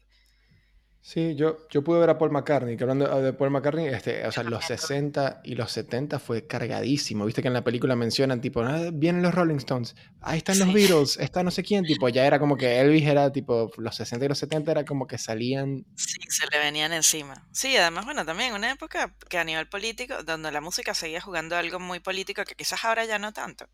Sí, 1.03 1.33
yo, 1.35 1.65
yo 1.69 1.81
pude 1.83 1.99
ver 2.01 2.09
a 2.09 2.17
Paul 2.17 2.31
McCartney, 2.31 2.75
que 2.75 2.83
hablando 2.83 3.21
de 3.21 3.31
Paul 3.33 3.51
McCartney, 3.51 3.87
este, 3.87 4.27
o 4.27 4.31
sea, 4.33 4.43
los 4.43 4.67
también, 4.67 4.77
60 4.79 5.39
y 5.45 5.55
los 5.55 5.71
70 5.71 6.19
fue 6.19 6.45
cargadísimo. 6.45 7.25
Viste 7.25 7.41
que 7.41 7.47
en 7.47 7.53
la 7.53 7.63
película 7.63 7.95
mencionan, 7.95 8.41
tipo, 8.41 8.61
"Ah, 8.61 8.89
vienen 8.93 9.21
los 9.23 9.33
Rolling 9.33 9.55
Stones, 9.57 9.95
ahí 10.19 10.39
están 10.39 10.59
los 10.59 10.67
Sí. 10.67 10.73
Beatles, 10.73 11.17
está 11.31 11.41
no 11.43 11.51
sé 11.51 11.63
quién, 11.63 11.85
tipo, 11.85 12.09
ya 12.09 12.25
era 12.25 12.37
como 12.37 12.57
que 12.57 12.79
Elvis 12.81 13.05
era, 13.07 13.31
tipo, 13.31 13.71
los 13.77 13.95
60 13.95 14.25
y 14.25 14.29
los 14.29 14.37
70 14.39 14.71
era 14.71 14.83
como 14.83 15.07
que 15.07 15.17
salían, 15.17 15.85
Sí, 15.95 16.17
se 16.29 16.45
le 16.51 16.59
venían 16.59 16.91
encima. 16.91 17.47
Sí, 17.53 17.75
además, 17.77 18.03
bueno, 18.05 18.25
también 18.25 18.53
una 18.53 18.69
época 18.71 19.15
que 19.29 19.37
a 19.37 19.43
nivel 19.45 19.67
político, 19.69 20.23
donde 20.23 20.51
la 20.51 20.61
música 20.61 20.93
seguía 20.93 21.21
jugando 21.21 21.55
algo 21.55 21.79
muy 21.79 21.99
político 22.01 22.43
que 22.43 22.55
quizás 22.55 22.83
ahora 22.83 23.05
ya 23.05 23.19
no 23.19 23.31
tanto. 23.33 23.67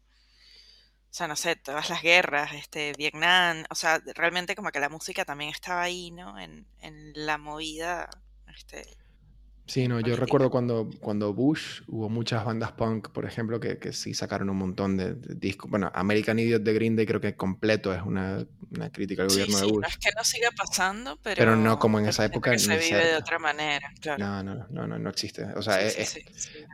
O 1.15 1.17
sea, 1.17 1.29
no 1.29 1.37
sé, 1.37 1.55
todas 1.55 1.89
las 1.89 2.01
guerras, 2.01 2.51
este, 2.55 2.91
Vietnam, 2.97 3.63
o 3.69 3.75
sea, 3.75 4.01
realmente 4.15 4.53
como 4.53 4.69
que 4.69 4.81
la 4.81 4.89
música 4.89 5.23
también 5.23 5.49
estaba 5.49 5.81
ahí, 5.81 6.11
¿no? 6.11 6.37
En, 6.37 6.65
en 6.81 7.13
la 7.15 7.37
movida, 7.37 8.09
este, 8.53 8.83
Sí, 9.65 9.87
no, 9.87 10.01
yo 10.01 10.17
recuerdo 10.17 10.51
cuando, 10.51 10.89
cuando 10.99 11.33
Bush 11.33 11.83
hubo 11.87 12.09
muchas 12.09 12.43
bandas 12.43 12.73
punk, 12.73 13.11
por 13.11 13.23
ejemplo, 13.25 13.61
que, 13.61 13.79
que 13.79 13.93
sí 13.93 14.13
sacaron 14.13 14.49
un 14.49 14.57
montón 14.57 14.97
de, 14.97 15.15
de 15.15 15.35
discos. 15.35 15.71
Bueno, 15.71 15.89
American 15.95 16.37
Idiot 16.37 16.61
de 16.61 16.73
Green 16.73 16.97
Day 16.97 17.05
creo 17.05 17.21
que 17.21 17.35
completo 17.37 17.93
es 17.93 18.01
una, 18.01 18.45
una 18.71 18.91
crítica 18.91 19.23
al 19.23 19.29
Sí, 19.29 19.39
gobierno 19.39 19.57
de 19.59 19.65
Bush. 19.71 19.81
no 19.83 19.87
es 19.87 19.97
que 19.97 20.09
no 20.17 20.23
siga 20.25 20.49
pasando, 20.51 21.17
pero, 21.23 21.39
Pero 21.39 21.55
no 21.55 21.79
como 21.79 21.97
en 21.97 22.07
esa 22.07 22.25
época 22.25 22.51
que 22.51 22.59
se 22.59 22.77
vive 22.77 23.05
de 23.05 23.15
otra 23.15 23.39
manera, 23.39 23.89
claro. 24.01 24.21
No, 24.23 24.43
no, 24.43 24.67
no, 24.69 24.85
no, 24.85 24.99
no 24.99 25.09
existe. 25.09 25.45
O 25.55 25.61
sea, 25.61 25.79
Sí, 25.89 26.01
es- 26.01 26.09
sí, 26.09 26.19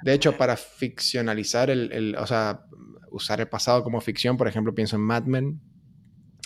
de 0.03 0.13
hecho, 0.13 0.35
para 0.35 0.57
ficcionalizar 0.57 1.69
el, 1.69 1.91
el- 1.93 2.15
o 2.17 2.25
sea, 2.27 2.65
usar 3.11 3.41
el 3.41 3.47
pasado 3.49 3.83
como 3.83 4.01
ficción, 4.01 4.37
por 4.37 4.47
ejemplo, 4.47 4.75
pienso 4.75 4.95
en 4.97 5.03
Mad 5.03 5.25
Men. 5.25 5.61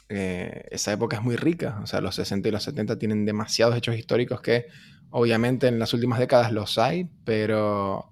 eh, 0.10 0.66
esa 0.72 0.94
época 0.94 1.18
es 1.18 1.24
muy 1.24 1.36
rica. 1.36 1.80
O 1.84 1.88
sea, 1.88 2.02
los 2.02 2.16
60 2.16 2.50
y 2.50 2.52
los 2.52 2.64
70 2.64 2.98
tienen 3.00 3.26
demasiados 3.26 3.76
hechos 3.78 3.96
históricos 3.98 4.42
que, 4.42 4.68
obviamente, 5.10 5.68
en 5.68 5.80
las 5.80 5.94
últimas 5.94 6.20
décadas 6.20 6.52
los 6.52 6.78
hay, 6.78 7.10
pero 7.24 8.12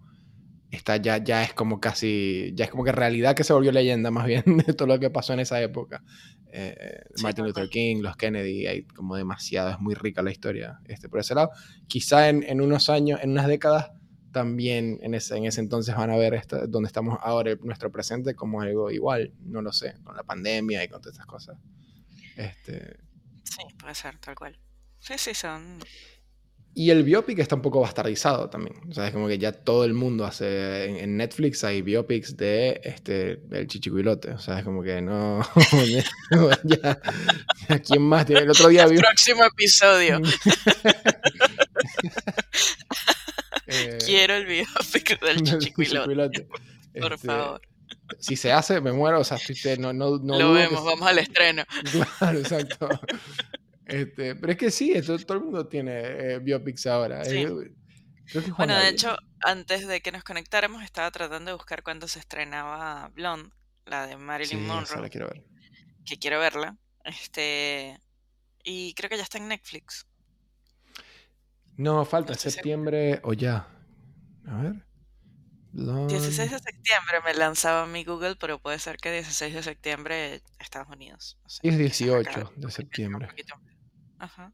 está 0.72 0.98
ya, 0.98 1.18
ya 1.20 1.44
es 1.44 1.54
como 1.54 1.80
casi, 1.80 2.52
ya 2.56 2.66
es 2.66 2.72
como 2.72 2.84
que 2.84 2.92
realidad 2.92 3.36
que 3.36 3.44
se 3.44 3.54
volvió 3.54 3.72
leyenda 3.72 4.12
más 4.12 4.26
bien 4.28 4.44
de 4.68 4.74
todo 4.74 4.88
lo 4.88 5.00
que 5.00 5.10
pasó 5.12 5.34
en 5.34 5.40
esa 5.42 5.62
época. 5.62 6.04
Eh, 6.52 6.76
Sí, 7.16 7.24
Martin 7.24 7.46
Luther. 7.46 7.70
King, 7.70 8.02
los 8.02 8.16
Kennedy, 8.18 8.68
hay 8.68 8.84
como 8.86 9.16
demasiado, 9.16 9.70
es 9.72 9.80
muy 9.80 9.96
rica 9.96 10.22
la 10.24 10.32
historia 10.32 10.80
este, 10.86 11.10
por 11.10 11.20
ese 11.20 11.36
lado. 11.36 11.52
Quizá 11.88 12.30
en, 12.30 12.44
en 12.44 12.62
unos 12.62 12.90
años, 12.90 13.20
en 13.24 13.32
unas 13.32 13.48
décadas, 13.48 13.92
también 14.34 15.00
en 15.02 15.14
ese, 15.14 15.38
en 15.38 15.46
ese 15.46 15.62
entonces 15.62 15.96
van 15.96 16.10
a 16.10 16.18
ver 16.18 16.34
esta- 16.34 16.68
donde 16.68 16.88
estamos 16.88 17.18
ahora, 17.22 17.52
el- 17.52 17.60
nuestro 17.64 17.90
presente, 17.92 18.36
como 18.36 18.60
algo 18.60 18.92
igual, 18.92 19.32
no 19.46 19.62
lo 19.62 19.72
sé, 19.72 19.94
con 20.04 20.18
la 20.18 20.24
pandemia 20.24 20.84
y 20.84 20.90
con 20.90 21.00
todas 21.02 21.14
estas 21.14 21.28
cosas. 21.28 21.58
Este, 22.36 22.98
Sí, 23.46 23.62
puede 23.80 23.96
ser, 23.96 24.18
tal 24.18 24.36
cual. 24.36 24.58
Sí, 25.00 25.14
sí, 25.18 25.34
son... 25.34 25.80
y 26.74 26.90
el 26.90 27.04
biopic 27.04 27.38
está 27.40 27.56
un 27.56 27.62
poco 27.62 27.80
bastardizado 27.82 28.50
también. 28.50 28.76
O 28.90 28.94
sea, 28.94 29.06
es 29.08 29.14
como 29.14 29.28
que 29.28 29.38
ya 29.38 29.52
todo 29.52 29.86
el 29.86 29.94
mundo 29.94 30.26
hace. 30.26 30.86
En, 30.86 30.96
en 30.98 31.18
Netflix 31.18 31.64
hay 31.64 31.82
biopics 31.84 32.36
de 32.36 32.82
este 32.84 33.36
del 33.36 33.68
chichicuilote. 33.68 34.32
O 34.32 34.40
sea, 34.40 34.58
es 34.60 34.66
como 34.66 34.82
que 34.82 35.02
no. 35.02 35.42
ya, 36.64 37.00
ya, 37.70 37.80
¿Quién 37.80 38.02
más 38.02 38.26
tiene? 38.26 38.42
El 38.44 38.50
otro 38.50 38.70
día 38.70 38.88
vi. 38.88 38.98
Próximo 38.98 39.44
episodio. 39.46 40.20
Quiero 44.26 44.36
el 44.36 44.46
biopic 44.46 45.20
del 45.26 45.44
chichicuilote. 45.44 46.48
Por 47.02 47.14
Este, 47.14 47.28
favor. 47.28 47.62
Si 48.20 48.36
se 48.36 48.52
hace, 48.52 48.80
me 48.82 48.92
muero. 48.92 49.20
O 49.20 49.24
sea, 49.24 49.38
no, 49.80 49.92
no, 49.94 50.18
no 50.20 50.40
Lo 50.40 50.54
que 50.54 50.60
vemos, 50.62 50.84
vamos 50.86 51.08
al 51.08 51.20
estreno. 51.20 51.64
Claro, 52.20 52.40
exacto. 52.40 52.88
Este, 53.86 54.36
pero 54.36 54.54
es 54.54 54.58
que 54.58 54.72
sí, 54.72 54.92
esto- 54.94 55.18
todo 55.20 55.38
el 55.40 55.44
mundo 55.44 55.68
tiene 55.68 56.02
eh, 56.02 56.40
biopics 56.40 56.86
ahora. 56.88 57.26
Sí. 57.26 57.38
Eh, 57.40 57.48
creo 58.28 58.44
que 58.44 58.52
Juan 58.52 58.68
Bueno, 58.70 58.78
de 58.78 58.90
hecho, 58.90 59.18
antes 59.42 59.88
de 59.88 60.02
que 60.02 60.12
nos 60.12 60.24
conectáramos, 60.24 60.84
estaba 60.84 61.12
tratando 61.12 61.52
de 61.52 61.56
buscar 61.58 61.84
cuándo 61.84 62.08
se 62.08 62.20
estrenaba 62.20 63.10
Blonde, 63.14 63.50
la 63.86 64.08
de 64.08 64.14
Sí, 64.14 64.20
Marilyn 64.20 64.66
Monroe, 64.68 65.02
la 65.02 65.10
quiero 65.10 65.28
ver. 65.28 65.44
que 66.06 66.18
quiero 66.18 66.40
verla. 66.40 66.78
Este. 67.04 68.00
Y 68.64 68.94
creo 68.94 69.10
que 69.10 69.18
ya 69.18 69.24
está 69.24 69.38
en 69.38 69.50
Netflix. 69.50 70.08
No, 71.76 72.06
falta 72.06 72.34
No 72.34 72.40
septiembre 72.40 73.20
o 73.24 73.34
ya. 73.34 73.68
A 74.48 74.62
ver. 74.62 74.86
16 75.74 75.88
Blonde. 75.88 76.14
de 76.14 76.60
septiembre 76.60 77.18
me 77.26 77.34
lanzaba 77.34 77.88
mi 77.88 78.04
Google, 78.04 78.36
pero 78.40 78.60
puede 78.60 78.78
ser 78.78 78.98
que 78.98 79.12
16 79.12 79.56
de 79.56 79.64
septiembre 79.64 80.42
Estados 80.60 80.88
Unidos. 80.90 81.40
No 81.44 81.50
sé, 81.50 81.68
Es 81.68 81.78
quizás 81.78 82.16
acá 82.16 82.32
18 82.32 82.54
de 82.58 82.72
septiembre. 82.72 83.28
Ajá. 84.20 84.54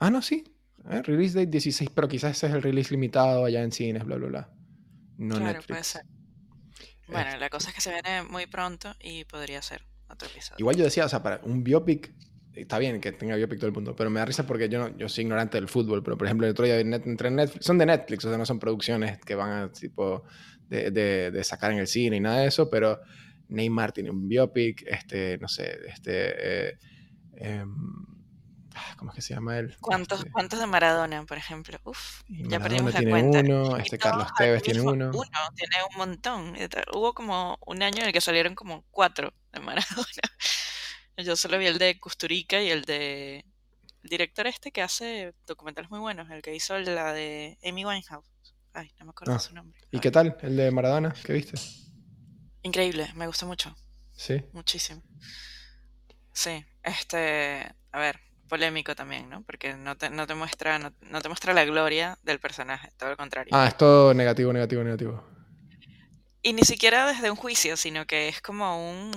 Ah, 0.00 0.10
no, 0.10 0.20
sí. 0.20 0.42
Eh, 0.90 1.00
release 1.02 1.34
date 1.38 1.46
16, 1.50 1.90
pero 1.94 2.08
quizás 2.08 2.32
ese 2.36 2.48
es 2.48 2.54
el 2.54 2.62
release 2.62 2.90
limitado 2.90 3.44
allá 3.44 3.62
en 3.62 3.70
cines, 3.70 4.04
bla, 4.04 4.16
bla, 4.16 4.28
bla. 4.28 4.50
No 5.16 5.36
Claro, 5.36 5.44
Netflix. 5.52 5.66
puede 5.68 5.84
ser. 5.84 6.02
Bueno, 7.06 7.28
Este, 7.28 7.38
la 7.40 7.48
cosa 7.50 7.68
es 7.68 7.74
que 7.76 7.80
se 7.80 7.90
viene 7.92 8.22
muy 8.24 8.46
pronto 8.46 8.96
y 9.00 9.24
podría 9.26 9.62
ser 9.62 9.86
otro 10.08 10.26
episodio. 10.28 10.56
Igual 10.58 10.76
yo 10.76 10.84
decía, 10.84 11.04
o 11.04 11.08
sea, 11.08 11.22
para 11.22 11.40
un 11.44 11.62
biopic, 11.62 12.12
está 12.54 12.78
bien 12.78 13.00
que 13.00 13.12
tenga 13.12 13.36
biopic 13.36 13.58
todo 13.58 13.68
el 13.68 13.72
mundo, 13.74 13.96
pero 13.96 14.10
me 14.10 14.20
da 14.20 14.26
risa 14.26 14.46
porque 14.46 14.68
yo, 14.68 14.78
no, 14.78 14.96
yo 14.98 15.08
soy 15.08 15.22
ignorante 15.22 15.56
del 15.58 15.68
fútbol, 15.68 16.02
pero 16.02 16.16
por 16.18 16.26
ejemplo, 16.26 16.46
el 16.46 16.52
otro 16.52 16.64
día 16.64 16.78
entré 16.80 17.28
en 17.28 17.36
Netflix, 17.36 17.64
son 17.64 17.78
de 17.78 17.86
Netflix, 17.86 18.24
o 18.24 18.28
sea, 18.28 18.38
no 18.38 18.46
son 18.46 18.58
producciones 18.58 19.18
que 19.24 19.34
van 19.34 19.50
a, 19.50 19.72
tipo, 19.72 20.24
de, 20.68 20.90
de- 20.90 21.30
de 21.30 21.44
sacar 21.44 21.72
en 21.72 21.78
el 21.78 21.86
cine 21.86 22.16
y 22.16 22.20
nada 22.20 22.40
de 22.40 22.46
eso, 22.48 22.68
pero 22.70 23.00
Neymar 23.48 23.92
tiene 23.92 24.10
un 24.10 24.28
biopic, 24.28 24.82
este, 24.86 25.38
no 25.38 25.48
sé, 25.48 25.78
este, 25.88 26.68
eh, 26.70 26.78
em, 27.36 27.74
ah, 28.74 28.94
¿cómo 28.96 29.10
es 29.10 29.16
que 29.16 29.22
se 29.22 29.34
llama 29.34 29.58
él? 29.58 29.76
¿Cuántos, 29.80 30.20
Este, 30.20 30.30
¿Cuántos 30.30 30.58
de 30.60 30.66
Maradona, 30.66 31.24
por 31.24 31.36
ejemplo? 31.36 31.78
Uf, 31.84 32.22
ya 32.28 32.60
perdimos 32.60 32.92
la 32.94 33.00
tiene 33.00 33.10
cuenta. 33.10 33.40
uno, 33.40 33.76
este 33.76 33.98
Carlos 33.98 34.28
Tevez 34.38 34.62
tiene 34.62 34.80
uno. 34.80 35.10
Uno, 35.10 35.24
tiene 35.54 35.76
un 35.90 35.96
montón. 35.98 36.54
Hubo 36.94 37.12
como 37.12 37.58
un 37.66 37.82
año 37.82 38.00
en 38.00 38.06
el 38.06 38.12
que 38.12 38.20
salieron 38.22 38.54
como 38.54 38.84
cuatro 38.90 39.34
de 39.52 39.60
Maradona. 39.60 40.06
Yo 41.22 41.36
solo 41.36 41.58
vi 41.58 41.66
el 41.66 41.78
de 41.78 41.98
Custurica 41.98 42.60
y 42.62 42.70
el 42.70 42.82
de 42.82 43.44
el 44.02 44.10
director 44.10 44.46
este 44.48 44.72
que 44.72 44.82
hace 44.82 45.32
documentales 45.46 45.90
muy 45.90 46.00
buenos, 46.00 46.28
el 46.30 46.42
que 46.42 46.54
hizo 46.54 46.76
la 46.78 47.12
de 47.12 47.56
Amy 47.64 47.84
Winehouse. 47.84 48.26
Ay, 48.74 48.90
no 48.98 49.06
me 49.06 49.10
acuerdo 49.10 49.34
Ah, 49.34 49.38
su 49.38 49.54
nombre. 49.54 49.78
¿Y 49.92 49.96
Ay, 49.96 50.00
qué 50.00 50.10
tal 50.10 50.36
el 50.42 50.56
de 50.56 50.70
Maradona? 50.70 51.14
¿Qué 51.24 51.32
viste? 51.34 51.56
Increíble, 52.62 53.08
me 53.14 53.26
gustó 53.26 53.46
mucho, 53.46 53.74
Sí. 54.12 54.42
muchísimo. 54.52 55.02
Sí, 56.32 56.64
este, 56.82 57.70
a 57.92 57.98
ver, 57.98 58.18
polémico 58.48 58.94
también, 58.94 59.28
¿no? 59.28 59.42
Porque 59.42 59.74
no 59.74 59.96
te, 59.96 60.10
no 60.10 60.26
te 60.26 60.34
muestra, 60.34 60.78
no, 60.78 60.92
no 61.02 61.20
te 61.20 61.28
muestra 61.28 61.52
la 61.54 61.64
gloria 61.64 62.18
del 62.22 62.40
personaje, 62.40 62.90
todo 62.96 63.10
lo 63.10 63.16
contrario. 63.16 63.50
Ah, 63.54 63.66
es 63.68 63.76
todo 63.76 64.14
negativo, 64.14 64.52
negativo, 64.52 64.82
negativo. 64.82 65.24
Y 66.42 66.54
ni 66.54 66.62
siquiera 66.62 67.06
desde 67.06 67.30
un 67.30 67.36
juicio, 67.36 67.76
sino 67.76 68.06
que 68.06 68.28
es 68.28 68.40
como 68.40 68.90
un 68.90 69.12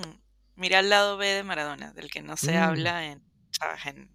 mira 0.55 0.79
al 0.79 0.89
lado 0.89 1.17
B 1.17 1.27
de 1.27 1.43
Maradona, 1.43 1.93
del 1.93 2.09
que 2.09 2.21
no 2.21 2.37
se 2.37 2.53
Mm. 2.53 2.63
habla 2.63 3.05
en, 3.05 3.23
¿sabes? 3.51 3.85
En, 3.87 4.11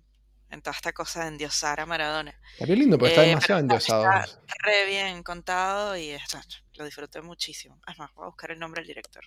en 0.51 0.63
toda 0.63 0.75
esta 0.75 0.93
cosa 0.93 1.23
de 1.23 1.29
endiosar 1.29 1.79
a 1.81 1.87
Maradona. 1.87 2.35
Estaría 2.55 2.77
lindo 2.77 2.99
porque 2.99 3.13
está 3.13 3.25
Eh, 3.25 3.29
demasiado 3.29 3.61
está- 3.61 3.75
endiosado. 4.01 4.21
está 4.25 4.55
re 4.65 4.87
bien 4.87 5.23
contado 5.23 5.97
y 5.97 6.11
está- 6.11 6.43
lo 6.75 6.85
disfruté 6.85 7.21
muchísimo. 7.23 7.81
Es 7.87 7.99
más, 7.99 8.13
voy 8.15 8.25
a 8.25 8.29
buscar 8.29 8.51
el 8.51 8.59
nombre 8.59 8.81
del 8.81 8.89
director. 8.89 9.23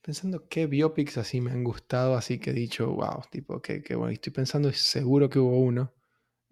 Pensando 0.00 0.48
qué 0.48 0.66
biopics 0.66 1.16
así 1.18 1.40
me 1.40 1.52
han 1.52 1.62
gustado, 1.62 2.16
así 2.16 2.40
que 2.40 2.50
he 2.50 2.52
dicho, 2.52 2.88
wow, 2.90 3.22
tipo, 3.30 3.62
qué, 3.62 3.82
qué 3.82 3.94
bueno. 3.94 4.10
Y 4.10 4.14
Estoy 4.14 4.32
pensando, 4.32 4.72
seguro 4.72 5.30
que 5.30 5.38
hubo 5.38 5.58
uno. 5.60 5.92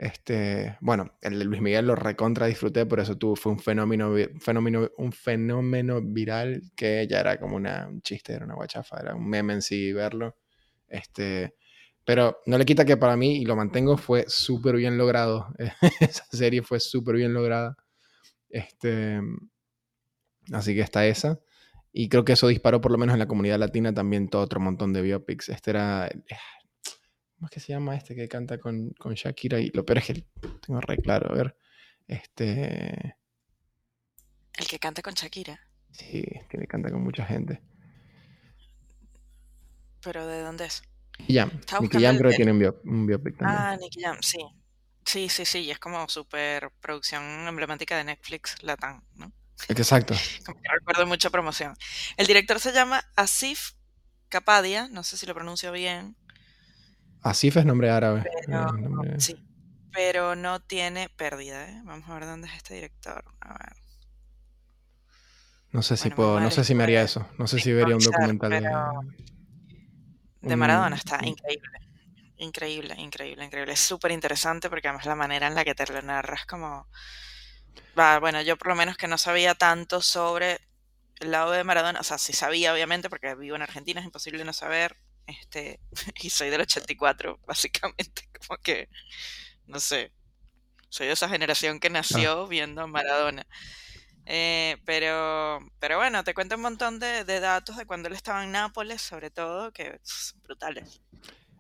Este, 0.02 0.78
bueno, 0.80 1.12
el 1.20 1.38
de 1.38 1.44
Luis 1.44 1.60
Miguel 1.60 1.86
lo 1.88 1.94
recontra 1.94 2.46
disfruté, 2.46 2.86
por 2.86 3.00
eso 3.00 3.18
tuvo, 3.18 3.36
fue 3.36 3.52
un 3.52 3.58
fenómeno, 3.58 4.14
fenómeno, 4.40 4.88
un 4.96 5.12
fenómeno 5.12 6.00
viral 6.00 6.62
que 6.74 7.06
ya 7.06 7.20
era 7.20 7.38
como 7.38 7.56
una, 7.56 7.86
un 7.86 8.00
chiste, 8.00 8.32
era 8.32 8.46
una 8.46 8.54
guachafa, 8.54 8.98
era 8.98 9.14
un 9.14 9.28
meme 9.28 9.52
en 9.52 9.60
sí 9.60 9.92
verlo. 9.92 10.38
Este, 10.88 11.54
pero 12.02 12.38
no 12.46 12.56
le 12.56 12.64
quita 12.64 12.86
que 12.86 12.96
para 12.96 13.14
mí, 13.14 13.42
y 13.42 13.44
lo 13.44 13.56
mantengo, 13.56 13.98
fue 13.98 14.24
súper 14.26 14.76
bien 14.76 14.96
logrado. 14.96 15.48
Esa 16.00 16.24
serie 16.32 16.62
fue 16.62 16.80
súper 16.80 17.16
bien 17.16 17.34
lograda. 17.34 17.76
Este, 18.48 19.20
así 20.50 20.74
que 20.74 20.80
está 20.80 21.06
esa. 21.06 21.40
Y 21.92 22.08
creo 22.08 22.24
que 22.24 22.32
eso 22.32 22.48
disparó, 22.48 22.80
por 22.80 22.90
lo 22.90 22.96
menos 22.96 23.12
en 23.12 23.18
la 23.18 23.28
comunidad 23.28 23.58
latina, 23.58 23.92
también 23.92 24.30
todo 24.30 24.40
otro 24.40 24.60
montón 24.60 24.94
de 24.94 25.02
biopics. 25.02 25.50
Este 25.50 25.72
era. 25.72 26.10
¿Cómo 27.40 27.46
es 27.46 27.52
que 27.54 27.60
se 27.60 27.72
llama 27.72 27.96
este 27.96 28.14
que 28.14 28.28
canta 28.28 28.58
con, 28.58 28.90
con 28.98 29.14
Shakira? 29.14 29.58
Y 29.58 29.70
lo 29.70 29.82
peor 29.82 29.96
es 29.96 30.04
que 30.08 30.26
tengo 30.60 30.78
re 30.82 30.98
claro, 30.98 31.32
a 31.32 31.34
ver. 31.34 31.56
Este. 32.06 33.16
El 34.58 34.68
que 34.68 34.78
canta 34.78 35.00
con 35.00 35.14
Shakira. 35.14 35.58
Sí, 35.90 36.22
tiene 36.50 36.66
canta 36.66 36.90
con 36.90 37.02
mucha 37.02 37.24
gente. 37.24 37.62
¿Pero 40.02 40.26
de 40.26 40.42
dónde 40.42 40.66
es? 40.66 40.82
Nicky 41.18 41.34
Jam. 41.34 41.50
Nicky 41.80 42.02
Jam 42.02 42.18
creo 42.18 42.30
que 42.30 42.36
tiene 42.36 42.52
un, 42.52 42.58
bio- 42.58 42.80
un 42.84 43.06
biopic 43.06 43.38
también. 43.38 43.58
Ah, 43.58 43.76
Nicky 43.80 44.02
Jam, 44.02 44.18
sí. 44.20 44.38
Sí, 45.06 45.30
sí, 45.30 45.46
sí, 45.46 45.60
y 45.60 45.70
es 45.70 45.78
como 45.78 46.06
súper 46.10 46.70
producción 46.82 47.22
emblemática 47.48 47.96
de 47.96 48.04
Netflix 48.04 48.62
Latam, 48.62 49.02
¿no? 49.14 49.32
Exacto. 49.68 50.12
Como 50.44 50.60
que 50.60 50.68
recuerdo 50.78 51.06
mucha 51.06 51.30
promoción. 51.30 51.74
El 52.18 52.26
director 52.26 52.60
se 52.60 52.72
llama 52.72 53.02
Asif 53.16 53.72
Kapadia, 54.28 54.88
no 54.90 55.04
sé 55.04 55.16
si 55.16 55.24
lo 55.24 55.32
pronuncio 55.34 55.72
bien, 55.72 56.16
Asif 57.22 57.56
es 57.56 57.66
nombre 57.66 57.90
árabe. 57.90 58.24
Pero- 58.46 58.68
eh, 58.68 58.72
nombre- 58.80 59.20
sí, 59.20 59.36
pero 59.92 60.36
no 60.36 60.60
tiene 60.60 61.08
pérdida, 61.10 61.68
¿eh? 61.68 61.82
Vamos 61.84 62.08
a 62.08 62.14
ver 62.14 62.24
dónde 62.24 62.48
es 62.48 62.54
este 62.54 62.74
director. 62.74 63.24
A 63.40 63.52
ver. 63.58 63.76
No 65.72 65.82
sé 65.82 65.96
si 65.96 66.04
Bueno, 66.04 66.16
puedo, 66.16 66.40
no 66.40 66.50
sé 66.50 66.64
si 66.64 66.74
me 66.74 66.82
haría 66.82 67.02
eso. 67.02 67.28
No 67.38 67.46
sé 67.46 67.60
si 67.60 67.72
vería 67.72 67.96
un 67.96 68.02
documental 68.02 68.50
de. 68.50 68.60
pero 68.60 69.02
de 70.42 70.54
un- 70.54 70.58
Maradona 70.58 70.96
está 70.96 71.18
increíble. 71.24 71.68
Increíble, 72.38 72.94
increíble, 72.98 73.44
increíble. 73.44 73.72
Es 73.74 73.80
súper 73.80 74.12
interesante 74.12 74.70
porque 74.70 74.88
además 74.88 75.04
la 75.04 75.14
manera 75.14 75.46
en 75.46 75.54
la 75.54 75.64
que 75.64 75.74
te 75.74 75.86
lo 75.92 76.00
narras 76.00 76.46
como... 76.46 76.88
Va, 77.98 78.18
bueno, 78.18 78.40
yo 78.40 78.56
por 78.56 78.68
lo 78.68 78.74
menos 78.76 78.96
que 78.96 79.08
no 79.08 79.18
sabía 79.18 79.54
tanto 79.54 80.00
sobre 80.00 80.58
el 81.20 81.32
lado 81.32 81.50
de 81.50 81.64
Maradona, 81.64 82.00
o 82.00 82.04
sea, 82.04 82.16
sí 82.16 82.32
sabía 82.32 82.72
obviamente 82.72 83.10
porque 83.10 83.34
vivo 83.34 83.56
en 83.56 83.62
Argentina, 83.62 84.00
es 84.00 84.06
imposible 84.06 84.42
no 84.44 84.54
saber, 84.54 84.96
este, 85.30 85.80
y 86.22 86.30
soy 86.30 86.50
del 86.50 86.62
84, 86.62 87.40
básicamente, 87.46 88.28
como 88.46 88.58
que, 88.62 88.88
no 89.66 89.80
sé, 89.80 90.12
soy 90.88 91.06
de 91.06 91.12
esa 91.12 91.28
generación 91.28 91.80
que 91.80 91.90
nació 91.90 92.46
viendo 92.48 92.86
Maradona. 92.88 93.46
Eh, 94.26 94.76
pero, 94.84 95.58
pero 95.78 95.96
bueno, 95.96 96.22
te 96.24 96.34
cuento 96.34 96.56
un 96.56 96.62
montón 96.62 96.98
de, 96.98 97.24
de 97.24 97.40
datos 97.40 97.76
de 97.76 97.86
cuando 97.86 98.08
él 98.08 98.14
estaba 98.14 98.44
en 98.44 98.52
Nápoles, 98.52 99.02
sobre 99.02 99.30
todo, 99.30 99.72
que 99.72 99.98
pff, 99.98 100.32
brutales. 100.42 101.00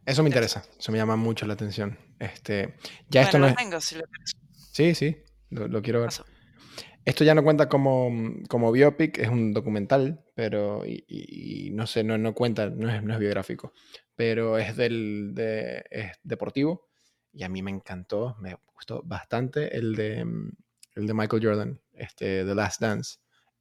Eso 0.06 0.22
me 0.22 0.28
interesa, 0.28 0.64
eso 0.78 0.92
me 0.92 0.98
llama 0.98 1.16
mucho 1.16 1.46
la 1.46 1.54
atención. 1.54 1.98
Este, 2.18 2.76
ya 3.08 3.22
esto 3.22 3.38
no 3.38 3.46
lo 3.46 3.50
es... 3.52 3.56
tengo, 3.56 3.80
si 3.80 3.96
lo 3.96 4.04
quieres. 4.04 4.36
Sí, 4.72 4.94
sí, 4.94 5.16
lo, 5.50 5.68
lo 5.68 5.82
quiero 5.82 6.00
ver. 6.00 6.08
Paso. 6.08 6.24
Esto 7.04 7.24
ya 7.24 7.34
no 7.34 7.42
cuenta 7.42 7.68
como, 7.68 8.10
como 8.48 8.70
biopic, 8.72 9.18
es 9.18 9.28
un 9.28 9.52
documental, 9.52 10.22
pero 10.34 10.84
y, 10.86 11.04
y- 11.08 11.70
no 11.72 11.86
sé, 11.86 12.04
no, 12.04 12.18
no 12.18 12.34
cuenta, 12.34 12.68
no 12.70 12.90
es, 12.90 13.02
no 13.02 13.14
es 13.14 13.18
biográfico, 13.20 13.72
pero 14.14 14.58
es 14.58 14.76
del 14.76 15.32
de, 15.34 15.84
es 15.90 16.12
deportivo 16.22 16.88
y 17.32 17.42
a 17.44 17.48
mí 17.48 17.62
me 17.62 17.70
encantó, 17.70 18.36
me 18.40 18.56
gustó 18.74 19.02
bastante 19.04 19.76
el 19.76 19.94
de, 19.94 20.20
el 20.94 21.06
de 21.06 21.14
Michael 21.14 21.42
Jordan, 21.44 21.80
este, 21.94 22.44
The 22.44 22.54
Last 22.54 22.80
Dance. 22.80 23.18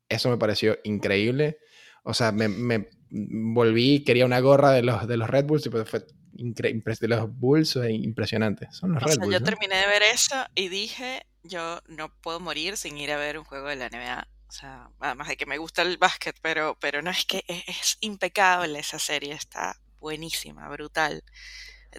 Eso 0.09 0.29
me 0.29 0.37
pareció 0.37 0.77
increíble. 0.83 1.59
O 2.03 2.13
sea, 2.13 2.31
me, 2.31 2.47
me 2.49 2.89
volví, 3.11 4.03
quería 4.03 4.25
una 4.25 4.39
gorra 4.39 4.71
de 4.71 4.81
los, 4.81 5.07
de 5.07 5.17
los 5.17 5.29
Red 5.29 5.45
Bulls 5.45 5.65
y 5.65 5.69
pues 5.69 5.87
fue 5.87 6.05
de 6.33 7.07
los 7.07 7.37
Bulls, 7.37 7.77
impresionante. 7.89 8.67
Son 8.71 8.93
los 8.93 9.03
O 9.03 9.07
Red 9.07 9.15
sea, 9.15 9.25
Bulls, 9.25 9.33
yo 9.33 9.39
¿no? 9.41 9.45
terminé 9.45 9.75
de 9.77 9.87
ver 9.87 10.03
eso 10.03 10.35
y 10.55 10.67
dije, 10.69 11.25
yo 11.43 11.81
no 11.87 12.13
puedo 12.21 12.39
morir 12.39 12.77
sin 12.77 12.97
ir 12.97 13.11
a 13.11 13.17
ver 13.17 13.37
un 13.37 13.45
juego 13.45 13.67
de 13.67 13.75
la 13.75 13.89
NBA. 13.89 14.27
O 14.47 14.51
sea, 14.51 14.89
además 14.99 15.27
de 15.27 15.37
que 15.37 15.45
me 15.45 15.57
gusta 15.57 15.83
el 15.83 15.97
básquet, 15.97 16.35
pero, 16.41 16.77
pero 16.79 17.01
no 17.01 17.11
es 17.11 17.25
que 17.25 17.43
es, 17.47 17.63
es 17.67 17.97
impecable 18.01 18.79
esa 18.79 18.99
serie, 18.99 19.33
está 19.33 19.79
buenísima, 19.99 20.67
brutal. 20.69 21.23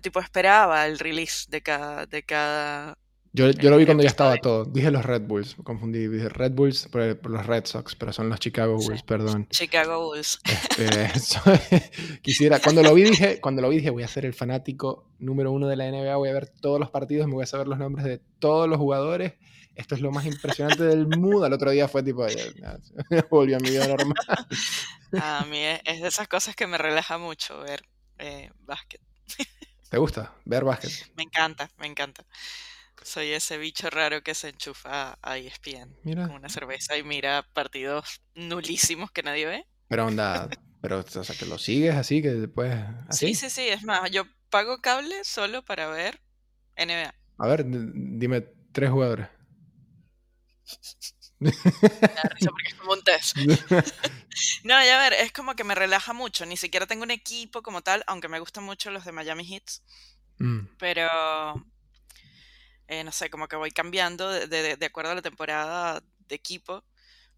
Tipo 0.02 0.20
esperaba 0.20 0.86
el 0.86 0.98
release 0.98 1.46
de 1.48 1.62
cada, 1.62 2.06
de 2.06 2.22
cada 2.24 2.98
Yo, 3.32 3.48
yo 3.50 3.70
lo 3.70 3.76
vi 3.76 3.84
cuando 3.84 4.02
ya 4.02 4.08
estaba 4.08 4.36
todo. 4.38 4.64
Dije 4.64 4.90
los 4.90 5.04
Red 5.04 5.22
Bulls, 5.22 5.54
confundí. 5.62 6.08
Dije 6.08 6.28
Red 6.28 6.52
Bulls 6.52 6.88
por, 6.88 7.16
por 7.20 7.30
los 7.30 7.46
Red 7.46 7.64
Sox, 7.66 7.94
pero 7.94 8.12
son 8.12 8.28
los 8.28 8.40
Chicago 8.40 8.78
Sí. 8.80 8.88
Bulls, 8.88 9.02
perdón. 9.04 9.46
Chicago 9.50 10.04
Bulls. 10.06 10.40
Este, 10.44 11.12
quisiera, 12.22 12.58
cuando 12.58 12.82
lo 12.82 12.92
vi 12.92 13.04
dije, 13.04 13.40
cuando 13.40 13.62
lo 13.62 13.68
vi 13.68 13.76
dije, 13.76 13.90
voy 13.90 14.02
a 14.02 14.08
ser 14.08 14.26
el 14.26 14.34
fanático 14.34 15.06
número 15.20 15.52
uno 15.52 15.68
de 15.68 15.76
la 15.76 15.88
NBA, 15.88 16.16
voy 16.16 16.28
a 16.28 16.32
ver 16.32 16.48
todos 16.48 16.80
los 16.80 16.90
partidos, 16.90 17.28
me 17.28 17.34
voy 17.34 17.44
a 17.44 17.46
saber 17.46 17.68
los 17.68 17.78
nombres 17.78 18.04
de 18.04 18.18
todos 18.40 18.68
los 18.68 18.78
jugadores. 18.78 19.34
Esto 19.76 19.94
es 19.94 20.00
lo 20.00 20.10
más 20.10 20.26
impresionante 20.26 20.82
del 20.82 21.06
mundo. 21.06 21.44
Al 21.44 21.52
otro 21.52 21.70
día 21.70 21.86
fue 21.86 22.02
tipo, 22.02 22.26
volví 23.30 23.54
a 23.54 23.58
mi 23.60 23.70
vida 23.70 23.86
normal. 23.86 24.14
A 25.20 25.46
mí 25.48 25.58
es, 25.58 25.80
es 25.84 26.02
de 26.02 26.08
esas 26.08 26.26
cosas 26.26 26.56
que 26.56 26.66
me 26.66 26.78
relaja 26.78 27.16
mucho 27.16 27.60
ver 27.60 27.84
eh, 28.18 28.50
básquet. 28.58 29.00
¿Te 29.88 29.98
gusta 29.98 30.34
ver 30.44 30.64
básquet? 30.64 30.90
Me 31.16 31.22
encanta, 31.22 31.70
me 31.78 31.86
encanta. 31.86 32.24
Soy 33.02 33.32
ese 33.32 33.58
bicho 33.58 33.90
raro 33.90 34.22
que 34.22 34.34
se 34.34 34.50
enchufa 34.50 35.18
a 35.22 35.38
ESPN 35.38 35.96
Mira. 36.04 36.26
con 36.26 36.36
una 36.36 36.48
cerveza 36.48 36.96
y 36.96 37.02
mira 37.02 37.46
partidos 37.52 38.20
nulísimos 38.34 39.10
que 39.10 39.22
nadie 39.22 39.46
ve. 39.46 39.66
Pero 39.88 40.06
onda, 40.06 40.48
pero 40.80 41.00
o 41.00 41.24
sea, 41.24 41.34
que 41.36 41.46
lo 41.46 41.58
sigues 41.58 41.94
así, 41.94 42.22
que 42.22 42.30
después 42.30 42.72
así. 43.08 43.28
Sí, 43.28 43.34
sí, 43.34 43.50
sí, 43.50 43.68
es 43.68 43.82
más, 43.82 44.10
yo 44.10 44.24
pago 44.50 44.80
cable 44.80 45.24
solo 45.24 45.64
para 45.64 45.88
ver 45.88 46.20
NBA. 46.76 47.14
A 47.38 47.46
ver, 47.48 47.64
dime 47.66 48.42
tres 48.72 48.90
jugadores. 48.90 49.28
Me 51.40 51.50
da 51.50 52.22
risa 52.34 52.50
porque 52.50 52.68
es 52.68 52.74
como 52.74 52.92
un 52.92 53.02
test. 53.02 53.36
No, 54.64 54.74
ya 54.84 54.98
ver, 54.98 55.14
es 55.14 55.32
como 55.32 55.54
que 55.54 55.64
me 55.64 55.74
relaja 55.74 56.12
mucho. 56.12 56.46
Ni 56.46 56.56
siquiera 56.56 56.86
tengo 56.86 57.02
un 57.02 57.10
equipo 57.10 57.62
como 57.62 57.82
tal, 57.82 58.04
aunque 58.06 58.28
me 58.28 58.38
gustan 58.38 58.64
mucho 58.64 58.90
los 58.90 59.04
de 59.04 59.12
Miami 59.12 59.44
Heat. 59.44 59.64
Mm. 60.38 60.60
Pero, 60.78 61.08
eh, 62.90 63.04
no 63.04 63.12
sé, 63.12 63.30
como 63.30 63.48
que 63.48 63.56
voy 63.56 63.70
cambiando 63.70 64.28
de, 64.28 64.46
de- 64.46 64.76
de 64.76 64.86
acuerdo 64.86 65.12
a 65.12 65.14
la 65.14 65.22
temporada 65.22 66.02
de 66.28 66.34
equipo. 66.34 66.84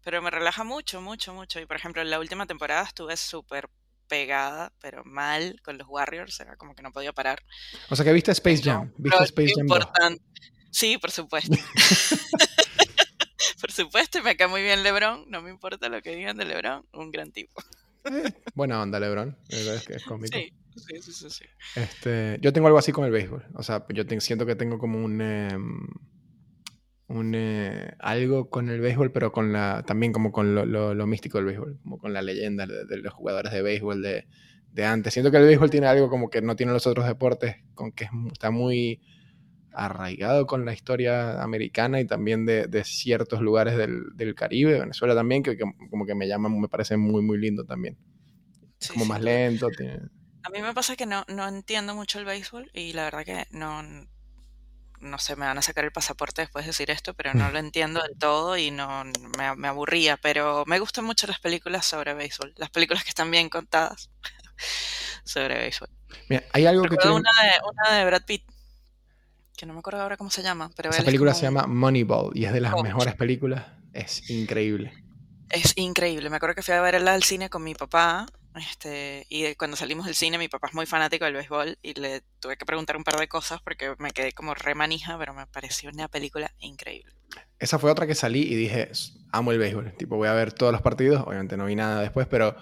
Pero 0.01 0.21
me 0.21 0.29
relaja 0.31 0.65
mucho, 0.65 0.99
mucho, 1.01 1.33
mucho. 1.33 1.61
Y 1.61 1.65
por 1.65 1.77
ejemplo, 1.77 2.01
en 2.01 2.09
la 2.09 2.19
última 2.19 2.45
temporada 2.45 2.83
estuve 2.83 3.15
súper 3.15 3.69
pegada, 4.09 4.73
pero 4.81 5.03
mal 5.05 5.61
con 5.63 5.77
los 5.77 5.87
Warriors. 5.87 6.37
Era 6.41 6.57
como 6.57 6.75
que 6.75 6.83
no 6.83 6.91
podía 6.91 7.13
parar. 7.13 7.41
O 7.89 7.95
sea 7.95 8.03
que 8.03 8.11
viste 8.11 8.31
Space 8.31 8.61
Jam. 8.61 8.91
¿Viste 8.97 9.23
Space 9.23 9.53
Jam 9.55 9.65
2? 9.67 9.77
importante. 9.77 10.23
Sí, 10.71 10.97
por 10.97 11.11
supuesto. 11.11 11.55
por 13.61 13.71
supuesto, 13.71 14.19
y 14.19 14.23
me 14.23 14.35
cae 14.35 14.47
muy 14.47 14.61
bien 14.61 14.83
LeBron. 14.83 15.25
No 15.29 15.41
me 15.41 15.49
importa 15.49 15.87
lo 15.89 16.01
que 16.01 16.15
digan 16.15 16.37
de 16.37 16.45
LeBron. 16.45 16.85
Un 16.93 17.11
gran 17.11 17.31
tipo. 17.31 17.61
Eh, 18.05 18.33
buena 18.55 18.81
onda, 18.81 18.99
LeBron. 18.99 19.37
Es 19.47 19.87
que 19.87 19.93
es 19.93 20.03
cómico. 20.03 20.37
Sí, 20.37 20.53
sí, 20.75 21.01
sí, 21.01 21.11
sí. 21.13 21.29
sí. 21.29 21.45
Este, 21.75 22.37
yo 22.41 22.53
tengo 22.53 22.67
algo 22.67 22.79
así 22.79 22.91
con 22.91 23.05
el 23.05 23.11
béisbol. 23.11 23.45
O 23.55 23.63
sea, 23.63 23.85
yo 23.93 24.05
te- 24.05 24.19
siento 24.21 24.45
que 24.45 24.55
tengo 24.55 24.77
como 24.79 25.03
un, 25.03 25.21
em, 25.21 25.87
un 27.07 27.33
eh, 27.35 27.93
algo 27.99 28.49
con 28.49 28.69
el 28.69 28.79
béisbol, 28.79 29.11
pero 29.11 29.31
con 29.31 29.51
la, 29.53 29.83
también 29.85 30.13
como 30.13 30.31
con 30.31 30.55
lo, 30.55 30.65
lo- 30.65 30.93
lo 30.95 31.07
místico 31.07 31.37
del 31.37 31.45
béisbol, 31.47 31.79
como 31.83 31.97
con 31.99 32.13
la 32.13 32.21
leyenda 32.21 32.65
de, 32.65 32.85
de 32.85 32.97
los 32.97 33.13
jugadores 33.13 33.51
de 33.51 33.61
béisbol 33.61 34.01
de, 34.01 34.25
de 34.71 34.85
antes. 34.85 35.13
Siento 35.13 35.29
que 35.31 35.37
el 35.37 35.45
béisbol 35.45 35.69
tiene 35.69 35.87
algo 35.87 36.09
como 36.09 36.29
que 36.29 36.41
no 36.41 36.55
tienen 36.55 36.73
los 36.73 36.87
otros 36.87 37.05
deportes, 37.05 37.57
con 37.75 37.91
que 37.91 38.07
está 38.31 38.51
muy 38.51 39.01
arraigado 39.73 40.47
con 40.47 40.65
la 40.65 40.73
historia 40.73 41.43
americana 41.43 42.01
y 42.01 42.05
también 42.07 42.45
de, 42.45 42.67
de 42.67 42.83
ciertos 42.85 43.41
lugares 43.41 43.77
del, 43.77 44.03
del 44.15 44.35
Caribe, 44.35 44.79
Venezuela 44.79 45.15
también, 45.15 45.43
que, 45.43 45.57
que 45.57 45.65
como 45.89 46.05
que 46.05 46.15
me 46.15 46.27
llaman, 46.27 46.59
me 46.59 46.69
parece 46.69 46.97
muy, 46.97 47.21
muy 47.23 47.37
lindo 47.39 47.65
también. 47.65 47.97
Sí, 48.79 48.89
como 48.89 49.05
más 49.05 49.21
lento, 49.21 49.71
tiene... 49.73 49.99
A 50.43 50.49
mí 50.49 50.61
me 50.61 50.73
pasa 50.73 50.95
que 50.95 51.05
no, 51.05 51.23
no 51.27 51.47
entiendo 51.47 51.95
mucho 51.95 52.19
el 52.19 52.25
béisbol 52.25 52.69
y 52.73 52.93
la 52.93 53.05
verdad 53.05 53.25
que 53.25 53.47
no, 53.51 53.81
no 54.99 55.19
sé, 55.19 55.35
me 55.35 55.45
van 55.45 55.57
a 55.57 55.61
sacar 55.61 55.85
el 55.85 55.91
pasaporte 55.91 56.41
después 56.41 56.65
de 56.65 56.69
decir 56.69 56.91
esto, 56.91 57.13
pero 57.13 57.33
no 57.33 57.49
lo 57.51 57.59
entiendo 57.59 58.01
del 58.01 58.17
todo 58.17 58.57
y 58.57 58.71
no 58.71 59.03
me, 59.37 59.55
me 59.55 59.67
aburría, 59.67 60.17
pero 60.17 60.63
me 60.67 60.79
gustan 60.79 61.05
mucho 61.05 61.27
las 61.27 61.39
películas 61.39 61.85
sobre 61.85 62.13
béisbol, 62.13 62.53
las 62.57 62.69
películas 62.69 63.03
que 63.03 63.09
están 63.09 63.31
bien 63.31 63.49
contadas 63.49 64.09
sobre 65.23 65.57
béisbol. 65.57 65.89
Mira, 66.29 66.43
hay 66.51 66.65
algo 66.65 66.83
que 66.83 66.89
Recuerdo 66.89 67.21
quiero... 67.21 67.29
una 67.29 67.51
de, 67.51 67.59
una 67.69 67.97
de 67.97 68.05
Brad 68.05 68.25
Pitt, 68.25 68.43
que 69.55 69.65
no 69.65 69.73
me 69.73 69.79
acuerdo 69.79 70.01
ahora 70.01 70.17
cómo 70.17 70.29
se 70.29 70.43
llama, 70.43 70.69
pero 70.75 70.89
Esa 70.89 71.03
película 71.03 71.31
como 71.31 71.39
se 71.39 71.45
llama 71.45 71.67
Moneyball 71.67 72.31
y 72.35 72.45
es 72.45 72.53
de 72.53 72.61
las 72.61 72.73
mejores 72.81 73.15
películas. 73.15 73.65
Es 73.93 74.29
increíble. 74.29 74.91
Es 75.49 75.73
increíble. 75.77 76.29
Me 76.29 76.37
acuerdo 76.37 76.55
que 76.55 76.63
fui 76.63 76.73
a 76.73 76.81
verla 76.81 77.13
al 77.13 77.23
cine 77.23 77.49
con 77.49 77.63
mi 77.63 77.75
papá. 77.75 78.25
Este, 78.55 79.25
y 79.29 79.55
cuando 79.55 79.75
salimos 79.77 80.05
del 80.05 80.15
cine, 80.15 80.37
mi 80.37 80.47
papá 80.47 80.67
es 80.67 80.73
muy 80.73 80.85
fanático 80.85 81.25
del 81.25 81.33
béisbol 81.33 81.77
y 81.81 81.93
le 81.99 82.21
tuve 82.39 82.57
que 82.57 82.65
preguntar 82.65 82.97
un 82.97 83.03
par 83.03 83.19
de 83.19 83.27
cosas 83.27 83.61
porque 83.61 83.95
me 83.99 84.11
quedé 84.11 84.31
como 84.33 84.53
re 84.53 84.75
manija, 84.75 85.17
pero 85.17 85.33
me 85.33 85.47
pareció 85.47 85.89
una 85.91 86.07
película 86.07 86.53
increíble. 86.59 87.13
Esa 87.59 87.79
fue 87.79 87.89
otra 87.91 88.05
que 88.07 88.15
salí 88.15 88.41
y 88.41 88.55
dije, 88.55 88.89
"S- 88.91 89.13
amo 89.31 89.51
el 89.51 89.57
béisbol. 89.59 89.95
Tipo, 89.97 90.17
voy 90.17 90.27
a 90.27 90.33
ver 90.33 90.53
todos 90.53 90.71
los 90.71 90.81
partidos. 90.81 91.23
Obviamente 91.25 91.57
no 91.57 91.65
vi 91.65 91.75
nada 91.75 92.01
después, 92.01 92.27
pero 92.27 92.55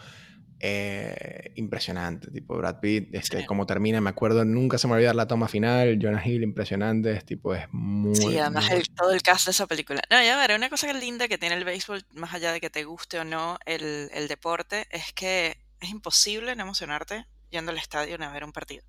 eh, 0.63 1.51
impresionante. 1.55 2.29
Tipo, 2.29 2.55
Brad 2.55 2.79
Pitt, 2.79 3.09
este, 3.15 3.39
Sí. 3.39 3.45
cómo 3.47 3.65
termina, 3.65 3.99
me 3.99 4.11
acuerdo, 4.11 4.45
nunca 4.45 4.77
se 4.77 4.87
me 4.87 4.93
olvida 4.93 5.11
la 5.13 5.27
toma 5.27 5.47
final. 5.47 5.97
Jonah 5.99 6.21
Hill, 6.25 6.43
impresionante. 6.43 7.11
Es, 7.13 7.25
tipo, 7.25 7.55
es 7.55 7.65
muy... 7.71 8.15
Sí, 8.15 8.37
además 8.37 8.69
muy- 8.69 8.77
el- 8.79 8.89
todo 8.95 9.11
el 9.11 9.23
cast 9.23 9.45
de 9.45 9.51
esa 9.51 9.65
película. 9.65 10.01
No, 10.11 10.21
ya 10.23 10.37
ver, 10.37 10.55
una 10.55 10.69
cosa 10.69 10.93
linda 10.93 11.27
que 11.27 11.39
tiene 11.39 11.55
el 11.55 11.65
béisbol, 11.65 12.05
más 12.13 12.33
allá 12.35 12.51
de 12.53 12.61
que 12.61 12.69
te 12.69 12.83
guste 12.83 13.19
o 13.19 13.23
no 13.23 13.57
el, 13.65 14.09
el 14.13 14.27
deporte, 14.27 14.85
es 14.91 15.11
que 15.13 15.57
es 15.81 15.89
imposible 15.89 16.55
no 16.55 16.63
emocionarte 16.63 17.25
yendo 17.49 17.71
al 17.71 17.77
estadio 17.77 18.15
a 18.21 18.31
ver 18.31 18.43
un 18.43 18.53
partido. 18.53 18.85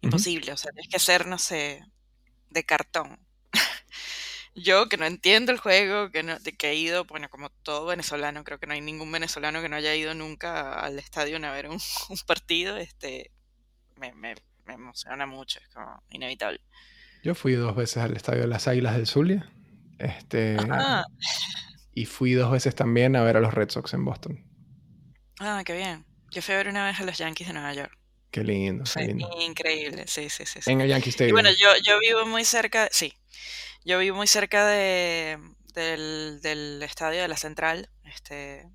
Imposible, 0.00 0.52
o 0.52 0.56
sea, 0.56 0.72
tienes 0.72 0.90
que 0.90 0.98
ser, 0.98 1.26
no 1.26 1.38
sé, 1.38 1.82
de 2.50 2.64
cartón. 2.64 3.18
Yo 4.54 4.88
que 4.88 4.96
no 4.96 5.04
entiendo 5.04 5.52
el 5.52 5.58
juego, 5.58 6.10
que, 6.10 6.22
no, 6.22 6.36
que 6.58 6.70
he 6.70 6.74
ido, 6.74 7.04
bueno, 7.04 7.28
como 7.28 7.50
todo 7.50 7.86
venezolano, 7.86 8.44
creo 8.44 8.58
que 8.58 8.66
no 8.66 8.72
hay 8.72 8.80
ningún 8.80 9.12
venezolano 9.12 9.60
que 9.60 9.68
no 9.68 9.76
haya 9.76 9.94
ido 9.94 10.14
nunca 10.14 10.80
al 10.80 10.98
estadio 10.98 11.36
a 11.36 11.52
ver 11.52 11.68
un, 11.68 11.78
un 12.08 12.18
partido, 12.26 12.76
este, 12.76 13.30
me, 13.96 14.12
me, 14.12 14.34
me 14.64 14.74
emociona 14.74 15.26
mucho, 15.26 15.60
es 15.60 15.68
como 15.68 16.02
inevitable. 16.10 16.60
Yo 17.22 17.34
fui 17.34 17.54
dos 17.54 17.74
veces 17.74 17.98
al 17.98 18.16
estadio 18.16 18.42
de 18.42 18.48
las 18.48 18.68
Águilas 18.68 18.96
del 18.96 19.06
Zulia. 19.06 19.50
Este, 19.98 20.56
y 21.92 22.04
fui 22.04 22.34
dos 22.34 22.52
veces 22.52 22.74
también 22.74 23.16
a 23.16 23.22
ver 23.22 23.36
a 23.36 23.40
los 23.40 23.52
Red 23.52 23.70
Sox 23.70 23.94
en 23.94 24.04
Boston. 24.04 24.44
ah, 25.40 25.62
qué 25.64 25.76
bien. 25.76 26.05
Yo 26.30 26.42
fui 26.42 26.54
a 26.54 26.58
ver 26.58 26.68
una 26.68 26.84
vez 26.84 27.00
a 27.00 27.04
los 27.04 27.18
Yankees 27.18 27.48
de 27.48 27.54
Nueva 27.54 27.72
York. 27.74 27.96
Qué 28.30 28.42
lindo, 28.44 28.84
qué 28.92 29.06
lindo. 29.06 29.28
increíble, 29.40 30.04
sí, 30.06 30.28
sí, 30.28 30.44
sí. 30.44 30.60
sí. 30.60 30.70
En 30.70 30.80
el 30.80 30.88
Yankee 30.88 31.08
Y 31.08 31.10
Stadium. 31.10 31.34
bueno, 31.34 31.50
yo, 31.50 31.68
yo 31.82 31.98
vivo 32.00 32.26
muy 32.26 32.44
cerca, 32.44 32.88
sí, 32.90 33.14
yo 33.84 33.98
vivo 33.98 34.16
muy 34.16 34.26
cerca 34.26 34.66
de, 34.66 35.38
del, 35.74 36.40
del 36.42 36.82
estadio 36.82 37.22
de 37.22 37.28
la 37.28 37.36
Central, 37.36 37.88
este, 38.04 38.68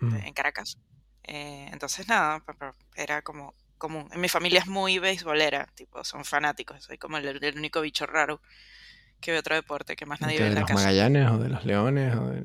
Mm. 0.00 0.16
en 0.16 0.34
Caracas. 0.34 0.78
Eh, 1.24 1.68
entonces, 1.72 2.08
nada, 2.08 2.42
era 2.96 3.22
como 3.22 3.54
común. 3.78 4.08
En 4.12 4.20
mi 4.20 4.28
familia 4.28 4.58
es 4.60 4.66
muy 4.66 4.98
beisbolera, 4.98 5.66
tipo, 5.76 6.02
son 6.04 6.24
fanáticos. 6.24 6.82
Soy 6.84 6.98
como 6.98 7.18
el, 7.18 7.42
el 7.44 7.56
único 7.56 7.80
bicho 7.80 8.04
raro 8.06 8.40
que 9.20 9.30
ve 9.30 9.38
otro 9.38 9.54
deporte 9.54 9.94
que 9.94 10.04
más 10.06 10.20
nadie 10.20 10.38
¿Que 10.38 10.42
ve 10.42 10.48
¿De 10.50 10.50
en 10.50 10.54
la 10.56 10.60
los 10.62 10.68
casa. 10.70 10.84
Magallanes 10.86 11.30
o 11.30 11.38
de 11.38 11.48
los 11.48 11.64
Leones? 11.64 12.14
O 12.16 12.26
de... 12.30 12.42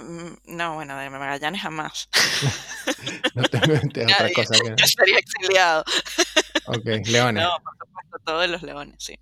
Mm, 0.00 0.56
No, 0.56 0.74
bueno, 0.74 0.96
de 0.98 1.10
Magallanes 1.10 1.62
jamás. 1.62 2.08
No 3.34 3.42
te 3.44 3.58
metes 3.66 4.04
otra 4.04 4.30
cosa 4.32 4.54
que... 4.54 4.82
Estaría 4.82 5.18
exiliado. 5.18 5.84
Ok, 6.66 6.84
Leones. 7.06 7.42
No, 7.42 7.50
por 7.62 7.76
supuesto, 7.78 8.18
todos 8.24 8.48
los 8.48 8.62
leones, 8.62 8.96
sí. 8.98 9.18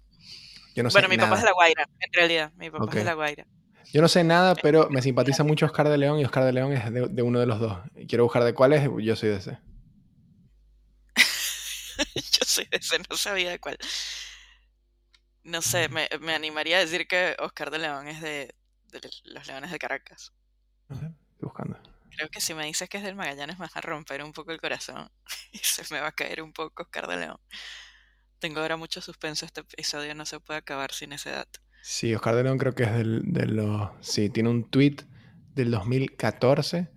Yo 0.74 0.82
no 0.82 0.90
sé 0.90 0.94
Bueno, 0.96 1.08
mi 1.08 1.16
papá 1.16 1.34
es 1.34 1.40
de 1.40 1.44
nada. 1.44 1.44
La 1.46 1.52
Guaira, 1.52 1.88
en 1.98 2.12
realidad. 2.12 2.52
Mi 2.56 2.70
papá 2.70 2.84
es 2.90 2.94
de 2.94 3.04
La 3.04 3.14
Guaira. 3.14 3.46
Yo 3.92 4.00
no 4.00 4.08
sé 4.08 4.22
nada, 4.24 4.54
pero 4.54 4.88
me 4.90 5.02
simpatiza 5.02 5.44
mucho 5.44 5.66
Oscar 5.66 5.88
de 5.88 5.98
León 5.98 6.18
y 6.18 6.24
Oscar 6.24 6.44
de 6.44 6.52
León 6.52 6.72
es 6.72 6.92
de, 6.92 7.08
de 7.08 7.22
uno 7.22 7.40
de 7.40 7.46
los 7.46 7.58
dos. 7.58 7.78
Quiero 8.08 8.24
buscar 8.24 8.44
de 8.44 8.54
cuál 8.54 8.72
es, 8.74 8.88
yo 9.00 9.16
soy 9.16 9.30
de 9.30 9.36
ese. 9.36 9.58
Yo 12.14 12.44
soy 12.44 12.66
de 12.66 12.78
ese, 12.78 12.98
no 13.10 13.16
sabía 13.16 13.50
de 13.50 13.58
cuál. 13.58 13.76
No 15.44 15.62
sé, 15.62 15.88
me, 15.88 16.08
me 16.20 16.34
animaría 16.34 16.76
a 16.78 16.80
decir 16.80 17.06
que 17.06 17.36
Oscar 17.38 17.70
de 17.70 17.78
León 17.78 18.08
es 18.08 18.20
de, 18.20 18.54
de 18.88 19.00
los 19.24 19.46
Leones 19.46 19.70
de 19.70 19.78
Caracas. 19.78 20.32
Estoy 20.92 21.14
buscando. 21.40 21.78
Creo 22.14 22.28
que 22.28 22.40
si 22.40 22.52
me 22.54 22.66
dices 22.66 22.88
que 22.88 22.98
es 22.98 23.02
del 23.04 23.14
Magallanes 23.14 23.58
me 23.58 23.64
vas 23.64 23.76
a 23.76 23.80
romper 23.80 24.22
un 24.22 24.32
poco 24.32 24.52
el 24.52 24.60
corazón 24.60 25.10
y 25.52 25.58
se 25.58 25.82
me 25.94 26.00
va 26.00 26.08
a 26.08 26.12
caer 26.12 26.42
un 26.42 26.52
poco 26.52 26.82
Oscar 26.84 27.06
de 27.08 27.16
León. 27.16 27.38
Tengo 28.38 28.60
ahora 28.60 28.76
mucho 28.76 29.00
suspenso, 29.00 29.46
este 29.46 29.60
episodio 29.60 30.14
no 30.14 30.26
se 30.26 30.40
puede 30.40 30.58
acabar 30.58 30.92
sin 30.92 31.12
ese 31.12 31.30
dato. 31.30 31.60
Sí, 31.82 32.14
Oscar 32.14 32.34
de 32.36 32.44
León 32.44 32.58
creo 32.58 32.74
que 32.74 32.84
es 32.84 32.92
del, 32.92 33.22
de 33.32 33.46
los... 33.46 33.90
Sí, 34.00 34.30
tiene 34.30 34.48
un 34.50 34.68
tweet 34.70 34.96
del 35.54 35.70
2014 35.70 36.90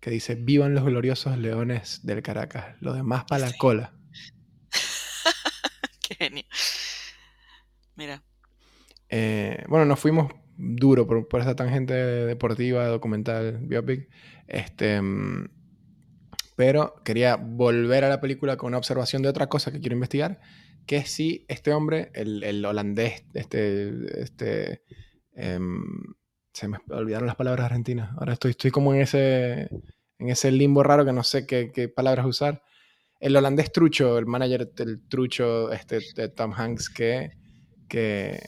que 0.00 0.10
dice, 0.10 0.34
vivan 0.36 0.74
los 0.74 0.84
gloriosos 0.84 1.36
leones 1.38 2.06
del 2.06 2.22
Caracas, 2.22 2.76
los 2.80 2.94
demás 2.94 3.24
para 3.24 3.40
la 3.46 3.48
Sí. 3.50 3.58
cola. 3.58 3.92
Qué 6.02 6.14
genio. 6.14 6.44
Mira, 7.96 8.22
Eh, 9.10 9.64
bueno, 9.68 9.86
nos 9.86 9.98
fuimos 9.98 10.32
duro 10.58 11.06
por, 11.06 11.28
por 11.28 11.40
esa 11.40 11.56
tangente 11.56 11.94
deportiva, 11.94 12.86
documental, 12.86 13.58
biopic. 13.62 14.08
Este, 14.46 15.00
mm, 15.00 15.48
pero 16.56 16.96
quería 17.04 17.36
volver 17.36 18.04
a 18.04 18.08
la 18.08 18.20
película 18.20 18.56
con 18.56 18.68
una 18.68 18.78
observación 18.78 19.22
de 19.22 19.28
otra 19.28 19.48
cosa 19.48 19.70
que 19.70 19.80
quiero 19.80 19.94
investigar, 19.94 20.40
que 20.86 20.96
es 20.96 21.10
si 21.10 21.46
este 21.48 21.72
hombre, 21.72 22.10
el, 22.14 22.42
el 22.42 22.64
holandés, 22.64 23.24
este, 23.32 24.22
este, 24.22 24.82
em, 25.34 25.84
se 26.52 26.66
me 26.66 26.78
olvidaron 26.90 27.26
las 27.26 27.36
palabras 27.36 27.66
argentinas. 27.66 28.10
Ahora 28.18 28.32
estoy, 28.32 28.50
estoy 28.50 28.72
como 28.72 28.92
en 28.92 29.02
ese, 29.02 29.70
en 30.18 30.28
ese 30.28 30.50
limbo 30.50 30.82
raro 30.82 31.04
que 31.04 31.12
no 31.12 31.22
sé 31.22 31.46
qué, 31.46 31.70
qué 31.72 31.88
palabras 31.88 32.26
usar. 32.26 32.62
El 33.20 33.36
holandés 33.36 33.70
trucho, 33.70 34.18
el 34.18 34.26
manager 34.26 34.72
del 34.72 35.06
trucho 35.08 35.72
este, 35.72 36.00
de 36.16 36.28
Tom 36.28 36.52
Hanks, 36.52 36.90
que, 36.90 37.30
que, 37.88 38.40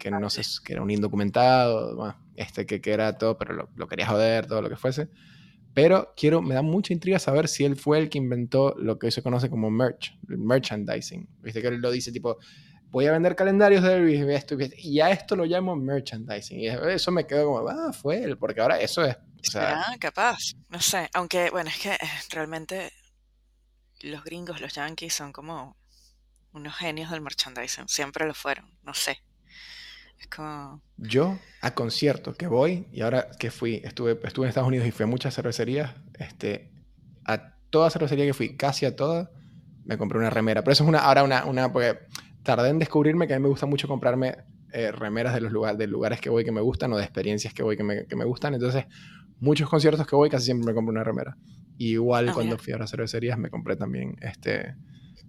que 0.00 0.10
no 0.10 0.30
sé, 0.30 0.42
que 0.64 0.72
era 0.74 0.82
un 0.82 0.90
indocumentado, 0.90 1.96
bueno, 1.96 2.16
este, 2.36 2.66
que, 2.66 2.80
que 2.80 2.92
era 2.92 3.16
todo, 3.16 3.38
pero 3.38 3.54
lo, 3.54 3.68
lo 3.74 3.88
quería 3.88 4.06
joder, 4.06 4.46
todo 4.46 4.62
lo 4.62 4.68
que 4.68 4.76
fuese. 4.76 5.08
Pero 5.74 6.12
quiero, 6.16 6.42
me 6.42 6.54
da 6.54 6.62
mucha 6.62 6.92
intriga 6.92 7.18
saber 7.18 7.46
si 7.46 7.64
él 7.64 7.76
fue 7.76 7.98
el 7.98 8.08
que 8.08 8.18
inventó 8.18 8.74
lo 8.76 8.98
que 8.98 9.06
hoy 9.06 9.12
se 9.12 9.22
conoce 9.22 9.48
como 9.48 9.70
merch, 9.70 10.18
merchandising. 10.26 11.28
Viste 11.40 11.62
que 11.62 11.68
él 11.68 11.80
lo 11.80 11.90
dice 11.90 12.10
tipo, 12.10 12.38
voy 12.90 13.06
a 13.06 13.12
vender 13.12 13.36
calendarios 13.36 13.82
de 13.82 14.34
esto, 14.34 14.56
y 14.76 15.00
a 15.00 15.10
esto 15.10 15.36
lo 15.36 15.44
llamo 15.44 15.76
merchandising. 15.76 16.60
Y 16.60 16.66
eso 16.68 17.12
me 17.12 17.26
quedó 17.26 17.46
como, 17.46 17.68
ah, 17.68 17.92
fue 17.92 18.22
él, 18.22 18.38
porque 18.38 18.60
ahora 18.60 18.80
eso 18.80 19.04
es, 19.04 19.16
o 19.16 19.44
sea, 19.44 19.82
será 19.84 19.98
capaz, 20.00 20.38
no 20.68 20.80
sé, 20.80 21.08
aunque 21.14 21.50
bueno, 21.50 21.70
es 21.70 21.78
que 21.78 21.92
eh, 21.92 21.98
realmente 22.30 22.90
los 24.00 24.24
gringos, 24.24 24.60
los 24.60 24.74
yankees 24.74 25.14
son 25.14 25.32
como 25.32 25.76
unos 26.58 26.76
genios 26.76 27.10
del 27.10 27.20
merchandising, 27.22 27.88
siempre 27.88 28.26
lo 28.26 28.34
fueron, 28.34 28.66
no 28.84 28.94
sé. 28.94 29.18
Es 30.18 30.26
como, 30.28 30.82
Yo 30.96 31.38
a 31.60 31.74
conciertos 31.74 32.36
que 32.36 32.48
voy, 32.48 32.88
y 32.92 33.02
ahora 33.02 33.28
que 33.38 33.50
fui, 33.50 33.80
estuve, 33.84 34.18
estuve 34.24 34.46
en 34.46 34.48
Estados 34.48 34.68
Unidos 34.68 34.86
y 34.86 34.90
fui 34.90 35.04
a 35.04 35.06
muchas 35.06 35.34
cervecerías, 35.34 35.94
este, 36.18 36.72
a 37.24 37.54
toda 37.70 37.90
cervecería 37.90 38.26
que 38.26 38.34
fui, 38.34 38.56
casi 38.56 38.84
a 38.84 38.96
todas, 38.96 39.28
me 39.84 39.96
compré 39.96 40.18
una 40.18 40.30
remera. 40.30 40.62
Pero 40.62 40.72
eso 40.72 40.82
es 40.84 40.88
una, 40.88 40.98
ahora 41.00 41.22
una, 41.22 41.44
una, 41.44 41.72
porque 41.72 42.00
tardé 42.42 42.70
en 42.70 42.78
descubrirme 42.80 43.26
que 43.28 43.34
a 43.34 43.38
mí 43.38 43.42
me 43.44 43.48
gusta 43.48 43.66
mucho 43.66 43.86
comprarme 43.86 44.38
eh, 44.72 44.90
remeras 44.92 45.34
de 45.34 45.40
los 45.40 45.52
lugares, 45.52 45.78
de 45.78 45.86
lugares 45.86 46.20
que 46.20 46.30
voy 46.30 46.44
que 46.44 46.52
me 46.52 46.60
gustan 46.60 46.92
o 46.92 46.96
de 46.96 47.04
experiencias 47.04 47.54
que 47.54 47.62
voy 47.62 47.76
que 47.76 47.84
me, 47.84 48.06
que 48.06 48.16
me 48.16 48.24
gustan. 48.24 48.54
Entonces, 48.54 48.86
muchos 49.38 49.68
conciertos 49.70 50.06
que 50.06 50.16
voy 50.16 50.28
casi 50.30 50.46
siempre 50.46 50.66
me 50.66 50.74
compro 50.74 50.92
una 50.92 51.04
remera. 51.04 51.36
Y 51.76 51.92
igual 51.92 52.30
Ah, 52.30 52.32
cuando 52.34 52.56
mira. 52.56 52.58
fui 52.58 52.72
a 52.72 52.78
las 52.78 52.90
cervecerías 52.90 53.38
me 53.38 53.50
compré 53.50 53.76
también 53.76 54.16
este 54.20 54.74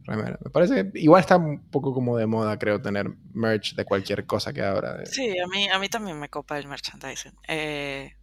remera. 0.10 0.38
Me 0.44 0.52
parece 0.52 0.92
que 0.92 1.00
igual 1.00 1.22
está 1.22 1.38
un 1.38 1.70
poco 1.70 1.94
como 1.94 2.18
de 2.18 2.26
moda, 2.28 2.58
creo, 2.60 2.82
tener 2.82 3.10
merch 3.34 3.76
de 3.76 3.86
cualquier 3.86 4.26
cosa 4.26 4.54
que 4.54 4.64
ahora. 4.64 4.96
de- 4.98 5.06
sí, 5.06 5.38
a 5.40 5.48
mí, 5.48 5.70
a 5.70 5.80
mí 5.80 5.90
también 5.90 6.20
me 6.20 6.30
copa 6.30 6.58
el 6.60 6.68
merchandising. 6.68 7.34
Eh, 7.48 8.16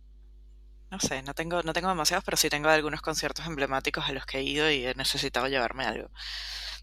no 0.91 1.01
sé, 1.01 1.23
no 1.23 1.35
tengo, 1.35 1.63
no 1.65 1.73
tengo 1.73 1.89
demasiados, 1.89 2.25
pero 2.25 2.37
sí 2.37 2.49
tengo 2.49 2.69
algunos 2.69 3.03
conciertos 3.03 3.47
emblemáticos 3.47 4.05
a 4.09 4.13
los 4.13 4.25
que 4.25 4.39
he 4.39 4.43
ido 4.45 4.71
y 4.71 4.87
he 4.87 4.95
necesitado 4.95 5.49
llevarme 5.49 5.85
algo. 5.85 6.11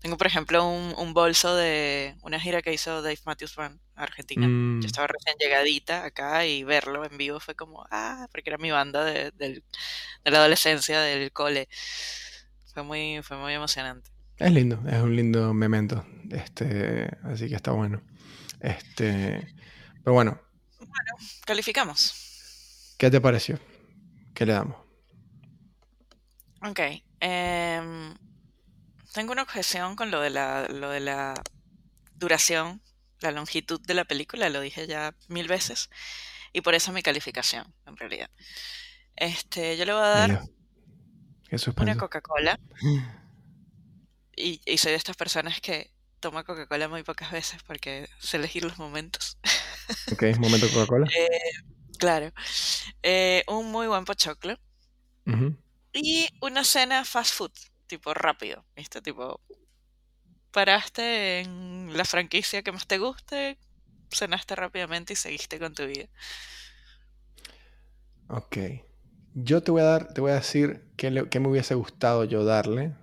Tengo, 0.02 0.18
por 0.18 0.28
ejemplo, 0.28 0.68
un, 0.68 0.94
un 0.98 1.14
bolso 1.14 1.56
de 1.56 2.16
una 2.24 2.40
gira 2.40 2.62
que 2.62 2.74
hizo 2.74 3.02
Dave 3.02 3.20
Matthews 3.26 3.56
Band 3.56 3.80
a 3.96 4.04
Argentina. 4.04 4.48
Mm, 4.48 4.82
Yo 4.82 4.88
estaba 4.88 5.08
recién 5.08 5.36
llegadita 5.40 6.04
acá 6.06 6.46
y 6.46 6.64
verlo 6.66 7.06
en 7.06 7.18
vivo 7.18 7.40
fue 7.40 7.56
como, 7.56 7.86
ah, 7.92 8.28
porque 8.32 8.50
era 8.50 8.58
mi 8.60 8.72
banda 8.72 9.06
de, 9.06 9.32
del- 9.32 9.64
de 10.26 10.32
la 10.32 10.40
adolescencia, 10.40 11.00
del 11.02 11.32
cole. 11.32 11.70
Fue 12.74 12.84
muy, 12.84 13.22
fue 13.24 13.38
muy 13.38 13.54
emocionante. 13.54 14.10
Es 14.38 14.52
lindo, 14.52 14.82
es 14.88 15.02
un 15.02 15.16
lindo 15.16 15.54
memento. 15.54 16.06
Este, 16.30 17.10
así 17.24 17.50
que 17.50 17.56
está 17.56 17.72
bueno. 17.72 18.02
Este, 18.60 19.54
pero 20.04 20.14
bueno, 20.14 20.40
Calificamos. 21.46 22.96
¿qué 22.98 23.12
te 23.12 23.22
pareció? 23.22 23.60
¿Qué 24.34 24.46
le 24.46 24.54
damos? 24.54 24.78
Ok. 26.62 26.80
em, 27.20 28.16
tengo 29.14 29.34
una 29.34 29.44
objeción 29.44 29.96
con 29.96 30.12
lo 30.12 30.22
de 30.22 30.30
la, 30.30 30.68
lo 30.70 30.90
de 30.90 31.00
la 31.00 31.34
duración, 32.16 32.82
la 33.20 33.32
longitud 33.32 33.82
de 33.82 33.94
la 33.94 34.06
película, 34.06 34.50
lo 34.50 34.62
dije 34.62 34.88
ya 34.88 35.14
mil 35.28 35.48
veces, 35.48 35.90
y 36.52 36.62
por 36.62 36.74
eso 36.74 36.92
mi 36.92 37.04
calificación, 37.04 37.74
en 37.86 37.98
realidad. 37.98 38.30
Este, 39.16 39.78
yo 39.78 39.86
le 39.86 39.94
voy 39.94 40.04
a 40.04 40.08
dar 40.08 40.44
una. 41.78 41.98
Coca-Cola, 41.98 42.60
y, 44.36 44.62
y 44.66 44.78
soy 44.78 44.92
de 44.92 44.98
estas 44.98 45.16
personas 45.18 45.62
que 45.62 45.92
toma 46.20 46.44
Coca-Cola 46.44 46.88
muy 46.88 47.04
pocas 47.04 47.32
veces 47.32 47.62
porque 47.64 48.08
sé 48.20 48.38
elegir 48.38 48.64
los 48.64 48.78
momentos. 48.80 49.38
Ok, 50.12 50.24
momento 50.40 50.68
Coca-Cola. 50.74 51.08
Eh, 51.18 51.28
claro. 51.98 52.32
Eh, 53.04 53.44
un 53.48 53.72
muy 53.72 53.88
buen 53.88 54.06
pochoclo. 54.06 54.58
Y 55.94 56.28
una 56.42 56.64
cena 56.64 57.06
fast 57.06 57.34
food, 57.36 57.52
tipo 57.88 58.14
rápido, 58.14 58.66
¿viste? 58.76 59.02
Tipo, 59.02 59.40
paraste 60.52 61.40
en 61.42 61.96
la 61.98 62.06
franquicia 62.06 62.62
que 62.64 62.72
más 62.72 62.88
te 62.88 62.98
guste, 62.98 63.58
cenaste 64.12 64.56
rápidamente 64.56 65.14
y 65.14 65.16
seguiste 65.16 65.60
con 65.60 65.74
tu 65.74 65.86
vida. 65.86 66.08
Ok. 68.28 68.58
Yo 69.36 69.64
te 69.64 69.72
voy 69.72 69.82
a 69.82 69.86
dar, 69.86 70.14
te 70.14 70.22
voy 70.22 70.32
a 70.32 70.36
decir 70.36 70.86
qué, 70.98 71.10
le- 71.12 71.30
qué 71.30 71.40
me 71.40 71.48
hubiese 71.50 71.76
gustado 71.76 72.24
yo 72.26 72.44
darle 72.46 72.96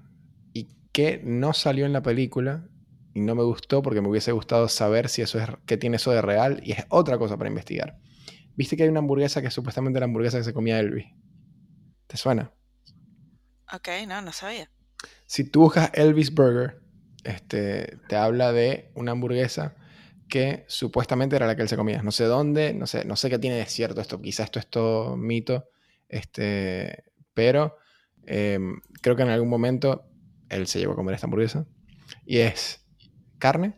y 0.91 0.93
qué 0.93 1.21
no 1.25 1.53
salió 1.53 1.87
en 1.87 1.93
la 1.93 2.03
película 2.03 2.67
y 3.15 3.21
no 3.21 3.35
me 3.35 3.43
gustó 3.43 3.83
porque 3.83 4.01
me 4.01 4.09
hubiese 4.09 4.33
gustado 4.33 4.69
saber 4.69 5.09
si 5.09 5.23
eso 5.23 5.39
es, 5.39 5.49
qué 5.67 5.77
tiene 5.77 5.97
eso 5.97 6.13
de 6.13 6.23
real 6.23 6.61
y 6.63 6.73
es 6.73 6.85
otra 6.89 7.19
cosa 7.19 7.37
para 7.37 7.49
investigar. 7.49 7.99
Viste 8.57 8.77
que 8.77 8.85
hay 8.85 8.89
una 8.89 9.01
hamburguesa 9.01 9.41
que 9.41 9.49
es 9.49 9.55
supuestamente 9.55 10.01
la 10.01 10.05
hamburguesa 10.05 10.39
que 10.39 10.45
se 10.45 10.53
comía 10.53 10.79
Elvis. 10.79 11.07
¿Te 12.07 12.17
suena? 12.17 12.53
Ok, 13.73 13.89
no, 14.07 14.21
no 14.21 14.33
sabía. 14.33 14.71
Si 15.27 15.45
tú 15.45 15.61
buscas 15.61 15.91
Elvis 15.95 16.35
Burger, 16.35 16.81
este, 17.25 17.99
te 18.09 18.17
habla 18.17 18.53
de 18.53 18.91
una 18.95 19.13
hamburguesa 19.13 19.77
que 20.29 20.65
supuestamente 20.69 21.37
era 21.37 21.47
la 21.47 21.57
que 21.57 21.63
él 21.63 21.69
se 21.69 21.77
comía. 21.77 22.03
No 22.03 22.11
sé 22.13 22.25
dónde, 22.25 22.75
no 22.75 22.87
sé, 22.87 23.05
no 23.05 23.17
sé 23.17 23.31
qué 23.31 23.39
tiene 23.39 23.57
de 23.57 23.67
cierto 23.67 24.01
esto. 24.01 24.21
Quizás 24.21 24.47
esto 24.47 24.59
es 24.59 24.67
todo 24.67 25.17
mito, 25.17 25.69
este, 26.09 27.05
pero 27.35 27.77
em, 28.27 28.81
creo 29.03 29.17
que 29.17 29.23
en 29.23 29.29
algún 29.29 29.49
momento 29.49 30.10
él 30.51 30.67
se 30.67 30.79
llevó 30.79 30.93
a 30.93 30.97
comer 30.97 31.15
esta 31.15 31.27
hamburguesa. 31.27 31.67
Y 32.27 32.39
es 32.39 32.85
carne, 33.39 33.75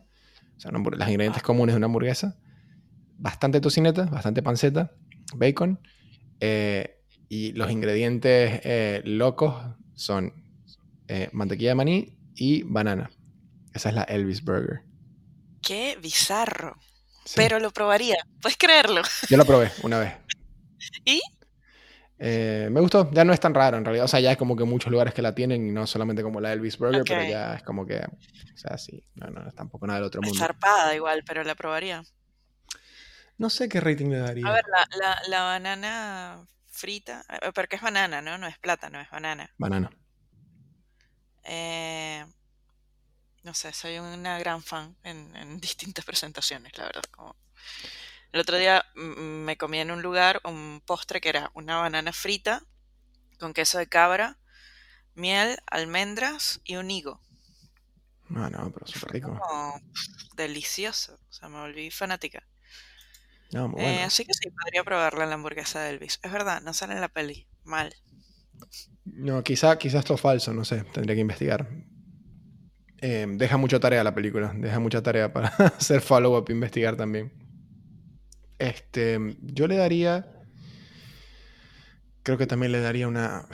o 0.57 0.59
sea, 0.59 0.71
los 0.71 1.09
ingredientes 1.09 1.41
comunes 1.43 1.73
de 1.73 1.77
una 1.77 1.85
hamburguesa, 1.85 2.37
bastante 3.17 3.61
tocineta, 3.61 4.05
bastante 4.05 4.43
panceta, 4.43 4.91
bacon, 5.35 5.79
eh, 6.39 6.99
y 7.29 7.53
los 7.53 7.71
ingredientes 7.71 8.61
eh, 8.63 9.01
locos 9.05 9.55
son 9.95 10.33
eh, 11.07 11.29
mantequilla 11.31 11.71
de 11.71 11.75
maní 11.75 12.17
y 12.35 12.63
banana. 12.63 13.09
Esa 13.73 13.89
es 13.89 13.95
la 13.95 14.03
Elvis 14.03 14.43
Burger. 14.43 14.81
Qué 15.61 15.97
bizarro. 16.01 16.77
Sí. 17.25 17.33
Pero 17.37 17.59
lo 17.59 17.71
probaría. 17.71 18.17
¿Puedes 18.41 18.57
creerlo? 18.57 19.01
Yo 19.29 19.37
la 19.37 19.45
probé 19.45 19.71
una 19.81 19.99
vez. 19.99 20.13
¿Y? 21.05 21.21
Eh, 22.25 22.69
me 22.71 22.79
gustó, 22.79 23.11
ya 23.11 23.25
no 23.25 23.33
es 23.33 23.39
tan 23.41 23.53
raro 23.53 23.75
en 23.75 23.83
realidad. 23.83 24.05
O 24.05 24.07
sea, 24.07 24.21
ya 24.21 24.31
es 24.31 24.37
como 24.37 24.55
que 24.55 24.63
muchos 24.63 24.89
lugares 24.89 25.13
que 25.13 25.21
la 25.21 25.35
tienen 25.35 25.67
y 25.67 25.71
no 25.71 25.85
solamente 25.85 26.23
como 26.23 26.39
la 26.39 26.53
Elvis 26.53 26.77
Burger, 26.77 27.03
pero 27.05 27.21
ya 27.23 27.55
es 27.55 27.63
como 27.63 27.85
que, 27.85 27.97
o 27.97 28.57
sea, 28.57 28.77
sí, 28.77 29.03
no, 29.15 29.27
no, 29.27 29.45
es 29.45 29.53
tampoco 29.53 29.85
nada 29.87 29.99
del 29.99 30.07
otro 30.07 30.21
Es 30.21 30.27
mundo. 30.29 30.39
zarpada 30.39 30.95
igual, 30.95 31.23
pero 31.27 31.43
la 31.43 31.53
probaría. 31.53 32.01
No 33.37 33.49
sé 33.49 33.67
qué 33.67 33.81
rating 33.81 34.07
le 34.09 34.19
daría. 34.19 34.47
A 34.47 34.53
ver, 34.53 34.63
la, 34.71 34.87
la, 34.97 35.21
la 35.27 35.41
banana 35.43 36.47
frita, 36.67 37.25
eh, 37.41 37.51
porque 37.53 37.75
es 37.75 37.81
banana, 37.81 38.21
¿no? 38.21 38.37
No 38.37 38.47
es 38.47 38.57
plátano, 38.57 39.01
es 39.01 39.09
banana. 39.09 39.53
Banana. 39.57 39.89
Eh, 41.43 42.25
no 43.43 43.53
sé, 43.53 43.73
soy 43.73 43.99
una 43.99 44.39
gran 44.39 44.63
fan 44.63 44.95
en, 45.03 45.35
en 45.35 45.59
distintas 45.59 46.05
presentaciones, 46.05 46.77
la 46.77 46.85
verdad. 46.85 47.03
Como... 47.11 47.35
El 48.33 48.41
otro 48.41 48.57
día 48.57 48.85
me 48.95 49.55
comí 49.55 49.79
en 49.79 49.89
un 49.91 50.01
lugar 50.01 50.41
un 50.43 50.81
postre 50.85 51.21
que 51.21 51.29
era 51.29 51.51
una 51.53 51.77
banana 51.77 52.11
frita 52.11 52.65
con 53.39 53.53
queso 53.53 53.77
de 53.79 53.87
cabra, 53.87 54.39
miel, 55.15 55.57
almendras 55.67 56.61
y 56.65 56.77
un 56.77 56.91
higo. 56.91 57.21
No, 58.29 58.49
no, 58.49 58.71
pero 58.73 58.85
súper 58.87 59.11
rico. 59.11 59.39
Como 59.39 59.79
delicioso. 60.35 61.15
O 61.29 61.33
sea, 61.33 61.49
me 61.49 61.59
volví 61.59 61.91
fanática. 61.91 62.43
No, 63.51 63.69
muy 63.69 63.81
Eh, 63.81 63.83
bueno. 63.83 64.07
así 64.07 64.25
que 64.25 64.33
sí, 64.33 64.49
podría 64.49 64.83
probarla 64.83 65.25
la 65.25 65.35
hamburguesa 65.35 65.79
de 65.81 65.91
Elvis. 65.91 66.19
Es 66.23 66.31
verdad, 66.31 66.61
no 66.61 66.73
sale 66.73 66.93
en 66.93 67.01
la 67.01 67.09
peli. 67.09 67.47
Mal. 67.63 67.93
No, 69.05 69.43
quizá, 69.43 69.77
quizá 69.77 69.99
esto 69.99 70.15
es 70.15 70.21
falso, 70.21 70.53
no 70.53 70.65
sé, 70.65 70.83
tendría 70.93 71.15
que 71.15 71.21
investigar. 71.21 71.67
Eh, 73.01 73.25
deja 73.27 73.57
mucha 73.57 73.79
tarea 73.79 74.03
la 74.03 74.15
película, 74.15 74.53
deja 74.55 74.79
mucha 74.79 75.01
tarea 75.03 75.33
para 75.33 75.47
hacer 75.77 76.01
follow-up 76.01 76.45
e 76.49 76.53
investigar 76.53 76.95
también. 76.95 77.31
Este, 78.59 79.19
yo 79.41 79.67
le 79.67 79.75
daría, 79.75 80.25
creo 82.23 82.37
que 82.37 82.47
también 82.47 82.71
le 82.71 82.79
daría 82.79 83.07
una, 83.07 83.47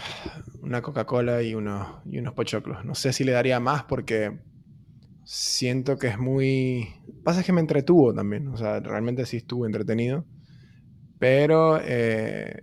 una 0.62 0.82
Coca-Cola 0.82 1.41
y 1.41 1.56
unos, 1.56 1.88
y 2.06 2.20
unos 2.20 2.34
pochoclos. 2.34 2.86
No 2.86 2.95
sé 2.95 3.14
si 3.14 3.24
le 3.24 3.32
daría 3.32 3.60
más 3.60 3.84
porque 3.84 4.39
siento 5.24 5.97
que 5.97 6.08
es 6.08 6.18
muy... 6.18 6.89
Pasa 7.24 7.43
que 7.43 7.54
me 7.54 7.62
entretuvo 7.62 8.14
también, 8.14 8.47
o 8.47 8.58
sea, 8.58 8.80
realmente 8.80 9.26
sí 9.26 9.38
estuvo 9.38 9.66
entretenido, 9.66 10.26
pero 11.20 11.80
eh, 11.84 12.62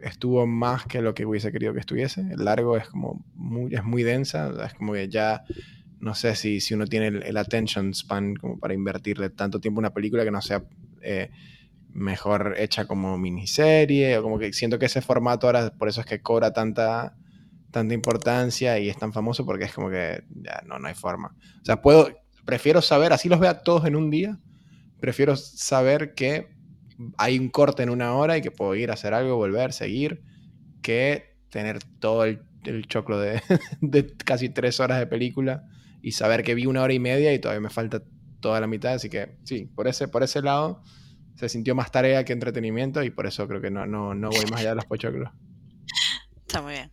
estuvo 0.00 0.46
más 0.46 0.86
que 0.86 1.02
lo 1.02 1.14
que 1.14 1.26
hubiese 1.26 1.52
querido 1.52 1.72
que 1.72 1.80
estuviese. 1.80 2.22
El 2.22 2.44
largo 2.44 2.76
es 2.76 2.88
como 2.88 3.24
muy, 3.34 3.74
es 3.74 3.84
muy 3.84 4.02
densa, 4.02 4.52
es 4.66 4.74
como 4.74 4.94
que 4.94 5.08
ya 5.08 5.44
no 6.00 6.14
sé 6.14 6.34
si, 6.34 6.60
si 6.60 6.74
uno 6.74 6.86
tiene 6.86 7.08
el, 7.08 7.36
attention 7.36 7.92
span 7.94 8.34
como 8.34 8.58
para 8.58 8.74
invertirle 8.74 9.30
tanto 9.30 9.60
tiempo 9.60 9.80
a 9.80 9.82
una 9.82 9.94
película 9.94 10.24
que 10.24 10.30
no 10.30 10.40
sea 10.40 10.64
eh, 11.02 11.30
mejor 11.92 12.54
hecha 12.58 12.86
como 12.86 13.18
miniserie, 13.18 14.16
o 14.18 14.22
como 14.22 14.38
que 14.38 14.52
siento 14.52 14.78
que 14.78 14.86
ese 14.86 15.02
formato 15.02 15.46
ahora, 15.46 15.70
por 15.70 15.88
eso 15.88 16.00
es 16.00 16.06
que 16.06 16.20
cobra 16.20 16.52
tanta, 16.52 17.16
tanta 17.70 17.94
importancia 17.94 18.78
y 18.78 18.88
es 18.88 18.98
tan 18.98 19.12
famoso 19.12 19.44
porque 19.44 19.64
es 19.64 19.72
como 19.72 19.90
que 19.90 20.22
ya 20.30 20.62
no, 20.66 20.78
no 20.78 20.88
hay 20.88 20.94
forma. 20.94 21.34
O 21.60 21.64
sea, 21.64 21.80
puedo, 21.82 22.10
prefiero 22.44 22.82
saber, 22.82 23.12
así 23.12 23.28
los 23.28 23.40
vea 23.40 23.62
todos 23.62 23.86
en 23.86 23.96
un 23.96 24.10
día, 24.10 24.38
prefiero 25.00 25.36
saber 25.36 26.14
que 26.14 26.48
hay 27.16 27.38
un 27.38 27.48
corte 27.48 27.82
en 27.82 27.90
una 27.90 28.14
hora 28.14 28.36
y 28.36 28.42
que 28.42 28.50
puedo 28.50 28.74
ir 28.74 28.90
a 28.90 28.94
hacer 28.94 29.14
algo, 29.14 29.36
volver, 29.36 29.72
seguir, 29.72 30.22
que 30.82 31.36
tener 31.50 31.78
todo 32.00 32.24
el, 32.24 32.42
el 32.64 32.86
choclo 32.86 33.18
de, 33.18 33.40
de 33.80 34.14
casi 34.24 34.48
tres 34.48 34.80
horas 34.80 34.98
de 34.98 35.06
película 35.06 35.64
y 36.02 36.12
saber 36.12 36.42
que 36.42 36.54
vi 36.54 36.66
una 36.66 36.82
hora 36.82 36.92
y 36.92 36.98
media 36.98 37.32
y 37.32 37.38
todavía 37.38 37.60
me 37.60 37.70
falta 37.70 38.02
toda 38.40 38.60
la 38.60 38.66
mitad. 38.66 38.94
Así 38.94 39.08
que 39.08 39.36
sí, 39.44 39.66
por 39.66 39.88
ese, 39.88 40.08
por 40.08 40.22
ese 40.22 40.42
lado 40.42 40.82
se 41.36 41.48
sintió 41.48 41.74
más 41.74 41.90
tarea 41.92 42.24
que 42.24 42.32
entretenimiento 42.32 43.02
y 43.02 43.10
por 43.10 43.26
eso 43.26 43.46
creo 43.46 43.60
que 43.60 43.70
no, 43.70 43.86
no, 43.86 44.14
no 44.14 44.30
voy 44.30 44.44
más 44.50 44.60
allá 44.60 44.70
de 44.70 44.76
los 44.76 44.86
pochoclos. 44.86 45.30
Está 46.46 46.62
muy 46.62 46.72
bien. 46.72 46.90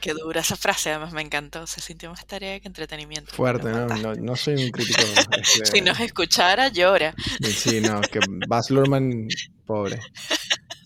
Qué 0.00 0.12
dura 0.12 0.42
esa 0.42 0.56
frase, 0.56 0.90
además 0.90 1.14
me 1.14 1.22
encantó. 1.22 1.66
Se 1.66 1.80
sintió 1.80 2.10
más 2.10 2.26
tarea 2.26 2.60
que 2.60 2.68
entretenimiento. 2.68 3.32
Fuerte, 3.32 3.70
¿no? 3.70 3.86
No, 3.86 4.14
no 4.14 4.36
soy 4.36 4.62
un 4.62 4.70
crítico. 4.70 5.00
este, 5.40 5.64
Si 5.64 5.80
nos 5.80 5.98
escuchara, 5.98 6.68
llora. 6.68 7.14
Sí, 7.40 7.80
no, 7.80 8.02
que 8.02 8.20
Baz 8.46 8.70
Luhrmann, 8.70 9.28
pobre. 9.64 10.00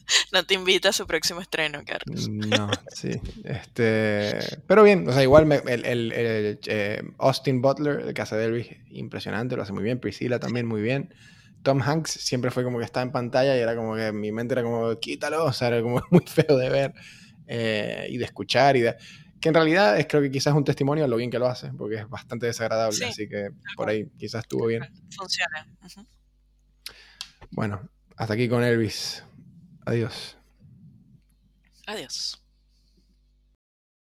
No 0.32 0.44
te 0.44 0.54
invita 0.54 0.88
a 0.90 0.92
su 0.92 1.06
próximo 1.06 1.40
estreno, 1.40 1.82
Carlos. 1.84 2.28
No, 2.30 2.70
sí. 2.94 3.11
Este, 3.44 4.38
pero 4.66 4.82
bien, 4.82 5.09
o 5.09 5.12
sea, 5.12 5.22
igual 5.22 5.46
me- 5.46 5.56
el, 5.66 5.84
el- 5.84 6.12
el, 6.12 6.61
eh, 6.66 7.02
Austin 7.18 7.61
Butler, 7.61 8.00
el 8.00 8.14
casa 8.14 8.36
de 8.36 8.46
Elvis, 8.46 8.68
impresionante, 8.90 9.56
lo 9.56 9.62
hace 9.62 9.72
muy 9.72 9.82
bien. 9.84 10.00
Priscilla 10.00 10.38
también 10.38 10.66
muy 10.66 10.80
bien. 10.82 11.14
Tom 11.62 11.82
Hanks 11.82 12.11
siempre 12.12 12.50
fue 12.50 12.64
como 12.64 12.78
que 12.78 12.84
estaba 12.84 13.02
en 13.04 13.12
pantalla 13.12 13.56
y 13.56 13.61
era 13.61 13.74
como 13.74 13.96
que 13.96 14.12
mi 14.12 14.32
mente 14.32 14.54
era 14.54 14.62
como, 14.62 14.98
quítalo, 15.00 15.44
o 15.44 15.52
sea, 15.52 15.68
era 15.68 15.82
como 15.82 16.00
muy 16.11 16.24
feo 16.26 16.56
de 16.56 16.70
ver 16.70 16.94
eh, 17.46 18.06
y 18.11 18.18
de 18.18 18.24
escuchar 18.24 18.76
y 18.76 18.80
de... 18.82 18.96
Que 19.40 19.48
en 19.50 19.54
realidad 19.54 19.98
es 20.00 20.06
creo 20.09 20.20
que 20.20 20.30
quizás 20.32 20.52
es 20.52 20.56
un 20.56 20.64
testimonio 20.64 21.04
de 21.04 21.09
lo 21.09 21.16
bien 21.16 21.30
que 21.30 21.38
lo 21.38 21.46
hace, 21.46 21.70
porque 21.72 21.96
es 21.96 22.09
bastante 22.09 22.46
desagradable, 22.46 22.96
Sí, 22.96 23.04
así 23.04 23.28
que 23.28 23.50
por 23.76 23.88
ahí 23.88 24.09
quizás 24.18 24.42
estuvo 24.42 24.66
bien. 24.66 24.82
Funciona. 25.16 25.66
Bueno, 27.50 27.88
hasta 28.16 28.34
aquí 28.34 28.48
con 28.48 28.64
Elvis. 28.64 29.22
Adiós. 29.89 30.36
Adiós. 31.86 32.47